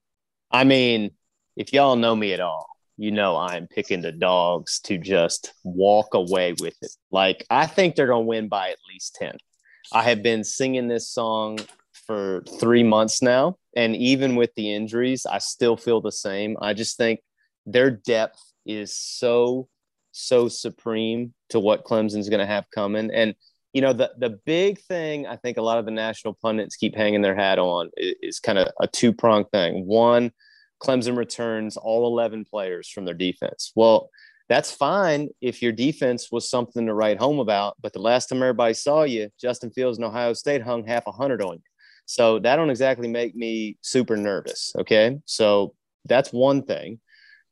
I 0.51 0.65
mean, 0.65 1.11
if 1.57 1.73
y'all 1.73 1.97
know 1.97 2.17
me 2.17 2.33
at 2.33 2.41
all, 2.41 2.67
you 2.97 3.11
know 3.11 3.37
I'm 3.37 3.67
picking 3.67 4.03
the 4.03 4.13
dogs 4.13 4.81
to 4.81 4.99
just 4.99 5.55
walk 5.65 6.15
away 6.15 6.55
with 6.61 6.77
it. 6.83 6.93
Like 7.11 7.47
I 7.49 7.67
think 7.67 7.95
they're 7.95 8.07
gonna 8.07 8.21
win 8.21 8.49
by 8.49 8.71
at 8.71 8.77
least 8.93 9.15
10. 9.17 9.37
I 9.93 10.03
have 10.05 10.23
been 10.23 10.45
singing 10.45 10.89
this 10.89 11.09
song 11.09 11.59
for 12.07 12.43
three 12.59 12.83
months 12.83 13.23
now, 13.23 13.57
and 13.77 13.97
even 13.97 14.37
with 14.37 14.55
the 14.55 14.73
injuries, 14.73 15.27
I 15.27 15.39
still 15.39 15.77
feel 15.77 16.01
the 16.01 16.13
same. 16.13 16.57
I 16.61 16.75
just 16.75 16.97
think 16.97 17.21
their 17.67 17.91
depth 17.91 18.43
is 18.67 18.95
so, 18.97 19.69
so 20.13 20.49
supreme 20.49 21.35
to 21.51 21.61
what 21.61 21.85
Clemson's 21.85 22.29
gonna 22.29 22.47
have 22.47 22.71
coming. 22.75 23.11
And 23.13 23.35
you 23.73 23.81
know, 23.81 23.93
the 23.93 24.13
the 24.19 24.39
big 24.45 24.81
thing 24.81 25.27
I 25.27 25.37
think 25.37 25.57
a 25.57 25.63
lot 25.63 25.79
of 25.79 25.85
the 25.85 25.93
national 25.93 26.35
pundits 26.35 26.77
keep 26.77 26.97
hanging 26.97 27.23
their 27.23 27.37
hat 27.37 27.59
on 27.59 27.91
is, 27.97 28.15
is 28.21 28.41
kind 28.41 28.59
of 28.59 28.69
a 28.81 28.87
two 28.87 29.13
pronged 29.13 29.51
thing. 29.53 29.87
One, 29.87 30.33
Clemson 30.83 31.17
returns 31.17 31.77
all 31.77 32.07
11 32.07 32.47
players 32.47 32.89
from 32.89 33.05
their 33.05 33.15
defense. 33.15 33.73
Well, 33.77 34.11
that's 34.51 34.71
fine 34.71 35.31
if 35.41 35.63
your 35.63 35.73
defense 35.73 36.31
was 36.31 36.51
something 36.51 36.85
to 36.87 36.93
write 36.93 37.19
home 37.19 37.39
about. 37.39 37.77
But 37.81 37.95
the 37.95 38.01
last 38.01 38.27
time 38.27 38.43
everybody 38.43 38.75
saw 38.75 39.05
you, 39.05 39.31
Justin 39.41 39.71
Fields 39.71 39.97
and 39.97 40.05
Ohio 40.05 40.35
State 40.35 40.61
hung 40.61 40.85
half 40.85 41.07
a 41.07 41.13
hundred 41.13 41.41
on 41.41 41.55
you. 41.55 41.63
So 42.05 42.41
that 42.41 42.57
don't 42.57 42.69
exactly 42.69 43.09
make 43.09 43.35
me 43.35 43.79
super 43.81 44.17
nervous. 44.17 44.73
Okay. 44.77 45.19
So 45.25 45.75
that's 46.05 46.33
one 46.33 46.65
thing. 46.65 47.01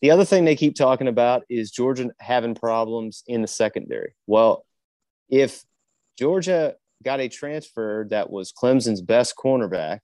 The 0.03 0.11
other 0.11 0.27
thing 0.27 0.45
they 0.45 0.57
keep 0.57 0.75
talking 0.75 1.09
about 1.09 1.45
is 1.49 1.71
Georgia 1.71 2.11
having 2.21 2.55
problems 2.55 3.23
in 3.27 3.41
the 3.41 3.49
secondary. 3.49 4.15
Well, 4.27 4.67
if 5.31 5.63
Georgia 6.19 6.75
got 7.05 7.21
a 7.21 7.29
transfer 7.29 8.07
that 8.11 8.31
was 8.31 8.53
Clemson's 8.53 9.01
best 9.01 9.35
cornerback. 9.37 10.01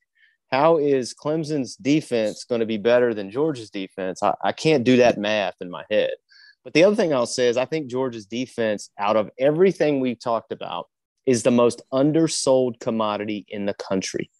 How 0.50 0.76
is 0.78 1.14
Clemson's 1.14 1.74
defense 1.76 2.44
going 2.44 2.60
to 2.60 2.66
be 2.66 2.76
better 2.76 3.12
than 3.14 3.30
Georgia's 3.30 3.70
defense? 3.70 4.22
I, 4.22 4.34
I 4.42 4.52
can't 4.52 4.84
do 4.84 4.98
that 4.98 5.18
math 5.18 5.54
in 5.60 5.70
my 5.70 5.84
head. 5.90 6.12
But 6.64 6.72
the 6.72 6.84
other 6.84 6.96
thing 6.96 7.12
I'll 7.12 7.26
say 7.26 7.48
is 7.48 7.56
I 7.56 7.66
think 7.66 7.88
Georgia's 7.88 8.26
defense, 8.26 8.90
out 8.98 9.16
of 9.16 9.30
everything 9.38 10.00
we've 10.00 10.18
talked 10.18 10.50
about, 10.50 10.88
is 11.26 11.42
the 11.42 11.50
most 11.50 11.82
undersold 11.92 12.80
commodity 12.80 13.46
in 13.48 13.66
the 13.66 13.74
country. 13.74 14.30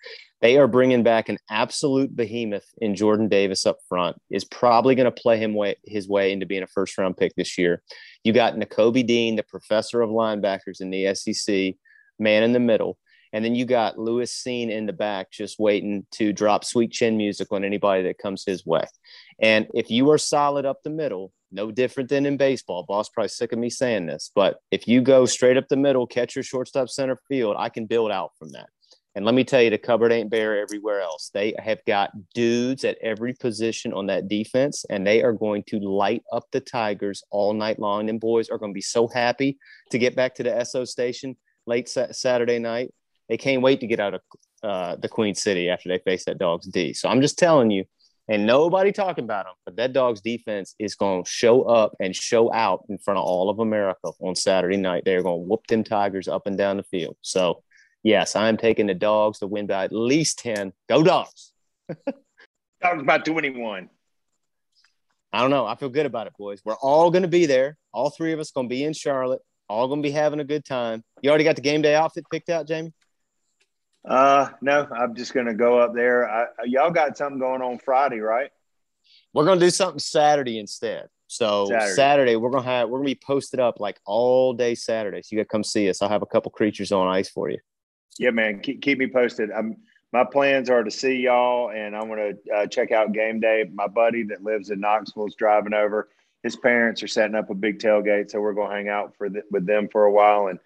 They 0.41 0.59
are 0.59 0.66
bringing 0.66 1.03
back 1.03 1.29
an 1.29 1.39
absolute 1.49 2.14
behemoth 2.14 2.66
in 2.79 2.95
Jordan 2.95 3.29
Davis 3.29 3.64
up 3.64 3.79
front. 3.89 4.16
Is 4.31 4.45
probably 4.45 4.95
going 4.95 5.07
to 5.07 5.11
play 5.11 5.39
him 5.39 5.55
way, 5.55 5.77
his 5.85 6.09
way 6.09 6.33
into 6.33 6.45
being 6.45 6.62
a 6.62 6.66
first 6.66 6.99
round 6.99 7.16
pick 7.16 7.35
this 7.35 7.57
year. 7.57 7.83
You 8.25 8.33
got 8.33 8.57
Nakobe 8.57 9.07
Dean, 9.07 9.37
the 9.37 9.43
professor 9.43 10.03
of 10.03 10.11
linebackers 10.11 10.81
in 10.81 10.91
the 10.91 11.14
SEC, 11.14 11.75
man 12.18 12.43
in 12.43 12.53
the 12.53 12.61
middle. 12.61 12.99
And 13.33 13.45
then 13.45 13.55
you 13.55 13.64
got 13.64 13.99
Lewis 13.99 14.33
Cine 14.33 14.70
in 14.70 14.87
the 14.87 14.93
back, 14.93 15.33
just 15.33 15.59
waiting 15.59 16.07
to 16.12 16.33
drop 16.33 16.62
sweet 16.62 16.93
chin 16.93 17.16
music 17.16 17.49
on 17.51 17.64
anybody 17.64 18.05
that 18.05 18.18
comes 18.18 18.45
his 18.47 18.64
way. 18.64 18.85
And 19.41 19.66
if 19.75 19.91
you 19.91 20.11
are 20.11 20.18
solid 20.18 20.64
up 20.64 20.83
the 20.85 20.91
middle, 20.91 21.33
no 21.55 21.70
different 21.70 22.11
than 22.11 22.26
in 22.26 22.36
baseball. 22.36 22.84
Boss 22.86 23.09
probably 23.09 23.28
sick 23.28 23.52
of 23.52 23.59
me 23.59 23.70
saying 23.70 24.07
this, 24.07 24.30
but 24.34 24.59
if 24.70 24.86
you 24.86 25.00
go 25.00 25.24
straight 25.24 25.57
up 25.57 25.68
the 25.68 25.76
middle, 25.76 26.07
catch 26.07 26.34
your 26.34 26.42
shortstop 26.42 26.88
center 26.88 27.18
field, 27.28 27.57
I 27.59 27.68
can 27.68 27.86
build 27.86 28.11
out 28.11 28.32
from 28.38 28.50
that. 28.50 28.68
And 29.16 29.24
let 29.24 29.34
me 29.34 29.44
tell 29.44 29.62
you, 29.62 29.70
the 29.70 29.78
cupboard 29.78 30.11
ain't 30.11 30.28
bare 30.28 30.61
everywhere 30.61 31.00
else. 31.00 31.30
They 31.32 31.55
have 31.59 31.80
got 31.86 32.11
dudes 32.34 32.84
at 32.84 32.98
every 33.00 33.32
position 33.32 33.92
on 33.92 34.07
that 34.07 34.26
defense, 34.26 34.84
and 34.90 35.07
they 35.07 35.22
are 35.22 35.32
going 35.32 35.62
to 35.68 35.78
light 35.78 36.24
up 36.32 36.44
the 36.50 36.61
Tigers 36.61 37.22
all 37.30 37.55
night 37.55 37.78
long. 37.78 38.11
And 38.11 38.20
boys 38.20 38.48
are 38.48 38.59
going 38.59 38.72
to 38.72 38.74
be 38.74 38.80
so 38.80 39.07
happy 39.07 39.57
to 39.90 39.98
get 39.98 40.16
back 40.16 40.34
to 40.36 40.42
the 40.42 40.64
SO 40.64 40.84
station 40.84 41.36
late 41.66 41.88
sa- 41.88 42.11
Saturday 42.11 42.59
night. 42.59 42.92
They 43.28 43.36
can't 43.36 43.62
wait 43.62 43.78
to 43.80 43.86
get 43.86 44.00
out 44.00 44.14
of 44.14 44.20
uh, 44.64 44.96
the 44.96 45.09
Queen 45.09 45.36
City 45.36 45.68
after 45.68 45.88
they 45.88 45.98
face 45.98 46.24
that 46.24 46.38
Dogs 46.38 46.66
D. 46.66 46.92
So 46.92 47.09
I'm 47.09 47.20
just 47.20 47.38
telling 47.38 47.70
you, 47.70 47.84
and 48.29 48.47
nobody 48.47 48.91
talking 48.91 49.25
about 49.25 49.45
them, 49.47 49.55
but 49.64 49.77
that 49.77 49.93
Dogs 49.93 50.20
defense 50.20 50.75
is 50.79 50.95
going 50.95 51.25
to 51.25 51.31
show 51.31 51.62
up 51.62 51.95
and 52.01 52.16
show 52.16 52.53
out 52.53 52.85
in 52.89 52.97
front 52.99 53.18
of 53.18 53.25
all 53.25 53.51
of 53.51 53.59
America 53.59 54.11
on 54.20 54.35
Saturday 54.35 54.79
night. 54.79 55.03
They're 55.05 55.22
going 55.22 55.43
to 55.43 55.47
whoop 55.47 55.66
them 55.66 55.85
Tigers 55.85 56.27
up 56.27 56.47
and 56.47 56.57
down 56.57 56.79
the 56.79 56.85
field. 56.85 57.16
So 57.20 57.62
yes, 58.03 58.35
I'm 58.35 58.57
taking 58.57 58.87
the 58.87 58.95
dogs 58.95 59.41
to 59.41 59.47
win 59.47 59.66
by 59.66 59.85
at 59.85 59.93
least 59.93 60.39
10. 60.39 60.72
Go 60.89 61.03
dogs. 61.03 61.53
dogs 62.83 63.03
by 63.05 63.18
21. 63.18 63.91
I 65.33 65.41
don't 65.41 65.51
know. 65.51 65.66
I 65.66 65.75
feel 65.75 65.89
good 65.91 66.07
about 66.07 66.27
it, 66.27 66.33
boys. 66.39 66.62
We're 66.64 66.77
all 66.77 67.11
going 67.11 67.22
to 67.22 67.29
be 67.29 67.47
there. 67.47 67.77
All 67.93 68.09
three 68.09 68.33
of 68.33 68.41
us 68.41 68.53
going 68.53 68.68
to 68.68 68.75
be 68.75 68.85
in 68.85 68.93
Charlotte. 68.93 69.43
All 69.68 69.89
going 69.89 70.03
to 70.03 70.07
be 70.07 70.12
having 70.12 70.41
a 70.41 70.45
good 70.45 70.64
time. 70.64 71.03
You 71.22 71.31
already 71.31 71.45
got 71.45 71.57
the 71.57 71.62
game 71.62 71.83
day 71.83 71.95
outfit 71.95 72.25
picked 72.31 72.51
out, 72.51 72.68
Jamie? 72.68 72.93
Uh, 74.05 74.50
no, 74.61 74.86
I'm 74.94 75.14
just 75.14 75.32
going 75.32 75.46
to 75.46 75.55
go 75.55 75.78
up 75.78 75.94
there. 75.94 76.28
I, 76.28 76.46
y'all 76.64 76.90
got 76.90 77.16
something 77.16 77.38
going 77.38 77.62
on 77.62 77.78
Friday, 77.78 78.20
right? 78.20 78.50
We're 79.32 79.46
going 79.46 79.59
to 79.59 79.66
do 79.66 79.70
something 79.70 79.98
Saturday 79.98 80.59
instead. 80.59 81.09
So 81.26 81.66
Saturday. 81.66 81.92
Saturday, 81.94 82.36
we're 82.36 82.50
gonna 82.50 82.64
have 82.64 82.90
we're 82.90 82.98
gonna 82.98 83.07
be 83.07 83.14
posted 83.14 83.59
up 83.59 83.80
like 83.80 83.98
all 84.05 84.52
day 84.52 84.74
Saturday. 84.74 85.22
So 85.22 85.28
you 85.32 85.38
gotta 85.38 85.48
come 85.48 85.64
see 85.64 85.88
us. 85.88 86.02
I'll 86.02 86.09
have 86.11 86.22
a 86.22 86.26
couple 86.26 86.50
creatures 86.52 86.92
on 86.92 87.09
ice 87.09 87.30
for 87.30 87.48
you 87.48 87.59
yeah, 88.18 88.30
man, 88.30 88.61
keep, 88.61 88.82
keep 88.82 88.98
me 88.98 89.07
posted. 89.07 89.50
I'm, 89.50 89.76
my 90.12 90.24
plans 90.24 90.70
are 90.70 90.84
to 90.84 90.90
see 90.90 91.16
y'all, 91.16 91.70
and 91.70 91.96
I'm 91.96 92.09
to 92.09 92.36
uh, 92.55 92.66
check 92.66 92.92
out 92.92 93.12
game 93.12 93.40
day. 93.40 93.68
My 93.72 93.88
buddy 93.88 94.22
that 94.24 94.44
lives 94.44 94.70
in 94.70 94.80
Knoxville 94.80 95.26
is 95.26 95.34
driving 95.34 95.74
over. 95.74 96.09
His 96.44 96.57
parents 96.57 97.02
are 97.02 97.09
setting 97.09 97.34
up 97.34 97.50
a 97.50 97.55
big 97.55 97.80
tailgate, 97.80 98.30
so 98.30 98.40
we're 98.40 98.52
going 98.52 98.70
to 98.70 98.76
hang 98.76 98.88
out 98.88 99.14
for 99.16 99.28
the, 99.28 99.42
with 99.50 99.66
them 99.66 99.88
for 99.90 100.05
a 100.05 100.12
while. 100.12 100.46
And 100.48 100.61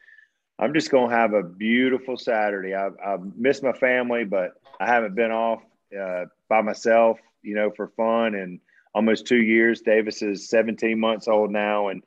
I'm 0.59 0.75
just 0.75 0.91
going 0.91 1.11
to 1.11 1.17
have 1.17 1.35
a 1.35 1.43
beautiful 1.43 2.17
Saturday. 2.17 2.75
I've, 2.75 2.97
I've 3.05 3.37
missed 3.37 3.63
my 3.63 3.73
family, 3.73 4.25
but 4.25 4.55
I 4.81 4.87
haven't 4.87 5.15
been 5.15 5.31
off 5.31 5.63
uh, 5.99 6.25
by 6.49 6.63
myself, 6.63 7.19
you 7.43 7.55
know, 7.55 7.71
for 7.71 7.89
fun 7.97 8.35
in 8.35 8.61
almost 8.95 9.27
two 9.27 9.43
years. 9.43 9.81
Davis 9.81 10.21
is 10.21 10.49
17 10.49 10.99
months 10.99 11.29
old 11.29 11.53
now, 11.53 11.89
and 11.89 12.03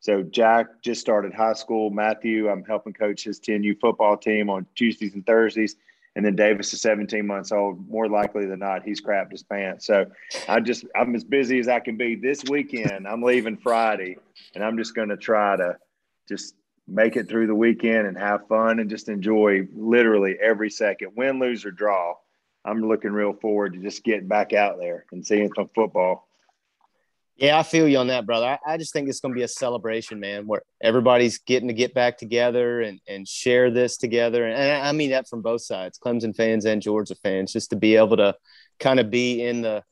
so 0.00 0.22
Jack 0.22 0.82
just 0.82 1.00
started 1.00 1.32
high 1.32 1.54
school. 1.54 1.90
Matthew, 1.90 2.50
I'm 2.50 2.64
helping 2.64 2.92
coach 2.92 3.24
his 3.24 3.40
10U 3.40 3.80
football 3.80 4.16
team 4.16 4.50
on 4.50 4.66
Tuesdays 4.74 5.14
and 5.14 5.24
Thursdays. 5.24 5.76
And 6.14 6.24
then 6.24 6.34
Davis 6.34 6.72
is 6.72 6.80
17 6.80 7.26
months 7.26 7.52
old. 7.52 7.88
More 7.90 8.08
likely 8.08 8.46
than 8.46 8.60
not, 8.60 8.82
he's 8.82 9.02
crapped 9.02 9.32
his 9.32 9.42
pants. 9.42 9.86
So 9.86 10.06
I 10.48 10.60
just 10.60 10.86
I'm 10.94 11.14
as 11.14 11.24
busy 11.24 11.58
as 11.58 11.68
I 11.68 11.80
can 11.80 11.98
be 11.98 12.14
this 12.14 12.44
weekend. 12.44 13.06
I'm 13.06 13.22
leaving 13.22 13.58
Friday, 13.58 14.16
and 14.54 14.64
I'm 14.64 14.78
just 14.78 14.94
going 14.94 15.10
to 15.10 15.18
try 15.18 15.56
to 15.56 15.76
just 16.26 16.54
make 16.88 17.16
it 17.16 17.28
through 17.28 17.46
the 17.46 17.54
weekend 17.54 18.06
and 18.06 18.16
have 18.16 18.46
fun 18.48 18.78
and 18.78 18.88
just 18.88 19.08
enjoy 19.08 19.66
literally 19.74 20.36
every 20.40 20.70
second, 20.70 21.12
win, 21.16 21.38
lose, 21.38 21.64
or 21.64 21.70
draw. 21.70 22.14
I'm 22.64 22.86
looking 22.86 23.12
real 23.12 23.32
forward 23.32 23.74
to 23.74 23.80
just 23.80 24.04
getting 24.04 24.28
back 24.28 24.52
out 24.52 24.78
there 24.78 25.04
and 25.12 25.26
seeing 25.26 25.50
some 25.54 25.68
football. 25.74 26.28
Yeah, 27.36 27.58
I 27.58 27.64
feel 27.64 27.86
you 27.86 27.98
on 27.98 28.06
that, 28.06 28.24
brother. 28.24 28.46
I, 28.46 28.74
I 28.74 28.76
just 28.78 28.94
think 28.94 29.08
it's 29.08 29.20
going 29.20 29.34
to 29.34 29.38
be 29.38 29.44
a 29.44 29.48
celebration, 29.48 30.20
man, 30.20 30.46
where 30.46 30.62
everybody's 30.82 31.38
getting 31.38 31.68
to 31.68 31.74
get 31.74 31.92
back 31.92 32.16
together 32.16 32.80
and, 32.80 32.98
and 33.06 33.28
share 33.28 33.70
this 33.70 33.98
together. 33.98 34.46
And 34.46 34.82
I 34.82 34.90
mean 34.92 35.10
that 35.10 35.28
from 35.28 35.42
both 35.42 35.60
sides, 35.60 35.98
Clemson 35.98 36.34
fans 36.34 36.64
and 36.64 36.80
Georgia 36.80 37.14
fans, 37.22 37.52
just 37.52 37.70
to 37.70 37.76
be 37.76 37.96
able 37.96 38.16
to 38.16 38.34
kind 38.80 39.00
of 39.00 39.10
be 39.10 39.42
in 39.42 39.62
the 39.62 39.82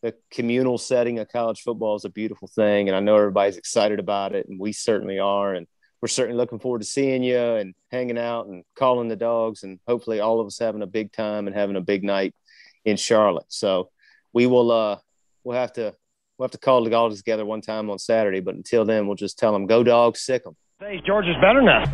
the 0.00 0.14
communal 0.30 0.78
setting 0.78 1.18
of 1.18 1.28
college 1.28 1.62
football 1.62 1.96
is 1.96 2.04
a 2.04 2.10
beautiful 2.10 2.46
thing. 2.46 2.88
And 2.88 2.96
I 2.96 3.00
know 3.00 3.16
everybody's 3.16 3.56
excited 3.56 3.98
about 3.98 4.34
it, 4.34 4.46
and 4.48 4.58
we 4.58 4.72
certainly 4.72 5.18
are. 5.18 5.54
And 5.54 5.66
we're 6.00 6.08
certainly 6.08 6.36
looking 6.36 6.58
forward 6.58 6.80
to 6.80 6.86
seeing 6.86 7.22
you 7.22 7.38
and 7.38 7.74
hanging 7.90 8.18
out 8.18 8.46
and 8.46 8.64
calling 8.76 9.08
the 9.08 9.16
dogs, 9.16 9.62
and 9.62 9.78
hopefully 9.86 10.20
all 10.20 10.40
of 10.40 10.46
us 10.46 10.58
having 10.58 10.82
a 10.82 10.86
big 10.86 11.12
time 11.12 11.46
and 11.46 11.56
having 11.56 11.76
a 11.76 11.80
big 11.80 12.04
night 12.04 12.34
in 12.84 12.96
Charlotte. 12.96 13.46
So 13.48 13.90
we 14.32 14.46
will 14.46 14.70
uh 14.70 14.98
we'll 15.44 15.58
have 15.58 15.72
to 15.74 15.94
we'll 16.36 16.44
have 16.44 16.52
to 16.52 16.58
call 16.58 16.84
the 16.84 16.94
all 16.94 17.10
together 17.10 17.44
one 17.44 17.60
time 17.60 17.90
on 17.90 17.98
Saturday. 17.98 18.40
But 18.40 18.54
until 18.54 18.84
then, 18.84 19.06
we'll 19.06 19.16
just 19.16 19.38
tell 19.38 19.52
them, 19.52 19.66
go 19.66 19.82
dogs, 19.82 20.20
sick 20.20 20.44
them. 20.44 20.56
Hey, 20.80 21.00
George 21.04 21.26
is 21.26 21.36
better 21.40 21.60
now. 21.60 21.84